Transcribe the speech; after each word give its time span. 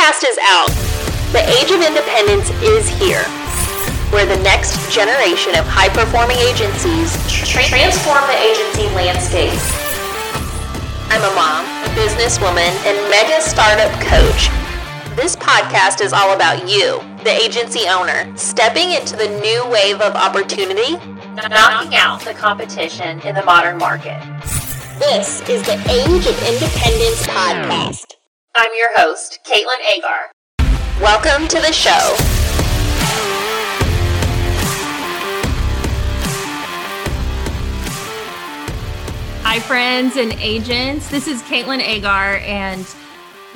forecast 0.00 0.24
is 0.24 0.38
out. 0.48 0.68
The 1.32 1.44
age 1.60 1.70
of 1.70 1.84
independence 1.84 2.48
is 2.62 2.88
here, 2.88 3.22
where 4.10 4.24
the 4.24 4.42
next 4.42 4.72
generation 4.90 5.54
of 5.56 5.66
high 5.68 5.90
performing 5.90 6.38
agencies 6.38 7.12
transform 7.28 8.24
the 8.24 8.38
agency 8.40 8.88
landscape. 8.96 9.52
I'm 11.12 11.20
a 11.20 11.34
mom, 11.36 11.66
a 11.84 11.88
businesswoman, 11.92 12.72
and 12.88 12.96
mega 13.10 13.42
startup 13.42 13.92
coach. 14.00 14.48
This 15.16 15.36
podcast 15.36 16.00
is 16.00 16.14
all 16.14 16.32
about 16.34 16.66
you, 16.66 17.00
the 17.22 17.30
agency 17.30 17.86
owner, 17.86 18.24
stepping 18.38 18.92
into 18.92 19.16
the 19.16 19.28
new 19.40 19.68
wave 19.68 20.00
of 20.00 20.14
opportunity, 20.14 20.96
knocking 21.36 21.94
out 21.94 22.22
the 22.22 22.32
competition 22.32 23.20
in 23.20 23.34
the 23.34 23.44
modern 23.44 23.76
market. 23.76 24.18
This 24.98 25.46
is 25.48 25.62
the 25.64 25.76
Age 25.92 26.26
of 26.26 26.36
Independence 26.48 27.26
podcast. 27.26 28.19
I'm 28.52 28.72
your 28.76 28.88
host, 28.98 29.38
Caitlin 29.46 29.96
Agar. 29.96 30.32
Welcome 31.00 31.46
to 31.46 31.60
the 31.60 31.72
show. 31.72 32.16
Hi, 39.44 39.60
friends 39.60 40.16
and 40.16 40.32
agents. 40.32 41.08
This 41.08 41.28
is 41.28 41.42
Caitlin 41.42 41.78
Agar, 41.78 42.38
and 42.38 42.84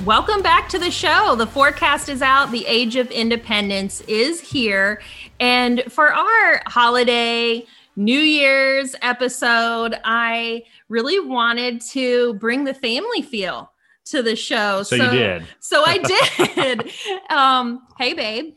welcome 0.05 0.43
back 0.43 0.69
to 0.69 0.79
the 0.79 0.93
show. 0.93 1.34
The 1.34 1.48
forecast 1.48 2.09
is 2.09 2.23
out. 2.23 2.53
The 2.53 2.65
age 2.65 2.95
of 2.95 3.11
independence 3.11 4.01
is 4.03 4.41
here. 4.41 5.03
And 5.41 5.83
for 5.89 6.15
our 6.15 6.62
holiday 6.67 7.67
New 7.97 8.20
Year's 8.20 8.95
episode, 9.03 9.98
I 10.05 10.62
really 10.89 11.19
wanted 11.19 11.81
to 11.81 12.34
bring 12.34 12.62
the 12.62 12.75
family 12.75 13.23
feel 13.23 13.73
to 14.07 14.23
the 14.23 14.37
show. 14.37 14.83
So, 14.83 14.97
you 14.97 15.11
did. 15.11 15.47
So 15.61 15.83
I 15.85 15.99
did. 15.99 16.91
um, 17.31 17.87
hey, 17.99 18.12
babe. 18.15 18.55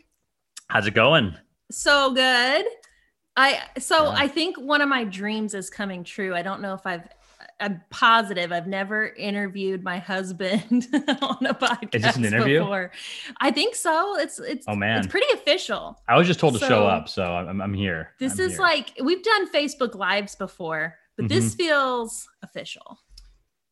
How's 0.70 0.88
it 0.88 0.94
going? 0.94 1.36
So 1.72 2.14
good. 2.14 2.66
I 3.36 3.62
so 3.78 4.06
Yeah. 4.06 4.16
I 4.18 4.28
think 4.28 4.58
one 4.60 4.82
of 4.82 4.90
my 4.90 5.04
dreams 5.04 5.54
is 5.54 5.70
coming 5.70 6.04
true. 6.04 6.34
I 6.36 6.42
don't 6.42 6.62
know 6.62 6.74
if 6.74 6.86
I've 6.86 7.08
I'm 7.60 7.82
positive 7.90 8.52
I've 8.52 8.68
never 8.68 9.08
interviewed 9.10 9.84
my 9.84 9.98
husband 10.00 10.88
on 10.94 11.46
a 11.46 11.54
podcast. 11.54 11.96
Is 11.96 12.02
this 12.04 12.16
an 12.16 12.26
interview? 12.26 12.60
Before. 12.60 12.92
I 13.40 13.52
think 13.52 13.76
so. 13.76 14.18
It's 14.20 14.40
it's 14.40 14.66
Oh, 14.68 14.76
man. 14.76 15.00
it's 15.00 15.08
pretty 15.08 15.28
official. 15.34 16.00
I 16.08 16.18
was 16.18 16.28
just 16.28 16.40
told 16.40 16.54
to 16.56 16.60
show 16.66 16.86
up, 16.86 17.08
so 17.10 17.24
I'm, 17.24 17.62
I'm 17.62 17.74
here. 17.74 18.12
This 18.20 18.40
I'm 18.40 18.46
is 18.48 18.52
here. 18.54 18.62
like 18.62 18.94
we've 19.04 19.24
done 19.24 19.52
Facebook 19.52 19.96
lives 19.96 20.36
before, 20.36 20.96
but 21.16 21.30
this 21.30 21.46
Mm-hmm. 21.54 21.58
feels 21.64 22.28
official. 22.44 23.00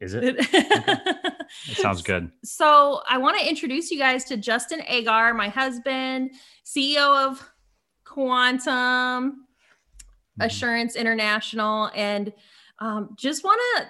Is 0.01 0.13
it? 0.13 0.35
It 0.38 1.47
sounds 1.77 2.01
good. 2.01 2.31
So 2.43 3.01
I 3.09 3.17
want 3.17 3.39
to 3.39 3.47
introduce 3.47 3.89
you 3.91 3.97
guys 3.97 4.25
to 4.25 4.37
Justin 4.37 4.81
Agar, 4.87 5.33
my 5.33 5.47
husband, 5.49 6.31
CEO 6.65 7.27
of 7.27 7.47
Quantum 8.03 9.45
Mhm. 10.37 10.45
Assurance 10.47 10.95
International, 10.97 11.89
and 11.95 12.33
um, 12.79 13.15
just 13.17 13.45
want 13.45 13.61
to 13.77 13.85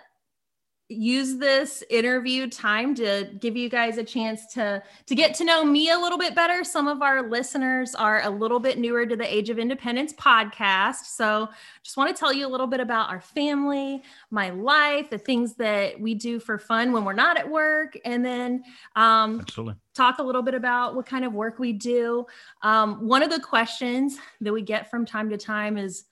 use 0.88 1.38
this 1.38 1.84
interview 1.90 2.48
time 2.48 2.94
to 2.94 3.28
give 3.40 3.58
you 3.58 3.70
guys 3.70 3.98
a 3.98 4.04
chance 4.04 4.46
to 4.54 4.82
to 5.08 5.16
get 5.16 5.34
to 5.34 5.44
know 5.44 5.66
me 5.66 5.90
a 5.90 5.98
little 5.98 6.18
bit 6.18 6.36
better 6.36 6.64
some 6.64 6.88
of 6.88 7.02
our 7.02 7.28
listeners 7.28 7.96
are 7.96 8.22
a 8.22 8.30
little 8.30 8.60
bit 8.60 8.78
newer 8.78 9.04
to 9.04 9.16
the 9.16 9.36
age 9.36 9.50
of 9.50 9.58
independence 9.58 10.14
podcast 10.14 11.06
so 11.06 11.50
just 11.82 11.98
want 11.98 12.08
to 12.08 12.20
tell 12.20 12.32
you 12.32 12.46
a 12.46 12.48
little 12.48 12.68
bit 12.68 12.80
about 12.80 13.10
our 13.10 13.20
family 13.20 14.04
my 14.30 14.52
life 14.52 15.10
the 15.10 15.18
things 15.18 15.56
that 15.56 16.00
we 16.00 16.14
do 16.14 16.40
for 16.40 16.60
fun 16.60 16.92
when 16.92 17.04
we're 17.04 17.14
not 17.14 17.36
at 17.36 17.50
work 17.50 17.98
and 18.06 18.24
then 18.24 18.64
um, 18.96 19.40
Absolutely. 19.42 19.76
talk 19.94 20.20
a 20.20 20.24
little 20.24 20.42
bit 20.42 20.54
about 20.54 20.96
what 20.96 21.06
kind 21.06 21.26
of 21.26 21.34
work 21.34 21.60
we 21.60 21.74
do. 21.74 22.26
Um, 22.62 23.08
one 23.08 23.24
of 23.24 23.30
the 23.30 23.40
questions 23.40 24.18
that 24.42 24.54
we 24.54 24.62
get 24.62 24.90
from 24.90 25.06
time 25.06 25.30
to 25.30 25.38
time 25.38 25.78
is, 25.78 26.06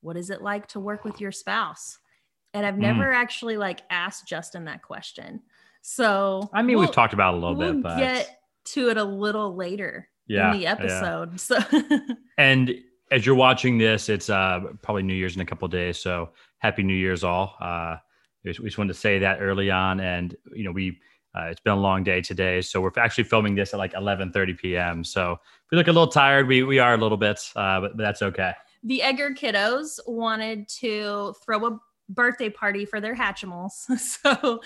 "What 0.00 0.16
is 0.16 0.30
it 0.30 0.42
like 0.42 0.68
to 0.68 0.80
work 0.80 1.04
with 1.04 1.20
your 1.20 1.32
spouse?" 1.32 1.98
And 2.54 2.64
I've 2.66 2.74
Mm. 2.74 2.78
never 2.78 3.12
actually 3.12 3.56
like 3.56 3.80
asked 3.90 4.26
Justin 4.26 4.64
that 4.64 4.82
question. 4.82 5.42
So 5.82 6.48
I 6.52 6.62
mean, 6.62 6.76
we'll- 6.76 6.86
we've 6.86 6.94
talked 6.94 7.12
about 7.14 7.34
it 7.34 7.38
a 7.38 7.40
little 7.40 7.56
we'll 7.56 7.74
bit, 7.74 7.82
but 7.82 7.98
get 7.98 8.40
to 8.66 8.88
it 8.90 8.96
a 8.96 9.04
little 9.04 9.54
later 9.54 10.08
yeah, 10.26 10.52
in 10.52 10.58
the 10.58 10.62
yeah. 10.64 10.72
episode. 10.72 11.40
So 11.40 11.58
And 12.38 12.74
as 13.10 13.24
you're 13.24 13.34
watching 13.34 13.78
this, 13.78 14.08
it's 14.08 14.28
uh, 14.28 14.60
probably 14.82 15.02
New 15.02 15.14
Year's 15.14 15.34
in 15.34 15.40
a 15.40 15.46
couple 15.46 15.66
of 15.66 15.72
days. 15.72 15.98
So 15.98 16.30
happy 16.58 16.82
New 16.82 16.94
Year's, 16.94 17.24
all. 17.24 17.56
Uh, 17.60 17.96
we 18.44 18.52
just 18.52 18.78
wanted 18.78 18.92
to 18.92 18.98
say 18.98 19.18
that 19.18 19.40
early 19.40 19.70
on, 19.70 20.00
and 20.00 20.34
you 20.54 20.64
know 20.64 20.72
we. 20.72 20.98
Uh, 21.34 21.42
it's 21.50 21.60
been 21.60 21.74
a 21.74 21.76
long 21.80 22.02
day 22.02 22.20
today, 22.22 22.60
so 22.60 22.80
we're 22.80 22.90
actually 22.96 23.22
filming 23.22 23.54
this 23.54 23.72
at 23.74 23.78
like 23.78 23.92
11:30 23.92 24.58
p.m. 24.58 25.04
So 25.04 25.32
if 25.32 25.70
we 25.70 25.76
look 25.76 25.86
a 25.86 25.92
little 25.92 26.08
tired, 26.08 26.48
we 26.48 26.62
we 26.62 26.78
are 26.78 26.94
a 26.94 26.96
little 26.96 27.18
bit, 27.18 27.38
uh, 27.54 27.80
but, 27.80 27.96
but 27.96 28.02
that's 28.02 28.22
okay. 28.22 28.52
the 28.82 29.02
Agar 29.02 29.32
kiddos 29.34 30.00
wanted 30.06 30.68
to 30.80 31.34
throw 31.44 31.66
a 31.66 31.78
birthday 32.08 32.48
party 32.50 32.84
for 32.84 33.00
their 33.00 33.14
Hatchimals. 33.14 33.72
So, 33.98 34.60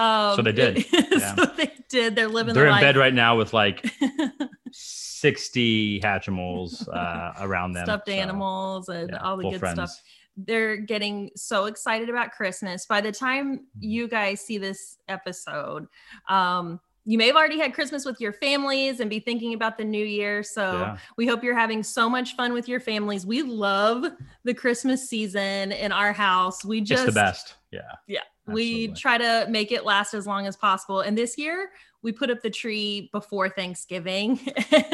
um, 0.00 0.36
So 0.36 0.42
they 0.42 0.52
did. 0.52 0.84
Yeah. 0.92 1.34
so 1.34 1.44
they 1.56 1.72
did. 1.88 2.16
They're 2.16 2.28
living 2.28 2.54
They're 2.54 2.64
the 2.64 2.68
in 2.68 2.72
life. 2.74 2.82
bed 2.82 2.96
right 2.96 3.14
now 3.14 3.36
with 3.36 3.52
like 3.52 3.86
60 4.72 6.00
Hatchimals 6.00 6.88
uh, 6.88 7.32
around 7.40 7.72
them. 7.72 7.84
stuffed 7.86 8.06
so, 8.08 8.12
animals 8.12 8.88
and 8.88 9.10
yeah, 9.10 9.18
all 9.18 9.36
the 9.36 9.50
good 9.50 9.60
friends. 9.60 9.74
stuff. 9.76 10.02
They're 10.36 10.76
getting 10.76 11.30
so 11.34 11.64
excited 11.64 12.10
about 12.10 12.32
Christmas. 12.32 12.84
By 12.86 13.00
the 13.00 13.12
time 13.12 13.58
Mm-hmm. 13.58 13.60
you 13.80 14.08
guys 14.08 14.40
see 14.40 14.58
this 14.58 14.98
episode, 15.08 15.86
um, 16.28 16.80
you 17.08 17.16
may 17.18 17.28
have 17.28 17.36
already 17.36 17.58
had 17.58 17.72
Christmas 17.72 18.04
with 18.04 18.20
your 18.20 18.32
families 18.32 18.98
and 18.98 19.08
be 19.08 19.20
thinking 19.20 19.54
about 19.54 19.78
the 19.78 19.84
new 19.84 20.04
year. 20.04 20.42
So 20.42 20.72
Yeah. 20.72 20.96
we 21.16 21.24
hope 21.26 21.44
you're 21.44 21.56
having 21.56 21.82
so 21.84 22.10
much 22.10 22.34
fun 22.34 22.52
with 22.52 22.68
your 22.68 22.80
families. 22.80 23.24
We 23.24 23.42
love 23.42 24.04
the 24.42 24.52
Christmas 24.52 25.08
season 25.08 25.70
in 25.70 25.92
our 25.92 26.12
house. 26.12 26.64
We 26.64 26.80
It's 26.80 26.88
just 26.90 27.06
the 27.06 27.12
best. 27.12 27.54
Yeah. 27.70 27.80
yeah. 28.08 28.20
We 28.48 28.88
try 28.88 29.18
to 29.18 29.46
make 29.48 29.70
it 29.72 29.84
last 29.84 30.14
as 30.14 30.26
long 30.26 30.46
as 30.46 30.56
possible. 30.56 31.00
And 31.00 31.16
this 31.16 31.38
year 31.38 31.70
we 32.02 32.10
put 32.12 32.28
up 32.30 32.42
the 32.42 32.50
tree 32.50 33.08
before 33.12 33.48
Thanksgiving. 33.48 34.38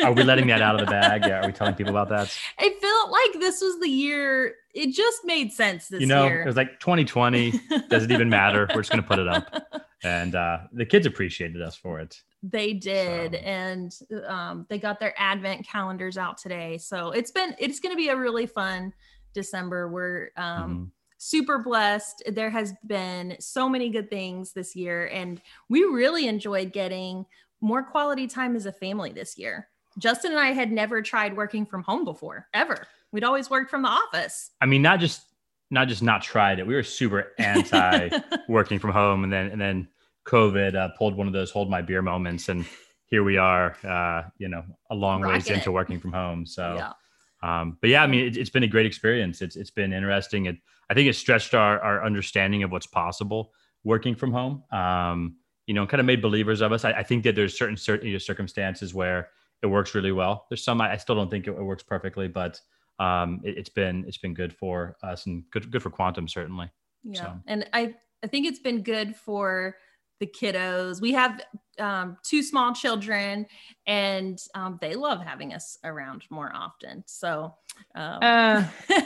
Are 0.05 0.12
we 0.12 0.23
letting 0.23 0.47
that 0.49 0.61
out 0.62 0.75
of 0.79 0.81
the 0.87 0.91
bag? 0.91 1.23
Yeah. 1.27 1.43
Are 1.43 1.47
we 1.47 1.53
telling 1.53 1.75
people 1.75 1.97
about 1.97 2.09
that? 2.11 2.34
I 2.59 2.75
felt 2.81 3.11
like 3.11 3.41
this 3.41 3.61
was 3.62 3.81
the 3.81 3.89
year. 3.89 4.55
It 4.75 4.94
just 4.94 5.25
made 5.25 5.50
sense 5.53 5.89
this 5.89 6.00
you 6.03 6.06
know, 6.06 6.25
year. 6.27 6.43
it 6.43 6.47
was 6.47 6.56
like 6.56 6.79
2020. 6.81 7.53
Does 7.89 8.05
it 8.05 8.11
even 8.11 8.29
matter? 8.29 8.67
We're 8.75 8.83
just 8.83 8.91
going 8.91 9.03
to 9.03 9.09
put 9.09 9.19
it 9.19 9.29
up. 9.29 9.87
And 10.05 10.35
uh, 10.35 10.59
the 10.73 10.85
kids 10.87 11.07
appreciated 11.07 11.63
us 11.63 11.77
for 11.77 12.01
it. 12.01 12.21
they 12.43 12.73
did, 12.73 13.33
So- 13.35 13.39
and 13.39 13.93
um, 14.27 14.67
they 14.69 14.79
got 14.79 14.99
their 14.99 15.15
advent 15.17 15.67
calendars 15.67 16.19
out 16.19 16.39
today. 16.39 16.77
So 16.79 17.13
it's 17.13 17.31
been 17.31 17.55
it's 17.59 17.79
going 17.81 17.93
to 17.95 17.97
be 17.97 18.09
a 18.09 18.17
really 18.17 18.47
fun 18.47 18.93
December. 19.33 19.89
We're 19.89 20.31
um, 20.37 20.71
Mhm. 20.77 20.91
super 21.19 21.59
blessed. 21.61 22.25
There 22.27 22.51
has 22.51 22.75
been 22.87 23.37
so 23.39 23.69
many 23.69 23.91
good 23.91 24.11
things 24.11 24.53
this 24.53 24.75
year, 24.75 25.07
and 25.09 25.41
we 25.69 25.85
really 25.85 26.27
enjoyed 26.27 26.73
getting 26.73 27.25
more 27.61 27.85
quality 27.85 28.27
time 28.27 28.57
as 28.57 28.67
a 28.67 28.73
family 28.73 29.12
this 29.12 29.39
year. 29.39 29.69
Justin 29.99 30.33
and 30.33 30.41
I 30.41 30.51
had 30.53 30.73
never 30.73 31.01
tried 31.01 31.37
working 31.37 31.65
from 31.65 31.83
home 31.85 32.05
before, 32.05 32.49
ever. 32.55 32.89
We'd 33.12 33.25
always 33.25 33.51
worked 33.51 33.71
from 33.71 33.83
the 33.83 33.89
office. 33.89 34.51
I 34.61 34.67
mean, 34.67 34.83
not 34.83 34.99
just 34.99 35.23
not 35.72 35.88
just 35.88 36.03
not 36.03 36.22
tried 36.22 36.59
it. 36.59 36.66
We 36.66 36.75
were 36.75 36.83
super 36.83 37.33
anti 37.38 38.10
working 38.49 38.78
from 38.78 38.91
home, 38.91 39.25
and 39.25 39.33
then 39.33 39.47
and 39.47 39.60
then 39.60 39.88
COVID 40.27 40.77
uh, 40.77 40.91
pulled 40.99 41.16
one 41.16 41.27
of 41.27 41.33
those 41.33 41.50
hold 41.50 41.71
my 41.71 41.83
beer 41.83 42.03
moments, 42.03 42.49
and 42.49 42.66
here 43.06 43.25
we 43.25 43.38
are. 43.38 43.77
Uh, 43.82 44.28
you 44.38 44.49
know, 44.49 44.62
a 44.91 44.94
long 44.94 45.22
ways 45.22 45.44
Rocking 45.44 45.55
into 45.55 45.72
working 45.72 45.99
from 45.99 46.12
home. 46.12 46.47
So. 46.47 46.77
yeah. 46.77 46.93
Um, 47.44 47.77
but 47.81 47.91
yeah, 47.91 48.05
I 48.05 48.06
mean, 48.06 48.25
it, 48.25 48.37
it's 48.37 48.50
been 48.50 48.62
a 48.62 48.69
great 48.69 48.87
experience. 48.87 49.43
It's 49.43 49.56
it's 49.56 49.72
been 49.72 49.93
interesting. 49.93 50.47
It 50.47 50.59
I 50.88 50.94
think 50.94 51.09
it 51.09 51.16
stretched 51.16 51.55
our 51.55 51.81
our 51.81 52.05
understanding 52.05 52.62
of 52.62 52.71
what's 52.71 52.87
possible 52.87 53.53
working 53.82 54.15
from 54.15 54.31
home. 54.31 54.62
Um, 54.71 55.37
you 55.66 55.75
know, 55.75 55.84
kind 55.84 55.99
of 55.99 56.06
made 56.06 56.22
believers 56.22 56.61
of 56.61 56.71
us. 56.71 56.84
I, 56.84 56.93
I 56.93 57.03
think 57.03 57.25
that 57.25 57.34
there's 57.34 57.59
certain 57.59 57.77
certain 57.77 58.06
you 58.06 58.12
know, 58.12 58.19
circumstances 58.19 58.94
where 58.94 59.31
it 59.61 59.67
works 59.67 59.93
really 59.93 60.12
well. 60.12 60.47
There's 60.50 60.62
some 60.62 60.81
I, 60.81 60.93
I 60.93 60.97
still 60.99 61.17
don't 61.17 61.32
think 61.32 61.49
it, 61.49 61.50
it 61.50 61.62
works 61.64 61.82
perfectly, 61.82 62.29
but 62.29 62.61
um, 62.99 63.41
it, 63.44 63.56
it's 63.59 63.69
been 63.71 64.05
it's 64.06 64.19
been 64.19 64.35
good 64.35 64.53
for 64.55 64.97
us 65.03 65.27
and 65.27 65.44
good 65.50 65.71
good 65.71 65.83
for 65.83 65.91
quantum 65.91 66.29
certainly. 66.29 66.71
Yeah. 67.05 67.21
So- 67.23 67.33
And 67.47 67.67
I, 67.73 67.94
I 68.23 68.27
think 68.29 68.47
it's 68.47 68.61
been 68.61 68.83
good 68.83 69.17
for 69.17 69.77
the 70.21 70.27
kiddos. 70.27 71.00
We 71.00 71.12
have 71.12 71.41
um, 71.81 72.17
two 72.23 72.43
small 72.44 72.73
children 72.75 73.47
and 73.89 74.41
um, 74.55 74.79
they 74.81 74.94
love 74.94 75.21
having 75.21 75.53
us 75.53 75.79
around 75.83 76.23
more 76.31 76.53
often. 76.55 77.03
So, 77.06 77.55
um, 77.97 78.19
Uh, 78.23 78.65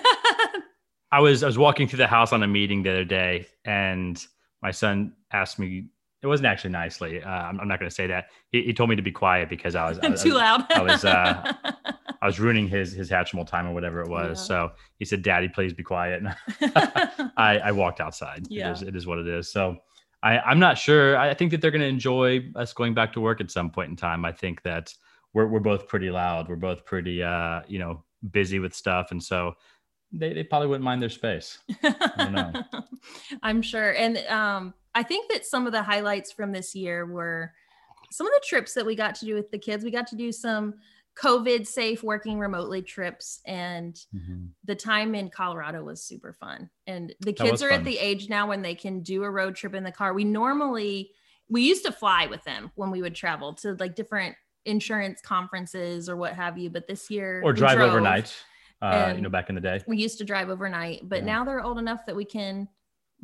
I 1.12 1.20
was 1.20 1.42
I 1.42 1.46
was 1.46 1.56
walking 1.56 1.86
through 1.88 1.98
the 1.98 2.06
house 2.06 2.32
on 2.32 2.42
a 2.42 2.46
meeting 2.46 2.82
the 2.82 2.90
other 2.90 3.04
day, 3.04 3.46
and 3.64 4.22
my 4.62 4.70
son 4.72 5.12
asked 5.32 5.58
me. 5.58 5.86
It 6.22 6.26
wasn't 6.26 6.46
actually 6.46 6.70
nicely. 6.70 7.22
Uh, 7.22 7.28
I'm, 7.28 7.60
I'm 7.60 7.68
not 7.68 7.78
going 7.78 7.88
to 7.88 7.94
say 7.94 8.08
that. 8.08 8.26
He, 8.50 8.62
he 8.62 8.72
told 8.74 8.90
me 8.90 8.96
to 8.96 9.02
be 9.02 9.12
quiet 9.12 9.48
because 9.48 9.76
I 9.76 9.88
was 9.88 9.98
I 10.00 10.08
was- 10.10 10.22
too 10.22 10.32
loud. 10.34 10.64
I 10.72 10.82
was, 10.82 11.04
uh, 11.04 11.52
I 12.26 12.28
was 12.28 12.40
ruining 12.40 12.66
his 12.66 12.92
his 12.92 13.08
Hatchimal 13.08 13.46
time 13.46 13.68
or 13.68 13.72
whatever 13.72 14.00
it 14.00 14.08
was. 14.08 14.40
Yeah. 14.40 14.44
So 14.46 14.72
he 14.98 15.04
said, 15.04 15.22
"Daddy, 15.22 15.48
please 15.48 15.72
be 15.72 15.84
quiet." 15.84 16.24
And 16.24 16.34
I, 17.36 17.58
I 17.58 17.70
walked 17.70 18.00
outside. 18.00 18.48
Yeah. 18.48 18.70
It 18.70 18.72
is 18.72 18.82
it 18.82 18.96
is 18.96 19.06
what 19.06 19.18
it 19.18 19.28
is. 19.28 19.52
So 19.52 19.76
I, 20.24 20.40
I'm 20.40 20.58
not 20.58 20.76
sure. 20.76 21.16
I 21.16 21.34
think 21.34 21.52
that 21.52 21.60
they're 21.60 21.70
going 21.70 21.82
to 21.82 21.86
enjoy 21.86 22.44
us 22.56 22.72
going 22.72 22.94
back 22.94 23.12
to 23.12 23.20
work 23.20 23.40
at 23.40 23.48
some 23.52 23.70
point 23.70 23.90
in 23.90 23.96
time. 23.96 24.24
I 24.24 24.32
think 24.32 24.62
that 24.62 24.92
we're 25.34 25.46
we're 25.46 25.60
both 25.60 25.86
pretty 25.86 26.10
loud. 26.10 26.48
We're 26.48 26.56
both 26.56 26.84
pretty 26.84 27.22
uh, 27.22 27.60
you 27.68 27.78
know 27.78 28.02
busy 28.32 28.58
with 28.58 28.74
stuff, 28.74 29.12
and 29.12 29.22
so 29.22 29.54
they, 30.10 30.32
they 30.32 30.42
probably 30.42 30.66
wouldn't 30.66 30.84
mind 30.84 31.00
their 31.00 31.10
space. 31.10 31.60
I'm 33.44 33.62
sure. 33.62 33.92
And 33.92 34.18
um, 34.26 34.74
I 34.96 35.04
think 35.04 35.30
that 35.30 35.46
some 35.46 35.64
of 35.64 35.72
the 35.72 35.82
highlights 35.82 36.32
from 36.32 36.50
this 36.50 36.74
year 36.74 37.06
were 37.06 37.52
some 38.10 38.26
of 38.26 38.32
the 38.32 38.42
trips 38.44 38.74
that 38.74 38.84
we 38.84 38.96
got 38.96 39.14
to 39.16 39.26
do 39.26 39.34
with 39.34 39.52
the 39.52 39.58
kids. 39.58 39.84
We 39.84 39.92
got 39.92 40.08
to 40.08 40.16
do 40.16 40.32
some 40.32 40.74
COVID 41.18 41.66
safe 41.66 42.02
working 42.02 42.38
remotely 42.38 42.82
trips, 42.82 43.40
and 43.46 43.94
mm-hmm. 44.14 44.46
the 44.64 44.74
time 44.74 45.14
in 45.14 45.30
Colorado 45.30 45.82
was 45.82 46.02
super 46.02 46.32
fun. 46.32 46.70
And 46.86 47.14
the 47.20 47.32
kids 47.32 47.62
are 47.62 47.70
fun. 47.70 47.80
at 47.80 47.84
the 47.84 47.98
age 47.98 48.28
now 48.28 48.48
when 48.48 48.62
they 48.62 48.74
can 48.74 49.02
do 49.02 49.24
a 49.24 49.30
road 49.30 49.56
trip 49.56 49.74
in 49.74 49.84
the 49.84 49.92
car. 49.92 50.12
We 50.12 50.24
normally 50.24 51.10
we 51.48 51.62
used 51.62 51.84
to 51.84 51.92
fly 51.92 52.26
with 52.26 52.42
them 52.44 52.72
when 52.74 52.90
we 52.90 53.02
would 53.02 53.14
travel 53.14 53.54
to 53.54 53.74
like 53.78 53.94
different 53.94 54.34
insurance 54.64 55.20
conferences 55.20 56.08
or 56.08 56.16
what 56.16 56.34
have 56.34 56.58
you. 56.58 56.70
But 56.70 56.86
this 56.86 57.08
year, 57.10 57.40
or 57.44 57.52
drive 57.52 57.78
overnight 57.78 58.34
uh, 58.82 59.12
you 59.14 59.22
know, 59.22 59.30
back 59.30 59.48
in 59.48 59.54
the 59.54 59.60
day. 59.60 59.80
We 59.86 59.96
used 59.96 60.18
to 60.18 60.24
drive 60.24 60.50
overnight, 60.50 61.08
but 61.08 61.20
yeah. 61.20 61.26
now 61.26 61.44
they're 61.44 61.62
old 61.62 61.78
enough 61.78 62.06
that 62.06 62.16
we 62.16 62.24
can 62.24 62.68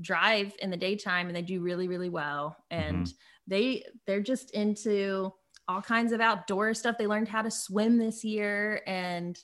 drive 0.01 0.55
in 0.61 0.71
the 0.71 0.77
daytime 0.77 1.27
and 1.27 1.37
they 1.37 1.43
do 1.43 1.61
really, 1.61 1.89
really 1.89 2.09
well. 2.09 2.57
And 2.71 3.07
mm-hmm. 3.07 3.17
they 3.47 3.85
they're 4.07 4.23
just 4.23 4.51
into 4.53 5.33
all 5.69 5.83
kinds 5.83 6.13
of 6.13 6.21
outdoor 6.21 6.75
stuff. 6.75 6.97
They 6.99 7.07
learned 7.07 7.29
how 7.29 7.43
to 7.43 7.51
swim 7.51 7.99
this 7.99 8.25
year 8.25 8.83
and 8.87 9.39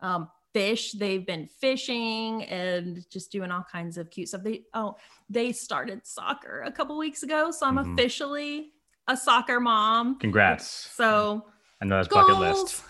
um, 0.00 0.28
fish. 0.52 0.92
They've 0.92 1.26
been 1.26 1.46
fishing 1.46 2.44
and 2.44 3.04
just 3.10 3.30
doing 3.30 3.50
all 3.50 3.64
kinds 3.70 3.98
of 3.98 4.10
cute 4.10 4.28
stuff. 4.28 4.42
They 4.42 4.62
oh, 4.72 4.96
they 5.28 5.52
started 5.52 6.06
soccer 6.06 6.62
a 6.66 6.72
couple 6.72 6.96
weeks 6.96 7.22
ago, 7.22 7.50
so 7.50 7.66
I'm 7.66 7.76
mm-hmm. 7.76 7.92
officially 7.92 8.72
a 9.08 9.16
soccer 9.16 9.60
mom. 9.60 10.18
Congrats. 10.18 10.66
So 10.66 11.44
I 11.82 11.84
know 11.84 11.96
that's 11.96 12.08
bucket 12.08 12.38
list. 12.38 12.82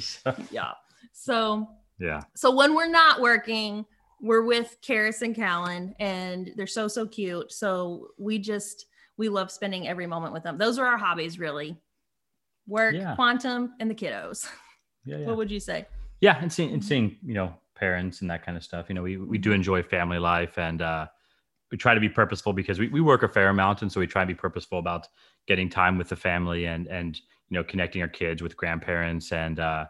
so, 0.00 0.34
yeah. 0.50 0.72
So 1.12 1.68
yeah. 1.98 2.20
So 2.34 2.54
when 2.54 2.74
we're 2.74 2.90
not 2.90 3.20
working, 3.20 3.86
we're 4.20 4.42
with 4.44 4.76
Karis 4.82 5.22
and 5.22 5.34
Callan, 5.34 5.94
and 6.00 6.52
they're 6.56 6.66
so 6.66 6.88
so 6.88 7.06
cute. 7.06 7.52
So 7.52 8.08
we 8.18 8.38
just 8.38 8.86
we 9.20 9.28
love 9.28 9.50
spending 9.50 9.86
every 9.86 10.06
moment 10.06 10.32
with 10.32 10.42
them. 10.42 10.56
Those 10.56 10.78
are 10.78 10.86
our 10.86 10.96
hobbies, 10.96 11.38
really. 11.38 11.76
Work, 12.66 12.94
yeah. 12.94 13.14
quantum, 13.14 13.74
and 13.78 13.88
the 13.88 13.94
kiddos. 13.94 14.48
Yeah, 15.06 15.16
yeah. 15.16 15.26
What 15.28 15.38
would 15.38 15.50
you 15.50 15.60
say? 15.60 15.86
Yeah, 16.20 16.36
and 16.42 16.52
seeing 16.52 16.74
and 16.74 16.84
seeing 16.84 17.16
you 17.24 17.32
know 17.32 17.54
parents 17.74 18.20
and 18.20 18.30
that 18.30 18.44
kind 18.44 18.54
of 18.54 18.62
stuff. 18.62 18.90
You 18.90 18.94
know, 18.94 19.02
we 19.02 19.16
we 19.16 19.38
do 19.38 19.52
enjoy 19.52 19.82
family 19.82 20.18
life, 20.18 20.58
and 20.58 20.82
uh, 20.82 21.06
we 21.72 21.78
try 21.78 21.94
to 21.94 22.00
be 22.00 22.08
purposeful 22.10 22.52
because 22.52 22.78
we, 22.78 22.88
we 22.88 23.00
work 23.00 23.22
a 23.22 23.28
fair 23.28 23.48
amount, 23.48 23.80
and 23.80 23.90
so 23.90 23.98
we 23.98 24.06
try 24.06 24.22
to 24.22 24.26
be 24.26 24.34
purposeful 24.34 24.78
about 24.78 25.08
getting 25.46 25.70
time 25.70 25.96
with 25.96 26.10
the 26.10 26.16
family 26.16 26.66
and 26.66 26.86
and 26.88 27.16
you 27.48 27.54
know 27.56 27.64
connecting 27.64 28.02
our 28.02 28.08
kids 28.08 28.42
with 28.42 28.58
grandparents 28.58 29.32
and 29.32 29.58
uh, 29.58 29.86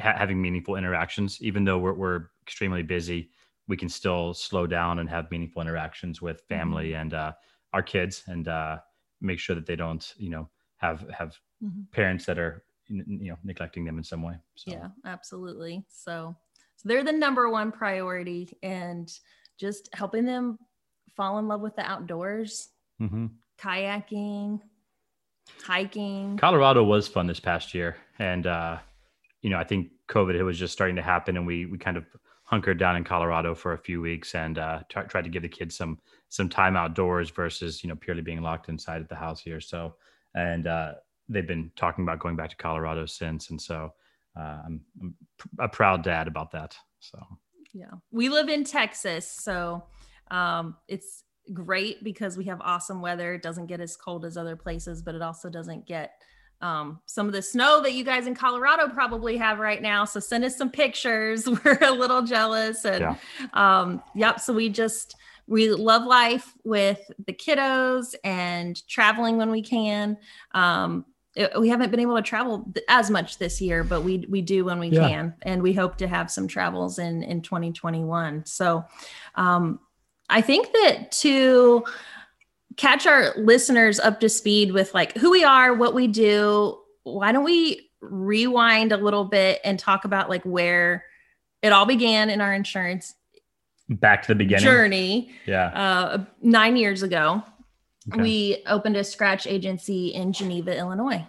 ha- 0.00 0.16
having 0.16 0.40
meaningful 0.40 0.76
interactions. 0.76 1.42
Even 1.42 1.64
though 1.64 1.78
we're 1.78 1.94
we're 1.94 2.26
extremely 2.42 2.84
busy, 2.84 3.30
we 3.66 3.76
can 3.76 3.88
still 3.88 4.32
slow 4.32 4.64
down 4.64 5.00
and 5.00 5.10
have 5.10 5.28
meaningful 5.32 5.60
interactions 5.60 6.22
with 6.22 6.42
family 6.48 6.90
mm-hmm. 6.90 7.00
and 7.00 7.14
uh, 7.14 7.32
our 7.72 7.82
kids, 7.82 8.22
and 8.26 8.48
uh, 8.48 8.78
make 9.20 9.38
sure 9.38 9.54
that 9.54 9.66
they 9.66 9.76
don't 9.76 10.14
you 10.16 10.30
know 10.30 10.48
have 10.76 11.08
have 11.10 11.38
mm-hmm. 11.62 11.82
parents 11.92 12.24
that 12.26 12.38
are 12.38 12.64
you 12.88 13.30
know 13.30 13.36
neglecting 13.44 13.84
them 13.84 13.98
in 13.98 14.04
some 14.04 14.22
way. 14.22 14.34
So. 14.54 14.72
Yeah, 14.72 14.88
absolutely. 15.04 15.84
So 15.88 16.36
so 16.76 16.88
they're 16.88 17.04
the 17.04 17.12
number 17.12 17.48
one 17.50 17.72
priority 17.72 18.56
and 18.62 19.12
just 19.58 19.88
helping 19.94 20.24
them 20.24 20.58
fall 21.16 21.38
in 21.38 21.48
love 21.48 21.62
with 21.62 21.74
the 21.74 21.82
outdoors, 21.82 22.68
mm-hmm. 23.00 23.26
kayaking, 23.58 24.60
hiking. 25.64 26.36
Colorado 26.36 26.84
was 26.84 27.08
fun 27.08 27.26
this 27.26 27.40
past 27.40 27.74
year, 27.74 27.96
and 28.18 28.46
uh, 28.46 28.78
you 29.40 29.50
know 29.50 29.58
I 29.58 29.64
think 29.64 29.90
COVID 30.08 30.34
it 30.34 30.44
was 30.44 30.58
just 30.58 30.72
starting 30.72 30.96
to 30.96 31.02
happen, 31.02 31.36
and 31.36 31.46
we 31.46 31.66
we 31.66 31.78
kind 31.78 31.96
of 31.96 32.04
hunkered 32.46 32.78
down 32.78 32.96
in 32.96 33.04
Colorado 33.04 33.54
for 33.54 33.72
a 33.72 33.78
few 33.78 34.00
weeks 34.00 34.34
and 34.34 34.58
uh, 34.58 34.80
t- 34.88 35.00
tried 35.08 35.24
to 35.24 35.30
give 35.30 35.42
the 35.42 35.48
kids 35.48 35.76
some 35.76 35.98
some 36.28 36.48
time 36.48 36.76
outdoors 36.76 37.30
versus 37.30 37.84
you 37.84 37.88
know 37.88 37.96
purely 37.96 38.22
being 38.22 38.40
locked 38.40 38.68
inside 38.68 39.02
at 39.02 39.08
the 39.08 39.14
house 39.14 39.40
here. 39.40 39.60
So 39.60 39.94
and 40.34 40.66
uh, 40.66 40.94
they've 41.28 41.46
been 41.46 41.70
talking 41.76 42.04
about 42.04 42.20
going 42.20 42.36
back 42.36 42.50
to 42.50 42.56
Colorado 42.56 43.06
since, 43.06 43.50
and 43.50 43.60
so 43.60 43.92
uh, 44.36 44.60
I'm, 44.64 44.80
I'm 45.00 45.14
a 45.58 45.68
proud 45.68 46.02
dad 46.02 46.28
about 46.28 46.50
that. 46.52 46.76
So 47.00 47.18
yeah, 47.74 47.92
we 48.10 48.28
live 48.28 48.48
in 48.48 48.64
Texas, 48.64 49.30
so 49.30 49.84
um, 50.30 50.76
it's 50.88 51.24
great 51.52 52.02
because 52.02 52.36
we 52.36 52.44
have 52.44 52.60
awesome 52.60 53.00
weather. 53.00 53.34
It 53.34 53.42
doesn't 53.42 53.66
get 53.66 53.80
as 53.80 53.96
cold 53.96 54.24
as 54.24 54.36
other 54.36 54.56
places, 54.56 55.02
but 55.02 55.14
it 55.14 55.22
also 55.22 55.48
doesn't 55.48 55.86
get 55.86 56.12
um, 56.60 57.00
some 57.06 57.26
of 57.26 57.32
the 57.32 57.42
snow 57.42 57.82
that 57.82 57.92
you 57.92 58.04
guys 58.04 58.26
in 58.26 58.34
Colorado 58.34 58.88
probably 58.88 59.36
have 59.36 59.58
right 59.58 59.82
now. 59.82 60.04
So 60.04 60.20
send 60.20 60.44
us 60.44 60.56
some 60.56 60.70
pictures. 60.70 61.46
We're 61.64 61.78
a 61.82 61.92
little 61.92 62.22
jealous. 62.22 62.84
And 62.84 63.00
yeah. 63.00 63.16
um, 63.52 64.02
yep. 64.14 64.40
So 64.40 64.52
we 64.52 64.68
just, 64.68 65.16
we 65.46 65.70
love 65.70 66.04
life 66.04 66.54
with 66.64 67.00
the 67.26 67.32
kiddos 67.32 68.14
and 68.24 68.86
traveling 68.88 69.36
when 69.36 69.50
we 69.50 69.62
can. 69.62 70.16
Um, 70.52 71.04
it, 71.36 71.52
we 71.60 71.68
haven't 71.68 71.90
been 71.90 72.00
able 72.00 72.16
to 72.16 72.22
travel 72.22 72.72
as 72.88 73.10
much 73.10 73.38
this 73.38 73.60
year, 73.60 73.84
but 73.84 74.02
we 74.02 74.24
we 74.28 74.40
do 74.40 74.64
when 74.64 74.78
we 74.78 74.88
yeah. 74.88 75.06
can, 75.06 75.34
and 75.42 75.62
we 75.62 75.74
hope 75.74 75.98
to 75.98 76.08
have 76.08 76.30
some 76.30 76.48
travels 76.48 76.98
in 76.98 77.22
in 77.22 77.42
2021. 77.42 78.46
So, 78.46 78.82
um, 79.34 79.78
I 80.30 80.40
think 80.40 80.72
that 80.72 81.12
to 81.20 81.84
catch 82.76 83.06
our 83.06 83.34
listeners 83.36 83.98
up 83.98 84.20
to 84.20 84.28
speed 84.28 84.72
with 84.72 84.92
like 84.94 85.16
who 85.16 85.30
we 85.30 85.44
are, 85.44 85.74
what 85.74 85.94
we 85.94 86.06
do, 86.06 86.78
why 87.02 87.32
don't 87.32 87.44
we 87.44 87.90
rewind 88.00 88.92
a 88.92 88.96
little 88.96 89.24
bit 89.24 89.60
and 89.64 89.78
talk 89.78 90.04
about 90.04 90.28
like 90.28 90.42
where 90.44 91.04
it 91.62 91.72
all 91.72 91.86
began 91.86 92.30
in 92.30 92.40
our 92.40 92.52
insurance 92.52 93.14
back 93.88 94.22
to 94.22 94.28
the 94.28 94.34
beginning 94.34 94.64
journey. 94.64 95.30
Yeah. 95.46 95.66
Uh, 95.68 96.24
nine 96.42 96.76
years 96.76 97.02
ago, 97.02 97.42
okay. 98.12 98.22
we 98.22 98.62
opened 98.66 98.96
a 98.96 99.04
scratch 99.04 99.46
agency 99.46 100.08
in 100.08 100.32
Geneva, 100.32 100.76
Illinois. 100.76 101.24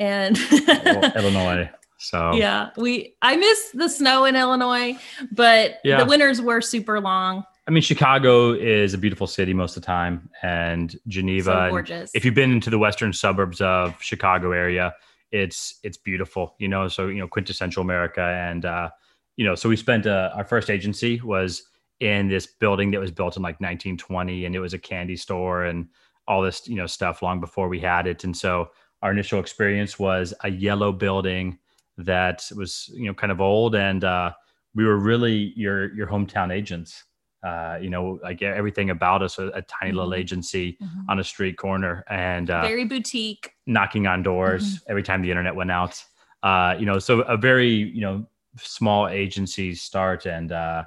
And 0.00 0.38
Illinois. 1.16 1.70
So 1.98 2.32
yeah, 2.32 2.70
we 2.76 3.14
I 3.22 3.36
miss 3.36 3.70
the 3.70 3.88
snow 3.88 4.24
in 4.24 4.34
Illinois, 4.34 4.98
but 5.30 5.78
yeah. 5.84 5.98
the 5.98 6.06
winters 6.06 6.40
were 6.40 6.60
super 6.60 6.98
long. 6.98 7.44
I 7.66 7.70
mean, 7.70 7.82
Chicago 7.82 8.52
is 8.52 8.92
a 8.92 8.98
beautiful 8.98 9.28
city 9.28 9.54
most 9.54 9.76
of 9.76 9.82
the 9.82 9.86
time, 9.86 10.28
and 10.42 10.96
Geneva. 11.06 11.66
So 11.68 11.70
gorgeous. 11.70 12.10
if 12.12 12.24
you've 12.24 12.34
been 12.34 12.50
into 12.50 12.70
the 12.70 12.78
western 12.78 13.12
suburbs 13.12 13.60
of 13.60 14.00
Chicago 14.02 14.50
area, 14.50 14.94
it's 15.30 15.78
it's 15.84 15.96
beautiful. 15.96 16.56
You 16.58 16.68
know, 16.68 16.88
so 16.88 17.06
you 17.06 17.18
know 17.18 17.28
quintessential 17.28 17.82
America, 17.82 18.20
and 18.20 18.64
uh, 18.64 18.90
you 19.36 19.44
know, 19.44 19.54
so 19.54 19.68
we 19.68 19.76
spent 19.76 20.06
uh, 20.06 20.30
our 20.34 20.44
first 20.44 20.70
agency 20.70 21.20
was 21.20 21.62
in 22.00 22.28
this 22.28 22.46
building 22.46 22.90
that 22.90 23.00
was 23.00 23.12
built 23.12 23.36
in 23.36 23.42
like 23.42 23.60
1920, 23.60 24.44
and 24.44 24.56
it 24.56 24.60
was 24.60 24.74
a 24.74 24.78
candy 24.78 25.16
store 25.16 25.64
and 25.64 25.86
all 26.26 26.42
this 26.42 26.66
you 26.66 26.74
know 26.74 26.86
stuff 26.86 27.22
long 27.22 27.38
before 27.38 27.68
we 27.68 27.78
had 27.78 28.08
it, 28.08 28.24
and 28.24 28.36
so 28.36 28.70
our 29.02 29.12
initial 29.12 29.38
experience 29.38 30.00
was 30.00 30.34
a 30.42 30.50
yellow 30.50 30.90
building 30.90 31.58
that 31.96 32.44
was 32.56 32.90
you 32.92 33.04
know 33.04 33.14
kind 33.14 33.30
of 33.30 33.40
old, 33.40 33.76
and 33.76 34.02
uh, 34.02 34.32
we 34.74 34.84
were 34.84 34.98
really 34.98 35.52
your 35.54 35.94
your 35.94 36.08
hometown 36.08 36.52
agents 36.52 37.04
uh, 37.42 37.78
you 37.80 37.90
know, 37.90 38.20
like 38.22 38.40
everything 38.42 38.90
about 38.90 39.22
us, 39.22 39.38
a, 39.38 39.48
a 39.48 39.62
tiny 39.62 39.90
mm-hmm. 39.90 39.98
little 39.98 40.14
agency 40.14 40.78
mm-hmm. 40.80 41.10
on 41.10 41.18
a 41.18 41.24
street 41.24 41.56
corner 41.56 42.04
and 42.08 42.50
uh, 42.50 42.62
very 42.62 42.84
boutique, 42.84 43.54
knocking 43.66 44.06
on 44.06 44.22
doors 44.22 44.76
mm-hmm. 44.76 44.90
every 44.90 45.02
time 45.02 45.22
the 45.22 45.30
internet 45.30 45.54
went 45.54 45.70
out. 45.70 46.02
Uh, 46.42 46.76
you 46.78 46.86
know, 46.86 46.98
so 46.98 47.20
a 47.22 47.36
very, 47.36 47.68
you 47.68 48.00
know, 48.00 48.24
small 48.58 49.08
agency 49.08 49.74
start 49.74 50.26
and 50.26 50.52
uh, 50.52 50.84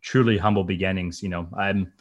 truly 0.00 0.38
humble 0.38 0.64
beginnings. 0.64 1.22
You 1.22 1.30
know, 1.30 1.48
I'm, 1.56 1.92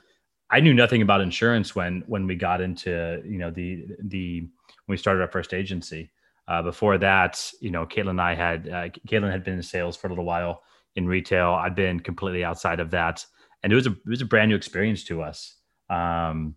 I 0.49 0.59
knew 0.59 0.73
nothing 0.73 1.01
about 1.01 1.21
insurance 1.21 1.75
when, 1.75 2.03
when 2.07 2.27
we 2.27 2.35
got 2.35 2.61
into, 2.61 3.21
you 3.25 3.37
know, 3.37 3.51
the, 3.51 3.85
the, 3.99 4.41
when 4.41 4.93
we 4.93 4.97
started 4.97 5.21
our 5.21 5.27
first 5.27 5.53
agency. 5.53 6.11
Uh, 6.47 6.61
before 6.61 6.97
that, 6.97 7.51
you 7.59 7.69
know, 7.69 7.85
Caitlin 7.85 8.11
and 8.11 8.21
I 8.21 8.33
had, 8.33 8.69
uh, 8.69 8.87
Caitlin 9.07 9.31
had 9.31 9.43
been 9.43 9.55
in 9.55 9.63
sales 9.63 9.97
for 9.97 10.07
a 10.07 10.09
little 10.09 10.23
while 10.23 10.63
in 10.95 11.05
retail. 11.05 11.51
I'd 11.51 11.75
been 11.75 11.99
completely 11.99 12.45
outside 12.45 12.79
of 12.79 12.89
that 12.91 13.25
and 13.63 13.71
it 13.71 13.75
was 13.75 13.87
a 13.87 13.91
it 13.91 14.07
was 14.07 14.21
a 14.21 14.25
brand 14.25 14.49
new 14.49 14.55
experience 14.55 15.03
to 15.05 15.21
us. 15.21 15.55
Um, 15.89 16.55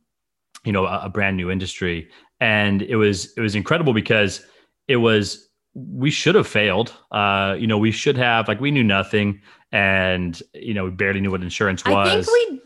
you 0.64 0.72
know, 0.72 0.86
a, 0.86 1.06
a 1.06 1.08
brand 1.08 1.36
new 1.36 1.50
industry, 1.50 2.10
and 2.40 2.82
it 2.82 2.96
was 2.96 3.32
it 3.36 3.40
was 3.40 3.54
incredible 3.54 3.92
because 3.92 4.44
it 4.88 4.96
was 4.96 5.48
we 5.74 6.10
should 6.10 6.34
have 6.34 6.46
failed. 6.46 6.92
Uh, 7.10 7.56
you 7.58 7.66
know, 7.66 7.78
we 7.78 7.90
should 7.92 8.16
have 8.16 8.48
like 8.48 8.60
we 8.60 8.70
knew 8.70 8.84
nothing, 8.84 9.40
and 9.72 10.42
you 10.54 10.74
know, 10.74 10.84
we 10.84 10.90
barely 10.90 11.20
knew 11.20 11.30
what 11.30 11.42
insurance 11.42 11.84
was. 11.84 12.08
I 12.08 12.22
think 12.22 12.50
we 12.50 12.60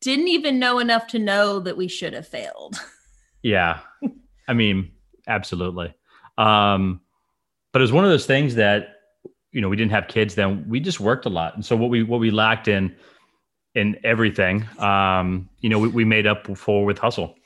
didn't 0.00 0.28
even 0.28 0.58
know 0.58 0.78
enough 0.78 1.06
to 1.08 1.18
know 1.18 1.60
that 1.60 1.76
we 1.76 1.88
should 1.88 2.12
have 2.12 2.26
failed. 2.26 2.76
yeah, 3.42 3.80
I 4.48 4.52
mean, 4.52 4.92
absolutely. 5.26 5.94
Um, 6.36 7.00
but 7.72 7.80
it 7.80 7.84
was 7.84 7.92
one 7.92 8.04
of 8.04 8.10
those 8.10 8.26
things 8.26 8.56
that 8.56 8.96
you 9.52 9.60
know 9.60 9.68
we 9.68 9.76
didn't 9.76 9.92
have 9.92 10.08
kids 10.08 10.34
then. 10.34 10.64
We 10.68 10.80
just 10.80 11.00
worked 11.00 11.26
a 11.26 11.30
lot, 11.30 11.54
and 11.54 11.64
so 11.64 11.76
what 11.76 11.90
we 11.90 12.02
what 12.02 12.20
we 12.20 12.30
lacked 12.30 12.68
in 12.68 12.94
in 13.74 13.98
everything. 14.04 14.66
Um, 14.78 15.48
you 15.60 15.68
know, 15.68 15.78
we, 15.78 15.88
we 15.88 16.04
made 16.04 16.26
up 16.26 16.56
for 16.56 16.84
with 16.84 16.98
hustle. 16.98 17.36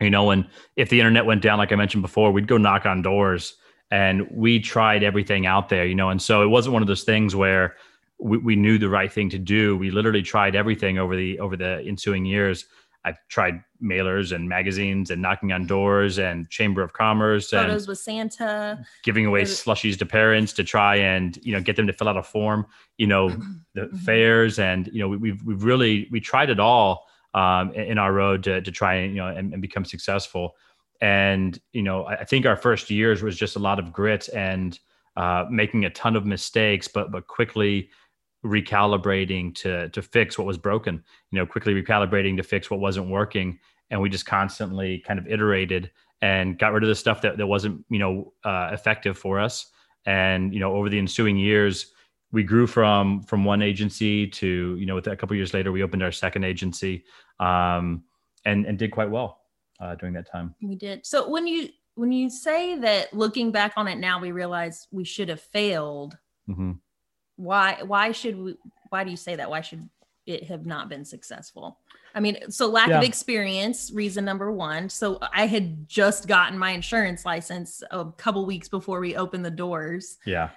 You 0.00 0.10
know, 0.10 0.30
and 0.30 0.46
if 0.76 0.90
the 0.90 1.00
internet 1.00 1.24
went 1.24 1.40
down, 1.40 1.58
like 1.58 1.72
I 1.72 1.76
mentioned 1.76 2.02
before, 2.02 2.30
we'd 2.30 2.46
go 2.46 2.58
knock 2.58 2.84
on 2.84 3.00
doors 3.00 3.54
and 3.90 4.28
we 4.30 4.60
tried 4.60 5.02
everything 5.02 5.46
out 5.46 5.68
there, 5.68 5.86
you 5.86 5.94
know, 5.94 6.10
and 6.10 6.20
so 6.20 6.42
it 6.42 6.48
wasn't 6.48 6.74
one 6.74 6.82
of 6.82 6.88
those 6.88 7.04
things 7.04 7.34
where 7.34 7.76
we, 8.18 8.36
we 8.38 8.56
knew 8.56 8.78
the 8.78 8.88
right 8.88 9.10
thing 9.10 9.30
to 9.30 9.38
do. 9.38 9.76
We 9.76 9.90
literally 9.90 10.22
tried 10.22 10.54
everything 10.54 10.98
over 10.98 11.16
the 11.16 11.38
over 11.38 11.56
the 11.56 11.82
ensuing 11.86 12.24
years. 12.24 12.66
I 13.06 13.14
tried 13.28 13.62
mailers 13.82 14.32
and 14.34 14.48
magazines 14.48 15.10
and 15.10 15.22
knocking 15.22 15.52
on 15.52 15.66
doors 15.66 16.18
and 16.18 16.48
chamber 16.50 16.82
of 16.82 16.92
commerce 16.92 17.50
Photos 17.50 17.82
and 17.84 17.88
with 17.88 17.98
Santa. 17.98 18.84
giving 19.04 19.24
away 19.26 19.42
slushies 19.44 19.96
to 19.98 20.06
parents 20.06 20.52
to 20.54 20.64
try 20.64 20.96
and 20.96 21.38
you 21.42 21.52
know 21.52 21.60
get 21.60 21.76
them 21.76 21.86
to 21.86 21.92
fill 21.92 22.08
out 22.08 22.16
a 22.16 22.22
form 22.22 22.66
you 22.98 23.06
know 23.06 23.28
the 23.74 23.82
Mhm. 23.82 23.98
fairs 24.00 24.58
and 24.58 24.88
you 24.92 25.00
know 25.00 25.08
we, 25.08 25.16
we've 25.16 25.42
we've 25.44 25.62
really 25.64 26.08
we 26.10 26.20
tried 26.20 26.50
it 26.50 26.58
all 26.58 27.06
um, 27.34 27.72
in 27.74 27.84
in 27.92 27.98
our 27.98 28.12
road 28.12 28.42
to 28.44 28.60
to 28.60 28.70
try 28.72 28.94
and 28.94 29.14
you 29.14 29.20
know 29.22 29.28
and, 29.28 29.52
and 29.52 29.62
become 29.62 29.84
successful 29.84 30.54
and 31.00 31.60
you 31.72 31.82
know 31.82 32.04
I 32.04 32.14
I 32.16 32.24
think 32.24 32.44
our 32.46 32.56
first 32.56 32.90
years 32.90 33.22
was 33.22 33.36
just 33.36 33.56
a 33.56 33.60
lot 33.60 33.78
of 33.78 33.92
grit 33.92 34.28
and 34.34 34.78
uh, 35.16 35.44
making 35.50 35.84
a 35.84 35.90
ton 35.90 36.16
of 36.16 36.24
mistakes 36.26 36.88
but 36.88 37.10
but 37.12 37.26
quickly 37.26 37.90
recalibrating 38.46 39.54
to 39.56 39.88
to 39.90 40.02
fix 40.02 40.38
what 40.38 40.46
was 40.46 40.58
broken 40.58 41.02
you 41.30 41.38
know 41.38 41.46
quickly 41.46 41.74
recalibrating 41.74 42.36
to 42.36 42.42
fix 42.42 42.70
what 42.70 42.80
wasn't 42.80 43.08
working. 43.08 43.58
And 43.90 44.00
we 44.00 44.08
just 44.08 44.26
constantly 44.26 44.98
kind 44.98 45.18
of 45.18 45.28
iterated 45.28 45.92
and 46.20 46.58
got 46.58 46.72
rid 46.72 46.82
of 46.82 46.88
the 46.88 46.94
stuff 46.94 47.20
that, 47.22 47.36
that 47.36 47.46
wasn't 47.46 47.84
you 47.88 47.98
know 47.98 48.32
uh, 48.44 48.70
effective 48.72 49.18
for 49.18 49.38
us. 49.38 49.70
And 50.06 50.54
you 50.54 50.60
know 50.60 50.74
over 50.74 50.88
the 50.88 50.98
ensuing 50.98 51.36
years 51.36 51.92
we 52.32 52.42
grew 52.42 52.66
from 52.66 53.22
from 53.22 53.44
one 53.44 53.62
agency 53.62 54.26
to 54.26 54.76
you 54.78 54.86
know 54.86 54.94
with 54.94 55.06
a 55.06 55.16
couple 55.16 55.36
years 55.36 55.54
later 55.54 55.72
we 55.72 55.82
opened 55.82 56.02
our 56.02 56.12
second 56.12 56.44
agency 56.44 57.04
um, 57.40 58.04
and 58.44 58.66
and 58.66 58.78
did 58.78 58.90
quite 58.90 59.10
well 59.10 59.40
uh, 59.80 59.94
during 59.96 60.14
that 60.14 60.30
time. 60.30 60.54
We 60.62 60.74
did. 60.74 61.06
So 61.06 61.28
when 61.28 61.46
you 61.46 61.68
when 61.94 62.12
you 62.12 62.28
say 62.28 62.78
that 62.78 63.12
looking 63.14 63.52
back 63.52 63.72
on 63.76 63.88
it 63.88 63.96
now 63.96 64.20
we 64.20 64.32
realize 64.32 64.86
we 64.90 65.04
should 65.04 65.28
have 65.28 65.40
failed, 65.40 66.16
hmm 66.46 66.72
why 67.36 67.78
why 67.82 68.12
should 68.12 68.36
we 68.36 68.56
why 68.90 69.04
do 69.04 69.10
you 69.10 69.16
say 69.16 69.36
that? 69.36 69.48
Why 69.50 69.60
should 69.60 69.88
it 70.26 70.44
have 70.44 70.66
not 70.66 70.88
been 70.88 71.04
successful? 71.04 71.78
I 72.14 72.20
mean, 72.20 72.50
so 72.50 72.66
lack 72.66 72.88
Yeah. 72.88 72.98
of 72.98 73.04
experience, 73.04 73.90
reason 73.92 74.24
number 74.24 74.50
one. 74.50 74.88
So 74.88 75.18
I 75.34 75.46
had 75.46 75.88
just 75.88 76.26
gotten 76.26 76.58
my 76.58 76.70
insurance 76.70 77.24
license 77.24 77.82
a 77.90 78.06
couple 78.16 78.46
weeks 78.46 78.68
before 78.68 79.00
we 79.00 79.16
opened 79.16 79.44
the 79.44 79.50
doors. 79.50 80.18
Yeah. 80.24 80.48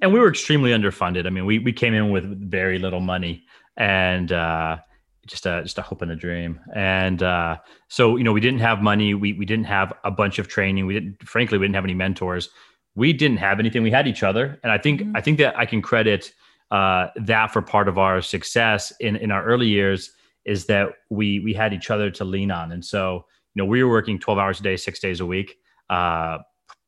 And 0.00 0.12
we 0.12 0.18
were 0.18 0.28
extremely 0.28 0.70
underfunded. 0.70 1.26
I 1.26 1.30
mean, 1.30 1.44
we, 1.44 1.58
we 1.58 1.72
came 1.72 1.92
in 1.94 2.10
with 2.10 2.24
very 2.50 2.78
little 2.78 3.00
money 3.00 3.44
and 3.76 4.32
uh, 4.32 4.78
just 5.26 5.44
a, 5.46 5.62
just 5.62 5.78
a 5.78 5.82
hope 5.82 6.02
and 6.02 6.10
a 6.10 6.16
dream. 6.16 6.58
And 6.74 7.22
uh, 7.22 7.58
so, 7.88 8.16
you 8.16 8.24
know, 8.24 8.32
we 8.32 8.40
didn't 8.40 8.60
have 8.60 8.80
money. 8.82 9.14
We, 9.14 9.34
we 9.34 9.44
didn't 9.44 9.66
have 9.66 9.92
a 10.04 10.10
bunch 10.10 10.38
of 10.38 10.48
training. 10.48 10.86
We 10.86 10.94
didn't, 10.94 11.22
frankly, 11.28 11.58
we 11.58 11.66
didn't 11.66 11.76
have 11.76 11.84
any 11.84 11.94
mentors. 11.94 12.48
We 12.94 13.12
didn't 13.12 13.38
have 13.38 13.58
anything. 13.58 13.82
We 13.82 13.90
had 13.90 14.06
each 14.06 14.22
other. 14.22 14.58
And 14.62 14.70
I 14.72 14.78
think, 14.78 15.00
Mhm. 15.00 15.12
I 15.16 15.20
think 15.20 15.38
that 15.38 15.56
I 15.58 15.64
can 15.66 15.80
credit 15.82 16.32
uh, 16.70 17.08
that 17.16 17.52
for 17.52 17.60
part 17.60 17.86
of 17.86 17.98
our 17.98 18.22
success 18.22 18.92
in, 19.00 19.16
in 19.16 19.30
our 19.30 19.44
early 19.44 19.68
years 19.68 20.10
is 20.46 20.64
that 20.66 20.88
we, 21.10 21.38
we 21.40 21.52
had 21.52 21.74
each 21.74 21.90
other 21.90 22.10
to 22.10 22.24
lean 22.24 22.50
on. 22.50 22.72
And 22.72 22.82
so, 22.82 23.26
you 23.54 23.62
know, 23.62 23.66
we 23.66 23.82
were 23.84 23.90
working 23.90 24.18
12 24.18 24.38
hours 24.38 24.60
a 24.60 24.62
day, 24.62 24.76
six 24.76 24.98
days 24.98 25.20
a 25.20 25.26
week, 25.26 25.56
uh, 25.90 26.38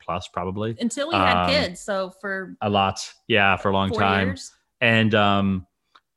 plus 0.01 0.27
probably 0.29 0.75
Until 0.81 1.09
we 1.09 1.15
had 1.15 1.45
Um, 1.45 1.51
kids. 1.51 1.81
So 1.81 2.13
for 2.21 2.57
a 2.63 2.69
lot. 2.71 2.99
Yeah. 3.29 3.57
For 3.57 3.69
a 3.71 3.73
long 3.73 3.91
time 3.93 4.29
years. 4.29 4.53
and 4.81 5.15
um 5.15 5.67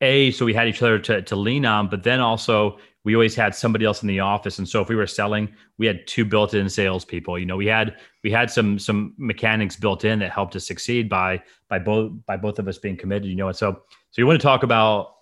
a 0.02 0.32
so 0.32 0.46
we 0.46 0.54
had 0.54 0.68
each 0.68 0.82
other 0.82 1.00
to, 1.00 1.22
to 1.24 1.36
lean 1.36 1.66
on 1.66 1.90
but 1.90 2.04
then 2.04 2.20
also 2.20 2.78
we 3.08 3.16
always 3.16 3.36
had 3.36 3.56
somebody 3.56 3.86
else 3.86 4.02
in 4.02 4.08
the 4.10 4.20
office. 4.20 4.58
And 4.58 4.68
so 4.68 4.82
if 4.82 4.90
we 4.90 4.96
were 4.98 5.08
selling 5.08 5.48
we 5.78 5.86
had 5.86 6.06
two 6.08 6.26
built-in 6.26 6.68
salespeople. 6.68 7.40
You 7.40 7.46
know 7.46 7.56
we 7.56 7.66
had 7.66 7.96
we 8.22 8.30
had 8.30 8.52
some 8.52 8.78
some 8.78 9.14
mechanics 9.18 9.78
built 9.78 10.04
in 10.04 10.20
that 10.20 10.34
helped 10.34 10.58
us 10.58 10.68
succeed 10.68 11.08
by 11.08 11.42
by 11.70 11.80
both 11.80 12.12
by 12.26 12.36
both 12.36 12.60
of 12.60 12.68
us 12.68 12.78
being 12.78 12.98
committed 12.98 13.30
you 13.30 13.36
know? 13.36 13.48
And 13.48 13.56
so 13.56 13.82
so 14.12 14.22
you 14.22 14.28
want 14.28 14.42
to 14.42 14.44
talk 14.44 14.64
about 14.64 15.14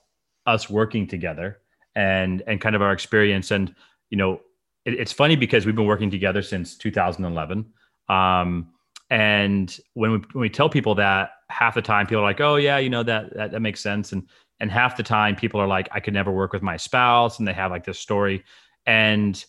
us 0.48 0.68
working 0.68 1.06
together 1.06 1.60
and 1.96 2.42
and 2.48 2.60
kind 2.60 2.76
of 2.76 2.82
our 2.82 2.92
experience. 2.92 3.52
And 3.52 3.76
you 4.10 4.18
know 4.18 4.42
it, 4.86 4.96
it's 4.96 5.12
funny 5.12 5.36
because 5.36 5.68
we've 5.68 5.76
been 5.76 5.86
working 5.86 6.10
together 6.10 6.42
since 6.42 6.76
2011 6.76 7.72
um 8.10 8.68
and 9.12 9.80
when 9.94 10.12
we, 10.12 10.18
when 10.34 10.42
we 10.42 10.50
tell 10.50 10.70
people 10.70 10.96
that 10.96 11.30
half 11.50 11.76
the 11.76 11.82
time 11.84 12.08
people 12.08 12.22
are 12.22 12.32
like 12.32 12.42
oh 12.42 12.56
yeah 12.56 12.80
you 12.80 12.90
know 12.90 13.04
that, 13.04 13.32
that 13.36 13.52
that 13.52 13.60
makes 13.60 13.80
sense. 13.80 14.12
And 14.12 14.28
and 14.60 14.72
half 14.72 14.98
the 14.98 15.04
time 15.04 15.36
people 15.36 15.60
are 15.60 15.68
like 15.68 15.88
i 15.92 16.00
could 16.00 16.14
never 16.14 16.32
work 16.32 16.54
with 16.54 16.62
my 16.62 16.78
spouse 16.78 17.40
and 17.40 17.48
they 17.48 17.54
have 17.54 17.72
like 17.72 17.86
this 17.86 18.00
story. 18.00 18.44
And 18.86 19.44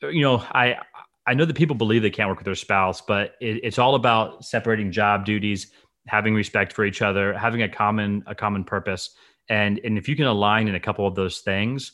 you 0.00 0.22
know 0.22 0.44
i 0.52 0.76
i 1.26 1.34
know 1.34 1.44
that 1.44 1.54
people 1.54 1.76
believe 1.76 2.02
they 2.02 2.10
can't 2.10 2.28
work 2.28 2.38
with 2.38 2.44
their 2.44 2.56
spouse 2.56 3.00
but 3.00 3.34
it, 3.40 3.60
it's 3.62 3.78
all 3.78 3.94
about 3.94 4.44
separating 4.44 4.90
job 4.90 5.24
duties 5.24 5.70
having 6.06 6.34
respect 6.34 6.72
for 6.72 6.84
each 6.84 7.02
other 7.02 7.32
having 7.38 7.62
a 7.62 7.68
common 7.68 8.22
a 8.26 8.34
common 8.34 8.64
purpose. 8.64 9.10
And 9.48 9.80
and 9.84 9.98
if 9.98 10.08
you 10.08 10.16
can 10.16 10.26
align 10.26 10.68
in 10.68 10.74
a 10.74 10.80
couple 10.80 11.06
of 11.06 11.14
those 11.14 11.40
things 11.40 11.92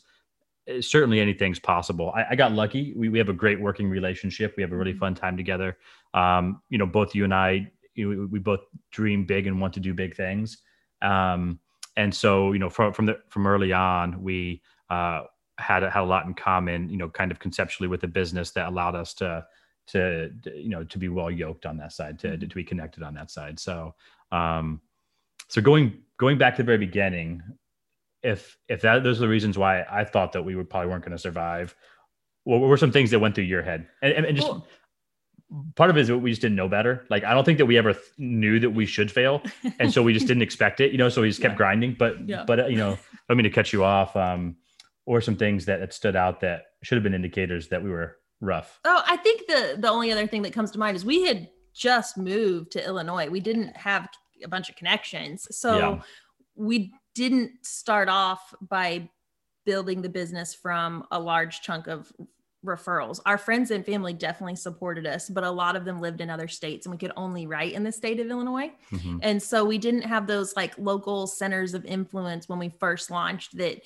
eh, 0.67 0.81
certainly 0.81 1.19
anything's 1.19 1.59
possible. 1.59 2.11
I, 2.15 2.25
I 2.31 2.35
got 2.35 2.51
lucky. 2.53 2.93
We, 2.95 3.09
we 3.09 3.17
have 3.17 3.29
a 3.29 3.33
great 3.33 3.59
working 3.59 3.89
relationship. 3.89 4.53
We 4.55 4.63
have 4.63 4.71
a 4.71 4.77
really 4.77 4.93
fun 4.93 5.15
time 5.15 5.35
together. 5.37 5.77
Um, 6.13 6.61
you 6.69 6.77
know 6.77 6.85
both 6.85 7.13
you 7.13 7.23
and 7.23 7.33
i 7.33 7.69
you 7.95 8.05
know, 8.05 8.21
we, 8.21 8.25
we 8.25 8.39
both 8.39 8.61
dream 8.91 9.25
big 9.25 9.45
and 9.45 9.59
want 9.59 9.73
to 9.73 9.79
do 9.79 9.93
big 9.93 10.15
things. 10.15 10.59
Um, 11.01 11.59
and 11.99 12.15
so 12.15 12.53
you 12.53 12.59
know 12.59 12.69
from 12.69 12.93
from 12.93 13.05
the 13.05 13.19
from 13.27 13.45
early 13.45 13.73
on 13.73 14.23
we 14.23 14.61
uh, 14.89 15.23
had 15.57 15.83
had 15.83 16.01
a 16.01 16.05
lot 16.05 16.25
in 16.25 16.33
common 16.33 16.89
you 16.89 16.97
know 16.97 17.09
kind 17.09 17.29
of 17.29 17.39
conceptually 17.39 17.89
with 17.89 17.99
the 17.99 18.07
business 18.07 18.51
that 18.51 18.69
allowed 18.69 18.95
us 18.95 19.13
to 19.13 19.45
to 19.87 20.31
you 20.55 20.69
know 20.69 20.83
to 20.85 20.97
be 20.97 21.09
well 21.09 21.29
yoked 21.29 21.65
on 21.65 21.75
that 21.77 21.91
side 21.91 22.17
to 22.17 22.37
to 22.37 22.55
be 22.55 22.63
connected 22.63 23.03
on 23.03 23.13
that 23.13 23.29
side. 23.29 23.59
So 23.59 23.93
um 24.31 24.79
so 25.49 25.61
going 25.61 26.01
going 26.17 26.37
back 26.37 26.55
to 26.55 26.63
the 26.63 26.65
very 26.65 26.77
beginning 26.77 27.43
if 28.23 28.57
if 28.69 28.81
that 28.81 29.03
those 29.03 29.17
are 29.17 29.21
the 29.21 29.29
reasons 29.29 29.57
why 29.57 29.83
i 29.89 30.03
thought 30.03 30.33
that 30.33 30.43
we 30.43 30.53
would 30.53 30.69
probably 30.69 30.89
weren't 30.89 31.03
going 31.03 31.17
to 31.19 31.27
survive 31.29 31.73
what 32.43 32.59
were 32.61 32.77
some 32.77 32.91
things 32.91 33.11
that 33.11 33.19
went 33.19 33.35
through 33.35 33.43
your 33.43 33.61
head? 33.61 33.87
And, 34.01 34.13
and, 34.13 34.25
and 34.25 34.35
just 34.35 34.47
Well- 34.47 34.65
part 35.75 35.89
of 35.89 35.97
it 35.97 36.01
is 36.01 36.07
that 36.09 36.17
we 36.19 36.29
just 36.29 36.41
didn't 36.41 36.55
know 36.55 36.67
better 36.69 37.05
like 37.09 37.23
i 37.23 37.33
don't 37.33 37.43
think 37.43 37.57
that 37.57 37.65
we 37.65 37.77
ever 37.77 37.93
th- 37.93 38.05
knew 38.17 38.59
that 38.59 38.69
we 38.69 38.85
should 38.85 39.11
fail 39.11 39.41
and 39.79 39.91
so 39.91 40.03
we 40.03 40.13
just 40.13 40.27
didn't 40.27 40.43
expect 40.43 40.79
it 40.79 40.91
you 40.91 40.97
know 40.97 41.09
so 41.09 41.21
we 41.21 41.27
just 41.27 41.41
kept 41.41 41.53
Yeah. 41.53 41.57
grinding 41.57 41.95
but 41.97 42.27
Yeah. 42.29 42.43
but 42.45 42.59
uh, 42.59 42.65
you 42.67 42.77
know 42.77 42.97
i 43.29 43.33
mean 43.33 43.43
to 43.45 43.49
cut 43.49 43.73
you 43.73 43.83
off 43.83 44.15
um 44.15 44.55
or 45.05 45.21
some 45.21 45.35
things 45.35 45.65
that, 45.65 45.79
that 45.79 45.91
stood 45.93 46.15
out 46.15 46.41
that 46.41 46.65
should 46.83 46.95
have 46.97 47.03
been 47.03 47.15
indicators 47.15 47.67
that 47.69 47.81
we 47.83 47.89
were 47.89 48.17
rough 48.41 48.79
Oh, 48.85 49.01
I 49.07 49.17
think 49.17 49.47
the 49.47 49.75
the 49.79 49.89
only 49.89 50.11
other 50.11 50.27
thing 50.27 50.43
that 50.43 50.53
comes 50.53 50.69
to 50.71 50.79
mind 50.79 50.95
is 50.95 51.03
we 51.03 51.23
had 51.27 51.49
just 51.73 52.17
moved 52.17 52.71
to 52.73 52.85
Illinois. 52.85 53.27
We 53.29 53.39
didn't 53.39 53.75
have 53.77 54.07
a 54.43 54.47
bunch 54.47 54.69
of 54.69 54.75
connections. 54.75 55.47
So 55.55 55.77
Yeah. 55.77 55.99
we 56.55 56.91
didn't 57.15 57.51
start 57.63 58.07
off 58.07 58.53
by 58.61 59.09
building 59.65 60.01
the 60.01 60.09
business 60.09 60.53
from 60.53 61.05
a 61.11 61.19
large 61.19 61.61
chunk 61.61 61.87
of 61.87 62.11
referrals. 62.65 63.19
Our 63.25 63.37
friends 63.37 63.71
and 63.71 63.85
family 63.85 64.13
definitely 64.13 64.55
supported 64.57 65.07
us, 65.07 65.29
but 65.29 65.43
a 65.43 65.49
lot 65.51 65.75
of 65.75 65.85
them 65.85 66.01
lived 66.01 66.19
in 66.21 66.29
other 66.29 66.47
states 66.47 66.85
and 66.85 66.91
we 66.91 66.97
could 66.97 67.13
only 67.15 67.47
write 67.47 67.73
in 67.73 67.83
the 67.83 67.91
state 67.91 68.19
of 68.19 68.27
Illinois. 68.27 68.71
Mhm. 68.91 69.19
And 69.21 69.41
so 69.41 69.63
we 69.63 69.77
didn't 69.77 70.01
have 70.03 70.27
those 70.27 70.55
like 70.55 70.77
local 70.77 71.25
centers 71.27 71.73
of 71.73 71.85
influence 71.85 72.49
when 72.49 72.59
we 72.59 72.69
first 72.79 73.09
launched 73.11 73.55
that 73.57 73.81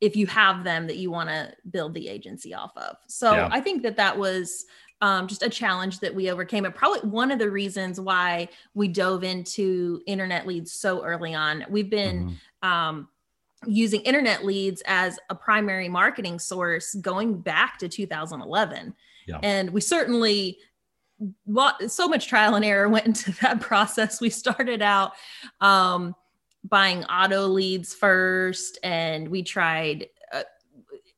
if 0.00 0.14
you 0.14 0.26
have 0.26 0.62
them 0.62 0.86
that 0.86 0.96
you 0.98 1.10
want 1.10 1.28
to 1.30 1.52
build 1.70 1.94
the 1.94 2.08
agency 2.08 2.54
off 2.54 2.76
of. 2.76 2.96
So 3.08 3.32
Yeah. 3.32 3.48
I 3.50 3.60
think 3.60 3.82
that 3.82 3.96
that 3.96 4.16
was 4.18 4.66
um, 5.00 5.28
just 5.28 5.44
a 5.44 5.48
challenge 5.48 6.00
that 6.00 6.12
we 6.12 6.28
overcame. 6.28 6.64
And 6.64 6.74
probably 6.74 7.08
one 7.08 7.30
of 7.30 7.38
the 7.38 7.48
reasons 7.48 8.00
why 8.00 8.48
we 8.74 8.88
dove 8.88 9.22
into 9.22 10.02
internet 10.08 10.44
leads 10.44 10.72
so 10.72 11.04
early 11.04 11.34
on. 11.34 11.64
We've 11.70 11.88
been 11.88 12.36
Mhm. 12.62 12.68
um, 12.68 13.08
using 13.66 14.00
internet 14.02 14.44
leads 14.44 14.82
as 14.86 15.18
a 15.30 15.34
primary 15.34 15.88
marketing 15.88 16.38
source 16.38 16.94
going 16.96 17.40
back 17.40 17.78
to 17.78 17.88
2011. 17.88 18.94
Yeah. 19.26 19.38
And 19.42 19.70
we 19.70 19.80
certainly 19.80 20.58
so 21.88 22.08
much 22.08 22.28
trial 22.28 22.54
and 22.54 22.64
error 22.64 22.88
went 22.88 23.06
into 23.06 23.32
that 23.42 23.60
process. 23.60 24.20
We 24.20 24.30
started 24.30 24.82
out 24.82 25.12
um, 25.60 26.14
buying 26.64 27.04
auto 27.04 27.46
leads 27.46 27.94
first, 27.94 28.78
and 28.82 29.28
we 29.28 29.42
tried. 29.42 30.06
Uh, 30.32 30.42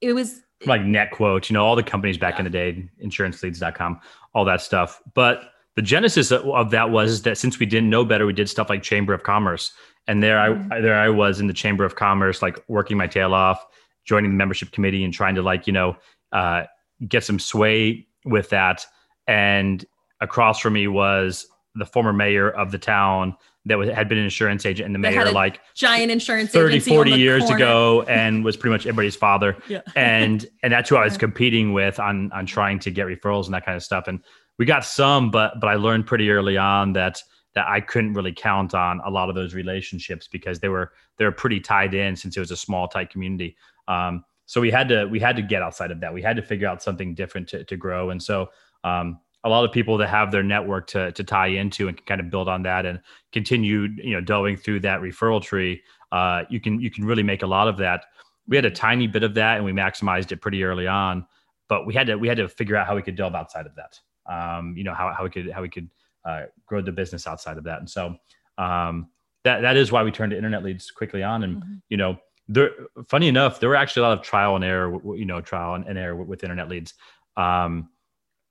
it 0.01 0.13
was 0.13 0.41
like 0.67 0.83
NetQuote 0.83 1.49
you 1.49 1.55
know 1.55 1.65
all 1.65 1.75
the 1.75 1.83
companies 1.83 2.19
back 2.19 2.35
Yeah. 2.35 2.39
in 2.41 2.45
the 2.45 2.51
day 2.51 2.89
insuranceleads.com 3.03 3.99
all 4.35 4.45
that 4.45 4.61
stuff 4.61 5.01
but 5.15 5.53
the 5.75 5.81
genesis 5.81 6.31
of 6.31 6.71
that 6.71 6.91
was 6.91 7.23
that 7.23 7.39
since 7.39 7.59
we 7.59 7.65
didn't 7.65 7.89
know 7.89 8.05
better 8.05 8.27
we 8.27 8.35
did 8.35 8.47
stuff 8.47 8.69
like 8.69 8.83
chamber 8.83 9.15
of 9.15 9.23
commerce 9.23 9.73
and 10.07 10.23
there 10.23 10.37
Mhm. 10.37 10.73
i 10.73 10.81
there 10.81 10.99
i 10.99 11.09
was 11.09 11.41
in 11.41 11.47
the 11.47 11.53
chamber 11.53 11.85
of 11.85 11.95
commerce 11.97 12.43
like 12.43 12.59
working 12.69 12.97
my 12.97 13.07
tail 13.07 13.35
off 13.35 13.65
joining 14.05 14.31
the 14.31 14.37
membership 14.37 14.73
committee 14.73 15.05
and 15.05 15.13
trying 15.15 15.35
to 15.35 15.43
like 15.43 15.67
you 15.67 15.73
know 15.73 15.97
uh, 16.33 16.65
get 17.09 17.25
some 17.25 17.39
sway 17.39 18.07
with 18.25 18.49
that 18.51 18.87
and 19.27 19.85
across 20.21 20.61
from 20.61 20.75
me 20.75 20.87
was 20.89 21.47
the 21.75 21.87
former 21.87 22.13
mayor 22.13 22.51
of 22.51 22.71
the 22.73 22.79
town 22.79 23.37
that 23.67 23.77
was, 23.79 23.89
had 23.91 24.09
been 24.09 24.17
an 24.19 24.25
insurance 24.25 24.65
agent 24.65 24.87
in 24.87 24.93
the 24.93 24.99
That 25.09 25.15
mayor 25.15 25.31
like 25.33 25.61
Giant 25.75 26.11
insurance 26.11 26.51
30, 26.51 26.75
agency 26.77 26.91
40 26.91 27.11
years 27.13 27.43
corner. 27.43 27.57
ago 27.57 28.03
and 28.09 28.43
was 28.45 28.57
pretty 28.57 28.73
much 28.73 28.87
everybody's 28.87 29.17
father. 29.17 29.57
Yeah. 29.69 29.83
And 29.97 30.47
and 30.63 30.73
that's 30.73 30.89
who 30.89 30.97
I 30.97 31.05
was 31.05 31.19
competing 31.19 31.73
with 31.75 32.01
on 32.01 32.33
on 32.33 32.47
trying 32.47 32.79
to 32.81 32.91
get 32.91 33.07
referrals 33.07 33.45
and 33.45 33.55
that 33.55 33.65
kind 33.67 33.77
of 33.77 33.83
stuff. 33.83 34.09
And 34.09 34.21
we 34.59 34.65
got 34.67 34.85
some, 34.85 35.31
but 35.31 35.61
but 35.61 35.69
I 35.69 35.75
learned 35.75 36.07
pretty 36.07 36.31
early 36.31 36.57
on 36.57 36.95
that 36.95 37.23
that 37.55 37.67
I 37.69 37.81
couldn't 37.81 38.15
really 38.15 38.33
count 38.33 38.75
on 38.75 39.01
a 39.05 39.11
lot 39.11 39.29
of 39.29 39.35
those 39.35 39.55
relationships 39.55 40.29
because 40.29 40.61
they 40.61 40.69
were 40.69 40.93
they 41.17 41.25
were 41.25 41.33
pretty 41.33 41.61
tied 41.61 41.95
in 41.95 42.17
since 42.17 42.37
it 42.37 42.41
was 42.41 42.51
a 42.51 42.57
small 42.57 42.89
tight 42.89 43.11
community. 43.11 43.57
Um, 43.89 44.25
so 44.47 44.61
we 44.61 44.71
had 44.71 44.89
to 44.89 45.07
we 45.07 45.21
had 45.21 45.37
to 45.37 45.43
get 45.43 45.63
outside 45.63 45.91
of 45.91 46.01
that. 46.01 46.13
We 46.13 46.23
had 46.23 46.37
to 46.37 46.43
figure 46.43 46.69
out 46.69 46.83
something 46.83 47.15
different 47.15 47.49
to 47.49 47.65
to 47.65 47.77
grow. 47.77 48.11
And 48.11 48.23
so 48.23 48.51
um, 48.85 49.21
a 49.45 49.49
lot 49.49 49.65
of 49.65 49.73
people 49.73 49.97
that 49.99 50.09
have 50.09 50.31
their 50.31 50.43
network 50.43 50.87
to 50.89 51.13
to 51.13 51.25
tie 51.25 51.49
into 51.49 51.89
and 51.89 51.97
can 51.97 52.07
kind 52.07 52.21
of 52.21 52.31
build 52.31 52.49
on 52.49 52.63
that 52.65 52.87
and 52.87 53.01
continue 53.33 53.89
you 53.97 54.13
know 54.13 54.21
delving 54.21 54.57
through 54.57 54.81
that 54.81 55.01
referral 55.01 55.43
tree. 55.43 55.83
Uh, 56.13 56.43
you 56.51 56.61
can 56.61 56.81
you 56.81 56.91
can 56.91 57.05
really 57.05 57.23
make 57.23 57.43
a 57.43 57.47
lot 57.47 57.69
of 57.69 57.77
that. 57.79 58.07
We 58.47 58.57
had 58.57 58.65
a 58.65 58.71
tiny 58.71 59.07
bit 59.07 59.23
of 59.23 59.35
that 59.35 59.57
and 59.57 59.65
we 59.65 59.73
maximized 59.73 60.33
it 60.33 60.41
pretty 60.41 60.65
early 60.65 60.87
on, 60.87 61.27
but 61.69 61.87
we 61.87 61.95
had 61.95 62.07
to 62.09 62.17
we 62.17 62.29
had 62.29 62.37
to 62.39 62.49
figure 62.49 62.77
out 62.77 62.87
how 62.87 62.97
we 62.97 63.03
could 63.03 63.17
delve 63.17 63.35
outside 63.35 63.67
of 63.67 63.73
that. 63.77 64.01
Um, 64.27 64.75
you 64.77 64.85
know 64.85 64.95
how 64.95 65.13
how 65.17 65.25
we 65.25 65.31
could 65.31 65.51
how 65.51 65.63
we 65.63 65.69
could 65.69 65.89
uh, 66.25 66.43
grow 66.67 66.81
the 66.83 66.93
business 66.93 67.27
outside 67.27 67.59
of 67.59 67.65
that. 67.65 67.79
And 67.79 67.89
so 67.91 68.17
um, 68.59 69.09
that 69.45 69.61
that 69.63 69.77
is 69.77 69.91
why 69.91 70.03
we 70.03 70.11
turned 70.11 70.31
to 70.33 70.37
internet 70.37 70.63
leads 70.63 70.91
quickly 70.91 71.23
on. 71.23 71.43
And 71.45 71.57
Mhm. 71.63 71.83
you 71.89 71.97
know, 71.97 72.19
there 72.49 72.71
funny 73.09 73.29
enough, 73.29 73.61
there 73.61 73.69
were 73.69 73.77
actually 73.77 74.05
a 74.05 74.09
lot 74.09 74.19
of 74.19 74.25
trial 74.25 74.57
and 74.57 74.65
error. 74.65 74.99
You 75.17 75.25
know, 75.25 75.41
trial 75.41 75.75
and, 75.75 75.87
and 75.87 75.99
error 75.99 76.17
with, 76.17 76.29
with 76.29 76.43
internet 76.45 76.69
leads. 76.69 76.95
Um, 77.37 77.89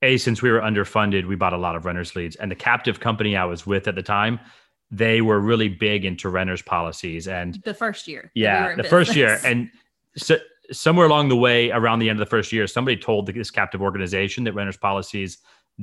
a 0.01 0.17
since 0.17 0.41
we 0.41 0.49
were 0.49 0.61
underfunded, 0.61 1.27
we 1.27 1.35
bought 1.35 1.53
a 1.53 1.57
lot 1.57 1.75
of 1.75 1.85
renters 1.85 2.15
leads, 2.15 2.37
and 2.37 2.49
the 2.49 2.55
captive 2.55 2.99
company 3.01 3.35
I 3.35 3.43
was 3.45 3.65
with 3.67 3.87
at 3.87 3.95
the 3.95 4.01
time, 4.03 4.39
they 4.89 5.19
were 5.21 5.39
really 5.41 5.67
big 5.67 6.05
into 6.05 6.29
renters 6.29 6.61
policies 6.61 7.27
and 7.27 7.61
The 7.65 7.73
first 7.73 8.07
year. 8.07 8.31
we 8.33 8.43
yeah, 8.43 8.67
were 8.67 8.75
the 8.77 8.83
first 8.89 9.15
year, 9.15 9.39
and 9.43 9.69
so, 10.15 10.37
somewhere 10.71 11.05
along 11.05 11.27
the 11.29 11.35
way, 11.35 11.69
around 11.71 11.99
the 11.99 12.09
end 12.09 12.19
of 12.19 12.25
the 12.25 12.29
first 12.29 12.51
year, 12.53 12.65
somebody 12.65 12.95
told 12.95 13.27
this 13.27 13.51
captive 13.51 13.81
organization 13.81 14.45
that 14.45 14.53
renters 14.53 14.77
policies 14.77 15.39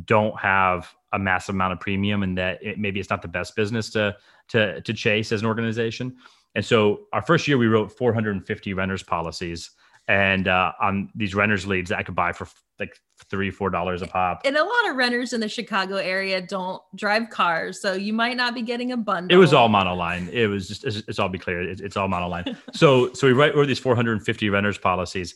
don't 0.07 0.39
have 0.41 0.93
a 1.17 1.19
massive 1.19 1.55
amount 1.55 1.73
of 1.73 1.81
premium, 1.81 2.23
and 2.23 2.39
that 2.39 2.63
it, 2.63 2.79
maybe 2.79 3.01
it's 3.01 3.11
not 3.11 3.23
the 3.23 3.29
best 3.29 3.57
business 3.57 3.91
to 3.91 4.17
to 4.49 4.81
to 4.83 4.93
chase 4.93 5.33
as 5.33 5.41
an 5.41 5.47
organization. 5.47 6.17
And 6.55 6.65
so, 6.65 7.07
our 7.13 7.23
first 7.23 7.49
year, 7.49 7.59
we 7.59 7.67
wrote 7.67 7.91
450 7.91 8.75
renters 8.75 9.03
policies, 9.03 9.71
and 10.07 10.47
uh, 10.47 10.73
on 10.81 11.11
these 11.15 11.35
renters 11.35 11.67
leads 11.67 11.91
that 11.91 11.99
I 11.99 12.03
could 12.03 12.15
buy 12.15 12.33
for 12.33 12.47
like 12.79 13.01
three, 13.31 13.51
four 13.51 13.71
dollars 13.71 14.03
a 14.03 14.07
pop. 14.07 14.43
and 14.45 14.57
a 14.57 14.63
lot 14.63 14.91
of 14.91 14.97
renters 14.97 15.33
in 15.33 15.41
the 15.41 15.49
Chicago 15.49 15.97
area 15.97 16.41
don't 16.43 16.83
drive 16.95 17.31
cars, 17.31 17.81
so 17.81 17.95
you 17.95 18.13
might 18.13 18.37
not 18.37 18.55
be 18.55 18.63
getting 18.63 18.93
a 18.93 18.97
bundle. 18.97 19.35
It 19.35 19.41
was 19.41 19.55
all 19.55 19.69
monoline. 19.71 20.31
It 20.31 20.49
was 20.49 20.69
just, 20.69 20.85
it's, 20.85 21.03
it's 21.09 21.19
all 21.19 21.31
be 21.31 21.39
clear. 21.39 21.63
It's, 21.63 21.81
it's 21.81 21.97
all 21.97 22.09
monoline. 22.09 22.57
so, 22.75 23.13
so 23.15 23.27
we 23.27 23.33
write, 23.33 23.57
wrote 23.57 23.67
these 23.67 23.79
450 23.79 24.51
renters 24.51 24.77
policies. 24.77 25.35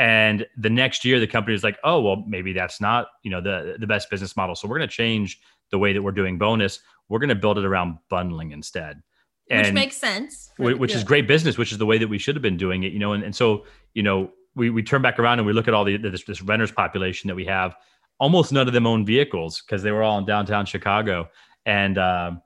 And 0.00 0.46
the 0.56 0.70
next 0.70 1.04
year, 1.04 1.20
the 1.20 1.26
company 1.26 1.52
was 1.52 1.62
like, 1.62 1.78
oh, 1.84 2.00
well, 2.00 2.24
maybe 2.26 2.54
that's 2.54 2.80
not, 2.80 3.08
you 3.22 3.30
know, 3.30 3.42
the, 3.42 3.76
the 3.78 3.86
best 3.86 4.08
business 4.08 4.34
model. 4.34 4.54
So 4.56 4.66
we're 4.66 4.78
going 4.78 4.88
to 4.88 4.96
change 4.96 5.38
the 5.70 5.78
way 5.78 5.92
that 5.92 6.00
we're 6.00 6.10
doing 6.10 6.38
bonus. 6.38 6.80
We're 7.10 7.18
going 7.18 7.28
to 7.28 7.34
build 7.34 7.58
it 7.58 7.66
around 7.66 7.98
bundling 8.08 8.52
instead. 8.52 9.02
which 9.50 9.74
makes 9.74 9.98
sense. 9.98 10.52
whi- 10.56 10.72
which 10.72 10.94
is 10.94 11.04
great 11.04 11.28
business, 11.28 11.58
which 11.58 11.70
is 11.70 11.76
the 11.76 11.84
way 11.84 11.98
that 11.98 12.08
we 12.08 12.16
should 12.16 12.34
have 12.34 12.40
been 12.40 12.56
doing 12.56 12.82
it, 12.84 12.92
you 12.92 12.98
know. 12.98 13.12
And, 13.12 13.22
and 13.22 13.36
so, 13.36 13.66
you 13.92 14.02
know, 14.02 14.30
we, 14.54 14.70
we 14.70 14.82
turn 14.82 15.02
back 15.02 15.18
around 15.18 15.38
and 15.38 15.46
we 15.46 15.52
look 15.52 15.68
at 15.68 15.74
all 15.74 15.84
the 15.84 15.98
this, 15.98 16.24
this 16.24 16.40
renters 16.40 16.72
population 16.72 17.28
that 17.28 17.34
we 17.34 17.44
have. 17.44 17.76
Almost 18.18 18.52
none 18.52 18.68
of 18.68 18.72
them 18.72 18.86
own 18.86 19.04
vehicles 19.04 19.60
because 19.60 19.82
they 19.82 19.92
were 19.92 20.02
all 20.02 20.16
in 20.16 20.24
downtown 20.24 20.64
Chicago. 20.64 21.28
And, 21.66 21.98
um, 21.98 22.40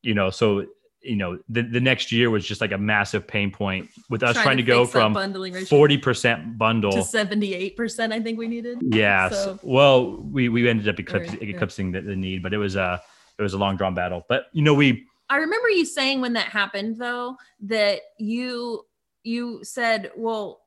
you 0.00 0.14
know, 0.14 0.30
so, 0.30 0.64
you 1.04 1.16
know, 1.16 1.38
the, 1.48 1.62
the 1.62 1.80
next 1.80 2.10
year 2.10 2.30
was 2.30 2.46
just 2.46 2.60
like 2.60 2.72
a 2.72 2.78
massive 2.78 3.26
pain 3.26 3.50
point 3.50 3.90
with 4.08 4.22
us 4.22 4.36
trying, 4.36 4.56
to, 4.56 4.62
go 4.62 4.86
from 4.86 5.12
bundling 5.12 5.52
ratio 5.52 5.78
40% 5.78 6.56
bundle. 6.58 6.92
to 6.92 6.98
78%, 6.98 8.12
I 8.12 8.20
think 8.20 8.38
we 8.38 8.48
needed. 8.48 8.78
yeah 8.82 9.28
So- 9.28 9.58
well, 9.62 10.16
we, 10.16 10.48
we 10.48 10.68
ended 10.68 10.88
up 10.88 10.98
eclipse, 10.98 11.30
Right, 11.30 11.42
yeah. 11.42 11.54
eclipsing 11.54 11.92
the, 11.92 12.00
the 12.00 12.16
need, 12.16 12.42
but 12.42 12.52
it 12.54 12.58
was 12.58 12.76
a, 12.76 13.00
it 13.38 13.42
was 13.42 13.52
a 13.54 13.58
long 13.58 13.76
drawn 13.76 13.94
battle. 13.94 14.24
But, 14.28 14.46
you 14.52 14.62
know, 14.62 14.74
we, 14.74 15.06
I 15.28 15.36
remember 15.36 15.68
you 15.68 15.84
saying 15.84 16.20
when 16.20 16.34
that 16.34 16.46
happened 16.48 16.96
though 16.98 17.36
that 17.62 18.00
you 18.18 18.84
you 19.22 19.60
said, 19.64 20.10
well, 20.16 20.60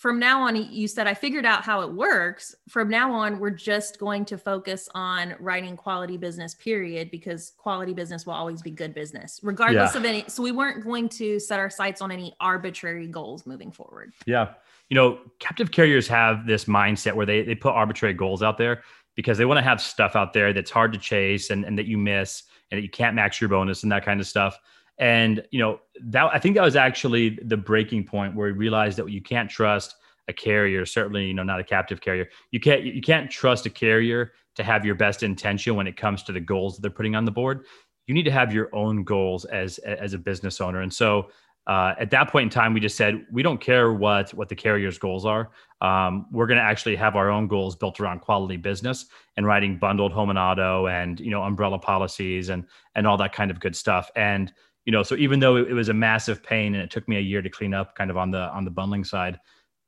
from 0.00 0.18
now 0.18 0.40
on 0.40 0.56
you 0.56 0.88
said 0.88 1.06
I 1.06 1.12
figured 1.12 1.44
out 1.44 1.62
how 1.62 1.82
it 1.82 1.92
works. 1.92 2.54
From 2.70 2.88
now 2.88 3.12
on 3.12 3.38
we're 3.38 3.50
just 3.50 3.98
going 3.98 4.24
to 4.24 4.38
focus 4.38 4.88
on 4.94 5.34
writing 5.38 5.76
quality 5.76 6.16
business 6.16 6.54
period 6.54 7.10
because 7.10 7.52
quality 7.58 7.92
business 7.92 8.24
will 8.24 8.32
always 8.32 8.62
be 8.62 8.70
good 8.70 8.94
business 8.94 9.40
regardless 9.42 9.92
Yeah. 9.92 10.00
of 10.00 10.06
any 10.06 10.24
so 10.26 10.42
we 10.42 10.52
weren't 10.52 10.82
going 10.82 11.10
to 11.10 11.38
set 11.38 11.58
our 11.60 11.68
sights 11.68 12.00
on 12.00 12.10
any 12.10 12.34
arbitrary 12.40 13.08
goals 13.08 13.44
moving 13.44 13.70
forward. 13.70 14.14
Yeah. 14.24 14.54
You 14.88 14.94
know, 14.94 15.18
captive 15.38 15.70
carriers 15.70 16.08
have 16.08 16.46
this 16.46 16.64
mindset 16.64 17.12
where 17.12 17.26
they, 17.26 17.42
they 17.42 17.54
put 17.54 17.72
arbitrary 17.74 18.14
goals 18.14 18.42
out 18.42 18.56
there 18.56 18.82
because 19.16 19.36
they 19.36 19.44
want 19.44 19.58
to 19.58 19.62
have 19.62 19.82
stuff 19.82 20.16
out 20.16 20.32
there 20.32 20.54
that's 20.54 20.70
hard 20.70 20.94
to 20.94 20.98
chase 20.98 21.50
and, 21.50 21.62
and 21.66 21.76
that 21.78 21.84
you 21.84 21.98
miss 21.98 22.44
and 22.70 22.78
that 22.78 22.82
you 22.82 22.88
can't 22.88 23.14
max 23.14 23.38
your 23.38 23.50
bonus 23.50 23.82
and 23.82 23.92
that 23.92 24.02
kind 24.02 24.18
of 24.18 24.26
stuff. 24.26 24.58
And, 25.00 25.42
you 25.50 25.58
know, 25.58 25.80
that 26.04 26.30
I 26.32 26.38
think 26.38 26.54
that 26.56 26.62
was 26.62 26.76
actually 26.76 27.38
the 27.42 27.56
breaking 27.56 28.04
point 28.04 28.36
where 28.36 28.52
we 28.52 28.52
realized 28.52 28.98
that 28.98 29.10
you 29.10 29.22
can't 29.22 29.50
trust 29.50 29.96
a 30.28 30.32
carrier, 30.32 30.84
certainly, 30.84 31.26
you 31.26 31.34
know, 31.34 31.42
not 31.42 31.58
a 31.58 31.64
captive 31.64 32.02
carrier. 32.02 32.28
You 32.50 32.60
can't 32.60 32.84
you 32.84 33.00
can't 33.00 33.30
trust 33.30 33.64
a 33.64 33.70
carrier 33.70 34.32
to 34.56 34.62
have 34.62 34.84
your 34.84 34.94
best 34.94 35.22
intention 35.22 35.74
when 35.74 35.86
it 35.86 35.96
comes 35.96 36.22
to 36.24 36.32
the 36.32 36.40
goals 36.40 36.76
that 36.76 36.82
they're 36.82 36.90
putting 36.90 37.16
on 37.16 37.24
the 37.24 37.30
board. 37.30 37.64
You 38.06 38.14
need 38.14 38.24
to 38.24 38.30
have 38.30 38.52
your 38.52 38.68
own 38.74 39.02
goals 39.02 39.46
as 39.46 39.78
as 39.78 40.12
a 40.12 40.18
business 40.18 40.60
owner. 40.60 40.82
And 40.82 40.92
so 40.92 41.30
uh, 41.66 41.94
at 41.98 42.10
that 42.10 42.30
point 42.30 42.44
in 42.44 42.50
time, 42.50 42.74
we 42.74 42.80
just 42.80 42.96
said 42.96 43.26
we 43.30 43.42
don't 43.42 43.60
care 43.60 43.92
what 43.92 44.34
what 44.34 44.48
the 44.48 44.54
carrier's 44.54 44.98
goals 44.98 45.24
are. 45.24 45.50
Um, 45.80 46.26
we're 46.30 46.46
going 46.46 46.58
to 46.58 46.64
actually 46.64 46.96
have 46.96 47.16
our 47.16 47.30
own 47.30 47.48
goals 47.48 47.74
built 47.74 48.00
around 48.00 48.20
quality 48.20 48.56
business 48.56 49.06
and 49.36 49.46
writing 49.46 49.78
bundled 49.78 50.12
home 50.12 50.30
and 50.30 50.38
auto 50.38 50.88
and 50.88 51.20
you 51.20 51.30
know 51.30 51.42
umbrella 51.42 51.78
policies 51.78 52.48
and 52.50 52.66
and 52.94 53.06
all 53.06 53.16
that 53.16 53.32
kind 53.32 53.50
of 53.50 53.60
good 53.60 53.76
stuff. 53.76 54.10
And 54.16 54.52
you 54.84 54.92
know, 54.92 55.02
so 55.02 55.14
even 55.16 55.40
though 55.40 55.56
it, 55.56 55.72
was 55.72 55.88
a 55.88 55.94
massive 55.94 56.42
pain 56.42 56.74
and 56.74 56.82
it 56.82 56.90
took 56.90 57.06
me 57.06 57.16
a 57.16 57.20
year 57.20 57.42
to 57.42 57.50
clean 57.50 57.74
up, 57.74 57.94
kind 57.94 58.10
of 58.10 58.16
on 58.16 58.30
the 58.30 58.50
on 58.50 58.64
the 58.64 58.70
bundling 58.70 59.04
side, 59.04 59.38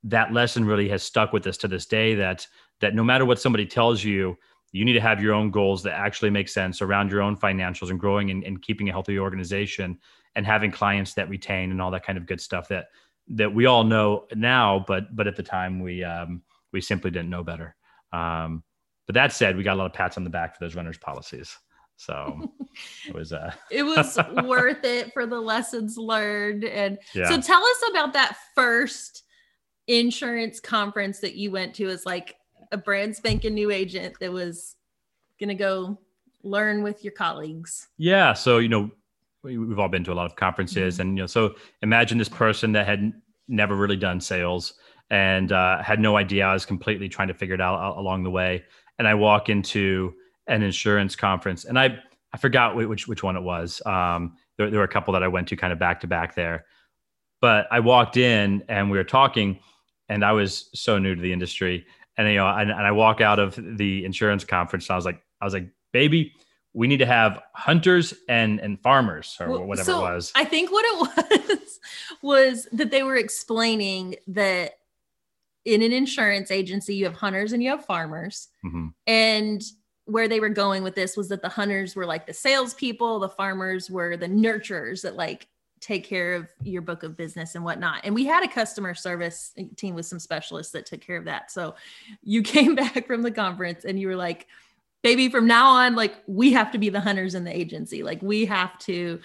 that 0.03 0.33
lesson 0.33 0.65
really 0.65 0.87
has 0.89 1.03
stuck 1.03 1.33
with 1.33 1.47
us 1.47 1.57
to 1.57 1.67
this 1.67 1.85
day. 1.85 2.15
That 2.15 2.45
that 2.79 2.93
no 2.95 3.03
matter 3.03 3.25
what 3.25 3.39
somebody 3.39 3.65
tells 3.65 4.03
you, 4.03 4.37
you 4.71 4.85
need 4.85 4.93
to 4.93 5.01
have 5.01 5.21
your 5.21 5.33
own 5.33 5.51
goals 5.51 5.83
that 5.83 5.93
actually 5.93 6.29
make 6.29 6.49
sense 6.49 6.81
around 6.81 7.11
your 7.11 7.21
own 7.21 7.37
financials 7.37 7.89
and 7.89 7.99
growing 7.99 8.31
and, 8.31 8.43
and 8.43 8.61
keeping 8.61 8.89
a 8.89 8.91
healthy 8.91 9.17
organization 9.17 9.97
and 10.35 10.45
having 10.45 10.71
clients 10.71 11.13
that 11.13 11.29
retain 11.29 11.71
and 11.71 11.81
all 11.81 11.91
that 11.91 12.05
kind 12.05 12.17
of 12.17 12.25
good 12.25 12.41
stuff 12.41 12.67
that 12.67 12.87
that 13.29 13.53
we 13.53 13.65
all 13.65 13.83
know 13.83 14.27
now, 14.35 14.83
but 14.87 15.15
but 15.15 15.27
at 15.27 15.35
the 15.35 15.43
time 15.43 15.79
we 15.79 16.03
um, 16.03 16.41
we 16.71 16.81
simply 16.81 17.11
didn't 17.11 17.29
know 17.29 17.43
better. 17.43 17.75
Um, 18.11 18.63
but 19.05 19.15
that 19.15 19.33
said, 19.33 19.57
we 19.57 19.63
got 19.63 19.73
a 19.73 19.79
lot 19.79 19.85
of 19.85 19.93
pats 19.93 20.17
on 20.17 20.23
the 20.23 20.29
back 20.29 20.55
for 20.55 20.63
those 20.63 20.75
renters 20.75 20.97
policies. 20.97 21.57
So 21.95 22.51
it 23.07 23.13
was 23.13 23.33
uh 23.33 23.51
It 23.71 23.83
was 23.83 24.17
worth 24.43 24.83
it 24.83 25.13
for 25.13 25.25
the 25.25 25.39
lessons 25.39 25.97
learned 25.97 26.63
and 26.63 26.97
yeah. 27.13 27.29
So 27.29 27.41
tell 27.41 27.63
us 27.63 27.83
about 27.91 28.13
that 28.13 28.37
first 28.55 29.23
insurance 29.87 30.59
conference 30.59 31.19
that 31.19 31.35
you 31.35 31.51
went 31.51 31.75
to 31.75 31.89
as 31.89 32.05
like 32.05 32.35
a 32.71 32.77
brand 32.77 33.15
spanking 33.15 33.53
new 33.53 33.71
agent 33.71 34.15
that 34.19 34.31
was 34.31 34.75
gonna 35.39 35.55
go 35.55 35.97
learn 36.43 36.83
with 36.83 37.03
your 37.03 37.13
colleagues. 37.13 37.87
Yeah. 37.97 38.33
So, 38.33 38.59
you 38.59 38.69
know, 38.69 38.91
we, 39.43 39.57
we've 39.57 39.79
all 39.79 39.89
been 39.89 40.03
to 40.05 40.13
a 40.13 40.13
lot 40.13 40.25
of 40.25 40.35
conferences 40.35 40.99
and, 40.99 41.17
you 41.17 41.23
know, 41.23 41.27
so 41.27 41.55
imagine 41.81 42.17
this 42.17 42.29
person 42.29 42.71
that 42.73 42.85
had 42.85 43.13
never 43.47 43.75
really 43.75 43.97
done 43.97 44.21
sales 44.21 44.75
and 45.09 45.51
uh, 45.51 45.81
had 45.81 45.99
no 45.99 46.17
idea. 46.17 46.45
I 46.45 46.53
was 46.53 46.65
completely 46.65 47.09
trying 47.09 47.27
to 47.27 47.33
figure 47.33 47.55
it 47.55 47.61
out 47.61 47.97
along 47.97 48.23
the 48.23 48.29
way. 48.29 48.63
And 48.99 49.07
I 49.07 49.13
walk 49.13 49.49
into 49.49 50.13
an 50.47 50.61
insurance 50.61 51.15
conference 51.15 51.65
and 51.65 51.77
I, 51.77 51.99
I 52.33 52.37
forgot 52.37 52.75
which, 52.75 53.07
which 53.07 53.23
one 53.23 53.35
it 53.35 53.43
was. 53.43 53.81
Um, 53.85 54.37
there, 54.57 54.69
there 54.69 54.79
were 54.79 54.85
a 54.85 54.89
couple 54.89 55.13
that 55.13 55.23
I 55.23 55.27
went 55.27 55.47
to 55.49 55.55
kind 55.55 55.71
of 55.71 55.79
back 55.79 56.01
to 56.01 56.07
back 56.07 56.35
there, 56.35 56.65
but 57.41 57.67
I 57.71 57.79
walked 57.79 58.17
in 58.17 58.63
and 58.67 58.89
we 58.89 58.97
were 58.97 59.03
talking 59.03 59.59
and 60.09 60.25
I 60.25 60.31
was 60.31 60.69
so 60.73 60.97
new 60.97 61.15
to 61.15 61.21
the 61.21 61.31
industry. 61.31 61.85
And, 62.17 62.27
you 62.27 62.35
know, 62.35 62.47
and, 62.47 62.69
and 62.71 62.81
I 62.81 62.91
walk 62.91 63.21
out 63.21 63.39
of 63.39 63.55
the 63.77 64.03
insurance 64.05 64.43
conference 64.43 64.87
and 64.87 64.93
I 64.93 64.95
was 64.95 65.05
like, 65.05 65.21
I 65.41 65.45
was 65.45 65.53
like, 65.53 65.69
baby, 65.91 66.33
we 66.73 66.87
need 66.87 66.97
to 66.97 67.05
have 67.05 67.39
hunters 67.53 68.13
and 68.27 68.59
and 68.59 68.81
farmers 68.81 69.37
or 69.39 69.49
Well, 69.49 69.63
whatever 69.65 69.85
so 69.91 69.99
it 69.99 70.01
was. 70.01 70.31
I 70.35 70.43
think 70.43 70.71
what 70.71 70.85
it 70.85 71.49
was 71.59 71.79
was 72.21 72.67
that 72.71 72.89
they 72.89 73.03
were 73.03 73.15
explaining 73.15 74.15
that 74.27 74.79
in 75.65 75.81
an 75.81 75.93
insurance 75.93 76.51
agency, 76.51 76.95
you 76.95 77.05
have 77.05 77.13
hunters 77.13 77.53
and 77.53 77.61
you 77.63 77.69
have 77.69 77.85
farmers. 77.85 78.47
Mhm. 78.65 78.93
And 79.07 79.61
where 80.05 80.27
they 80.27 80.39
were 80.39 80.49
going 80.49 80.83
with 80.83 80.95
this 80.95 81.15
was 81.15 81.29
that 81.29 81.41
the 81.41 81.49
hunters 81.49 81.95
were 81.95 82.05
like 82.05 82.25
the 82.25 82.33
salespeople, 82.33 83.19
the 83.19 83.29
farmers 83.29 83.89
were 83.89 84.17
the 84.17 84.27
nurturers 84.27 85.01
that 85.01 85.15
like 85.15 85.47
take 85.79 86.05
care 86.05 86.33
of 86.33 86.47
your 86.63 86.81
book 86.81 87.03
of 87.03 87.17
business 87.17 87.55
and 87.55 87.63
whatnot. 87.63 88.01
And 88.03 88.15
we 88.15 88.25
had 88.25 88.43
a 88.43 88.47
customer 88.47 88.93
service 88.93 89.53
team 89.75 89.95
with 89.95 90.05
some 90.05 90.19
specialists 90.19 90.71
that 90.73 90.85
took 90.85 91.01
care 91.01 91.17
of 91.17 91.25
that. 91.25 91.51
So 91.51 91.75
you 92.23 92.41
came 92.43 92.75
back 92.75 93.07
from 93.07 93.21
the 93.21 93.31
conference 93.31 93.85
and 93.85 93.99
you 93.99 94.07
were 94.07 94.15
like, 94.15 94.47
baby, 95.03 95.29
from 95.29 95.47
now 95.47 95.67
on, 95.67 95.95
like 95.95 96.15
we 96.27 96.53
have 96.53 96.71
to 96.71 96.77
be 96.77 96.89
the 96.89 97.01
hunters 97.01 97.35
in 97.35 97.43
the 97.43 97.55
agency. 97.55 98.03
Like 98.03 98.21
we 98.21 98.45
have 98.45 98.77
to, 98.79 99.19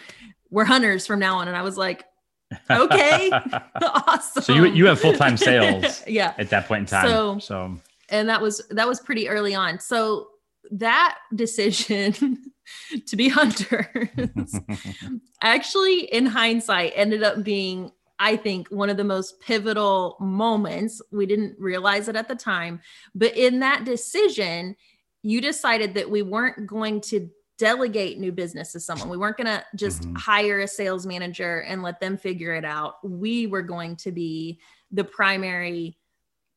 we're 0.50 0.64
hunters 0.64 1.06
from 1.06 1.20
now 1.20 1.38
on. 1.38 1.48
And 1.48 1.56
I 1.56 1.62
was 1.62 1.76
like, 1.76 2.04
okay, 2.70 3.30
awesome. 3.82 4.42
So 4.42 4.54
you 4.54 4.64
you 4.66 4.86
have 4.86 5.00
full 5.00 5.12
time 5.12 5.36
sales, 5.36 6.02
yeah, 6.06 6.34
at 6.38 6.50
that 6.50 6.66
point 6.66 6.80
in 6.80 6.86
time. 6.86 7.06
So, 7.06 7.38
so 7.38 7.76
and 8.08 8.28
that 8.28 8.40
was 8.40 8.66
that 8.70 8.88
was 8.88 9.00
pretty 9.00 9.28
early 9.28 9.54
on. 9.54 9.78
So 9.78 10.28
that 10.72 11.18
decision 11.35 12.52
to 13.07 13.16
be 13.16 13.28
hunters 13.28 14.09
actually 15.42 16.00
in 16.00 16.26
hindsight 16.26 16.92
ended 16.94 17.22
up 17.22 17.42
being 17.42 17.90
I 18.18 18.37
think 18.37 18.68
one 18.68 18.90
of 18.90 18.96
the 18.96 19.04
most 19.04 19.40
pivotal 19.40 20.16
moments. 20.20 21.00
We 21.12 21.26
didn't 21.26 21.54
realize 21.59 22.09
it 22.09 22.16
at 22.16 22.26
the 22.26 22.35
time, 22.35 22.81
but 23.14 23.37
in 23.37 23.61
that 23.61 23.85
decision, 23.85 24.74
you 25.22 25.40
decided 25.40 25.94
that 25.94 26.11
we 26.11 26.22
weren't 26.22 26.66
going 26.66 27.00
to 27.02 27.31
delegate 27.59 28.18
new 28.18 28.33
business 28.33 28.72
to 28.72 28.81
someone. 28.81 29.09
We 29.09 29.16
weren't 29.16 29.37
going 29.37 29.48
to 29.48 29.64
just 29.76 30.02
mm-hmm. 30.02 30.14
hire 30.14 30.61
a 30.61 30.68
sales 30.68 31.07
manager 31.07 31.61
and 31.61 31.83
let 31.83 32.00
them 32.00 32.16
figure 32.16 32.54
it 32.54 32.64
out. 32.64 32.94
We 33.04 33.46
were 33.46 33.62
going 33.62 33.96
to 33.96 34.12
be 34.12 34.61
the 34.90 35.04
primary 35.04 35.98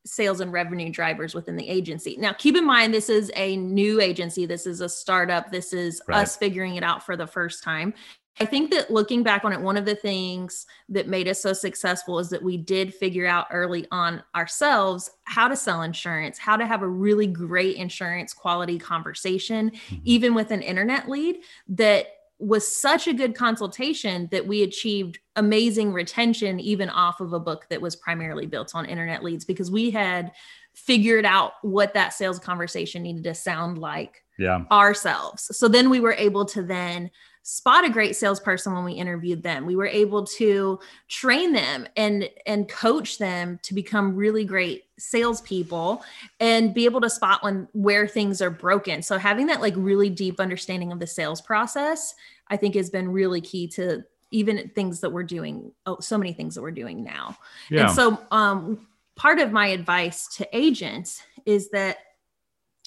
sales 0.06 0.40
and 0.40 0.52
revenue 0.52 0.90
drivers 0.90 1.36
within 1.36 1.56
the 1.56 1.70
agency. 1.70 2.18
Now, 2.18 2.34
keep 2.34 2.56
in 2.58 2.66
mind, 2.66 2.94
this 2.94 3.10
is 3.10 3.32
a 3.36 3.58
new 3.58 4.02
agency. 4.02 4.46
This 4.46 4.66
is 4.66 4.82
a 4.82 4.90
startup. 4.90 5.52
This 5.52 5.74
is 5.74 6.02
right. 6.08 6.22
us 6.22 6.36
figuring 6.36 6.76
it 6.76 6.84
out 6.84 7.06
for 7.06 7.16
the 7.16 7.28
first 7.28 7.64
time. 7.64 7.94
I 8.40 8.46
think 8.46 8.72
that 8.72 8.90
looking 8.90 9.24
back 9.24 9.44
on 9.44 9.54
it, 9.54 9.62
one 9.62 9.78
of 9.78 9.86
the 9.86 9.96
things 9.96 10.66
that 10.90 11.08
made 11.08 11.28
us 11.28 11.42
so 11.42 11.54
successful 11.54 12.18
is 12.18 12.30
that 12.30 12.42
we 12.42 12.58
did 12.58 12.94
figure 12.94 13.28
out 13.28 13.48
early 13.52 13.86
on 13.92 14.24
ourselves 14.36 15.12
how 15.26 15.48
to 15.48 15.56
sell 15.56 15.82
insurance, 15.82 16.40
how 16.40 16.56
to 16.56 16.66
have 16.66 16.82
a 16.82 16.88
really 16.88 17.28
great 17.28 17.76
insurance 17.76 18.34
quality 18.34 18.80
conversation, 18.80 19.70
mm-hmm. 19.70 19.96
even 20.06 20.34
with 20.34 20.50
an 20.50 20.62
internet 20.62 21.10
lead 21.10 21.40
that 21.68 22.08
was 22.42 22.68
such 22.68 23.08
a 23.08 23.14
good 23.14 23.36
consultation 23.36 24.28
that 24.32 24.48
we 24.48 24.64
achieved 24.64 25.20
amazing 25.36 25.94
retention, 25.94 26.60
even 26.60 26.90
off 26.90 27.22
of 27.22 27.34
a 27.34 27.40
book 27.40 27.68
that 27.70 27.82
was 27.82 27.96
primarily 27.96 28.46
built 28.46 28.74
on 28.74 28.86
internet 28.86 29.24
leads, 29.24 29.46
because 29.46 29.70
we 29.70 29.92
had 29.92 30.32
figured 30.74 31.26
out 31.26 31.54
what 31.62 31.94
that 31.94 32.14
sales 32.14 32.40
conversation 32.40 33.04
needed 33.04 33.24
to 33.24 33.34
sound 33.34 33.78
like 33.78 34.24
yeah. 34.40 34.64
ourselves. 34.72 35.56
So 35.56 35.68
then 35.68 35.90
we 35.90 36.00
were 36.00 36.14
able 36.14 36.46
to 36.46 36.64
then 36.64 37.12
spot 37.44 37.86
a 37.86 37.90
great 37.90 38.16
salesperson 38.16 38.74
when 38.74 38.84
we 38.84 38.94
interviewed 38.94 39.44
them. 39.44 39.66
We 39.66 39.76
were 39.76 39.88
able 39.88 40.26
to 40.38 40.80
train 41.10 41.54
them 41.54 41.88
and 41.96 42.30
and 42.46 42.70
coach 42.70 43.18
them 43.18 43.60
to 43.64 43.74
become 43.74 44.16
really 44.16 44.46
great 44.46 44.84
salespeople 45.02 46.04
and 46.40 46.74
be 46.74 46.86
able 46.86 47.02
to 47.02 47.10
spot 47.10 47.44
when 47.44 47.68
where 47.74 48.08
things 48.08 48.42
are 48.42 48.50
broken. 48.50 49.02
So 49.02 49.18
having 49.18 49.48
that 49.48 49.62
like 49.62 49.74
really 49.76 50.10
deep 50.10 50.40
understanding 50.40 50.92
of 50.92 51.00
the 51.00 51.08
sales 51.08 51.42
process, 51.42 52.14
I 52.48 52.58
think 52.58 52.76
has 52.76 52.90
been 52.90 53.10
really 53.10 53.42
key 53.42 53.68
to 53.70 54.04
even 54.32 54.70
things 54.70 55.02
that 55.02 55.10
we're 55.10 55.24
doing. 55.24 55.72
Oh, 55.86 56.00
so 56.00 56.18
many 56.18 56.34
things 56.34 56.56
that 56.56 56.62
we're 56.62 56.72
doing 56.72 57.04
now. 57.04 57.38
Yeah. 57.70 57.88
And 57.88 57.92
so 57.92 58.18
um, 58.32 58.88
part 59.16 59.40
of 59.40 59.52
my 59.52 59.68
advice 59.68 60.28
to 60.38 60.48
agents 60.54 61.22
is 61.46 61.70
that 61.72 61.98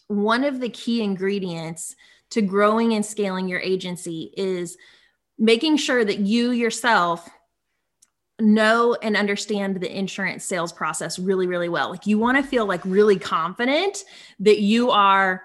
one 0.08 0.44
of 0.44 0.60
the 0.60 0.68
key 0.68 1.02
ingredients 1.02 1.96
to 2.30 2.42
growing 2.42 2.94
and 2.94 3.04
scaling 3.04 3.48
your 3.48 3.60
agency 3.60 4.32
is 4.36 4.76
making 5.38 5.76
sure 5.76 6.04
that 6.04 6.18
you 6.18 6.50
yourself 6.50 7.28
know 8.40 8.96
and 9.02 9.16
understand 9.16 9.80
the 9.80 9.96
insurance 9.98 10.44
sales 10.44 10.72
process 10.72 11.18
really 11.18 11.46
really 11.46 11.68
well 11.68 11.90
like 11.90 12.06
you 12.06 12.18
want 12.18 12.36
to 12.36 12.42
feel 12.42 12.66
like 12.66 12.80
really 12.84 13.18
confident 13.18 14.04
that 14.40 14.58
you 14.60 14.90
are 14.90 15.42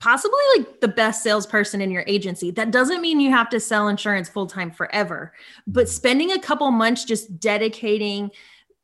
possibly 0.00 0.38
like 0.56 0.80
the 0.80 0.88
best 0.88 1.22
salesperson 1.22 1.82
in 1.82 1.90
your 1.90 2.04
agency 2.06 2.50
that 2.50 2.70
doesn't 2.70 3.02
mean 3.02 3.20
you 3.20 3.30
have 3.30 3.50
to 3.50 3.60
sell 3.60 3.88
insurance 3.88 4.30
full 4.30 4.46
time 4.46 4.70
forever 4.70 5.32
but 5.66 5.84
mm-hmm. 5.84 5.90
spending 5.90 6.32
a 6.32 6.38
couple 6.38 6.70
months 6.70 7.04
just 7.04 7.38
dedicating 7.38 8.30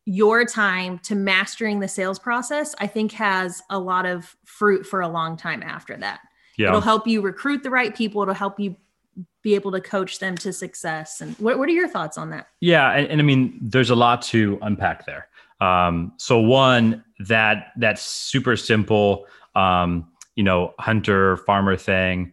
your 0.05 0.45
time 0.45 0.99
to 0.99 1.15
mastering 1.15 1.81
the 1.81 1.89
sales 1.89 2.19
process 2.19 2.75
i 2.81 2.87
think 2.87 3.13
has 3.13 3.63
a 3.71 3.79
lot 3.79 4.05
of 4.05 4.37
fruit 4.45 4.85
for 4.85 5.01
a 5.01 5.09
long 5.09 5.39
time 5.39 5.63
after 5.63 5.97
that 5.97 6.21
yeah. 6.57 6.69
It'll 6.69 6.81
help 6.81 7.07
you 7.07 7.21
recruit 7.23 7.63
the 7.63 7.71
right 7.71 7.95
people. 7.95 8.23
It'll 8.23 8.35
help 8.35 8.61
you 8.61 8.77
be 9.43 9.55
able 9.55 9.73
to 9.73 9.81
coach 9.81 10.19
them 10.19 10.37
to 10.39 10.53
success. 10.53 11.21
And 11.21 11.35
what, 11.37 11.59
what 11.59 11.69
are 11.69 11.73
your 11.73 11.89
thoughts 11.89 12.17
on 12.17 12.31
that? 12.31 12.49
Yeah. 12.61 12.93
And, 12.93 13.09
and 13.09 13.21
I 13.21 13.25
mean, 13.25 13.59
there's 13.61 13.91
a 13.91 13.95
lot 13.95 14.23
to 14.23 14.59
unpack 14.63 15.05
there. 15.07 15.29
Um, 15.61 16.13
so 16.17 16.39
one, 16.41 17.05
that 17.21 17.69
that 17.77 17.99
super 17.99 18.57
simple, 18.57 19.27
um, 19.55 20.09
you 20.35 20.43
know, 20.43 20.75
hunter 20.79 21.37
farmer 21.39 21.77
thing, 21.77 22.33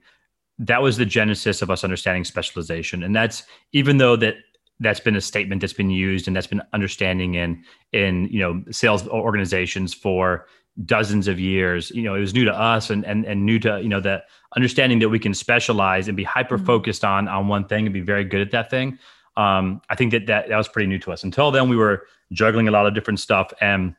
that 0.58 0.82
was 0.82 0.98
the 0.98 1.06
genesis 1.06 1.62
of 1.62 1.70
us 1.70 1.84
understanding 1.84 2.24
specialization. 2.24 3.04
And 3.04 3.16
that's 3.16 3.44
even 3.72 3.98
though 3.98 4.16
that 4.18 4.36
that's 4.80 5.00
been 5.00 5.16
a 5.16 5.22
statement 5.22 5.62
that's 5.62 5.74
been 5.74 5.90
used 5.90 6.28
and 6.28 6.36
that's 6.36 6.48
been 6.48 6.62
understanding 6.74 7.36
in 7.36 7.64
in 7.92 8.28
you 8.30 8.40
know 8.40 8.64
sales 8.72 9.08
organizations 9.08 9.94
for 9.94 10.48
dozens 10.86 11.28
of 11.28 11.40
years 11.40 11.92
you 11.92 12.04
know 12.04 12.16
it 12.16 12.20
was 12.20 12.34
new 12.34 12.46
to 12.46 12.54
us 12.54 12.90
and 12.90 13.06
and, 13.06 13.26
and 13.26 13.46
new 13.46 13.60
to 13.60 13.82
you 13.82 13.90
know 13.90 14.00
the 14.00 14.24
understanding 14.56 15.00
that 15.00 15.10
we 15.10 15.20
can 15.20 15.34
specialize 15.34 16.08
and 16.08 16.16
be 16.16 16.24
hyper 16.24 16.58
focused 16.58 17.02
mm-hmm. 17.02 17.28
on 17.28 17.28
on 17.28 17.48
one 17.48 17.66
thing 17.66 17.86
and 17.86 17.94
be 17.94 18.02
very 18.02 18.24
good 18.24 18.42
at 18.42 18.52
that 18.52 18.70
thing 18.70 18.98
um, 19.36 19.82
i 19.90 19.96
think 19.96 20.12
that, 20.12 20.26
that 20.28 20.48
that 20.48 20.58
was 20.58 20.68
pretty 20.68 20.88
new 20.88 21.00
to 21.00 21.12
us 21.12 21.24
until 21.24 21.52
then 21.52 21.68
we 21.68 21.76
were 21.76 22.06
juggling 22.32 22.68
a 22.68 22.72
lot 22.72 22.86
of 22.86 22.94
different 22.94 23.20
stuff 23.20 23.52
and 23.60 23.96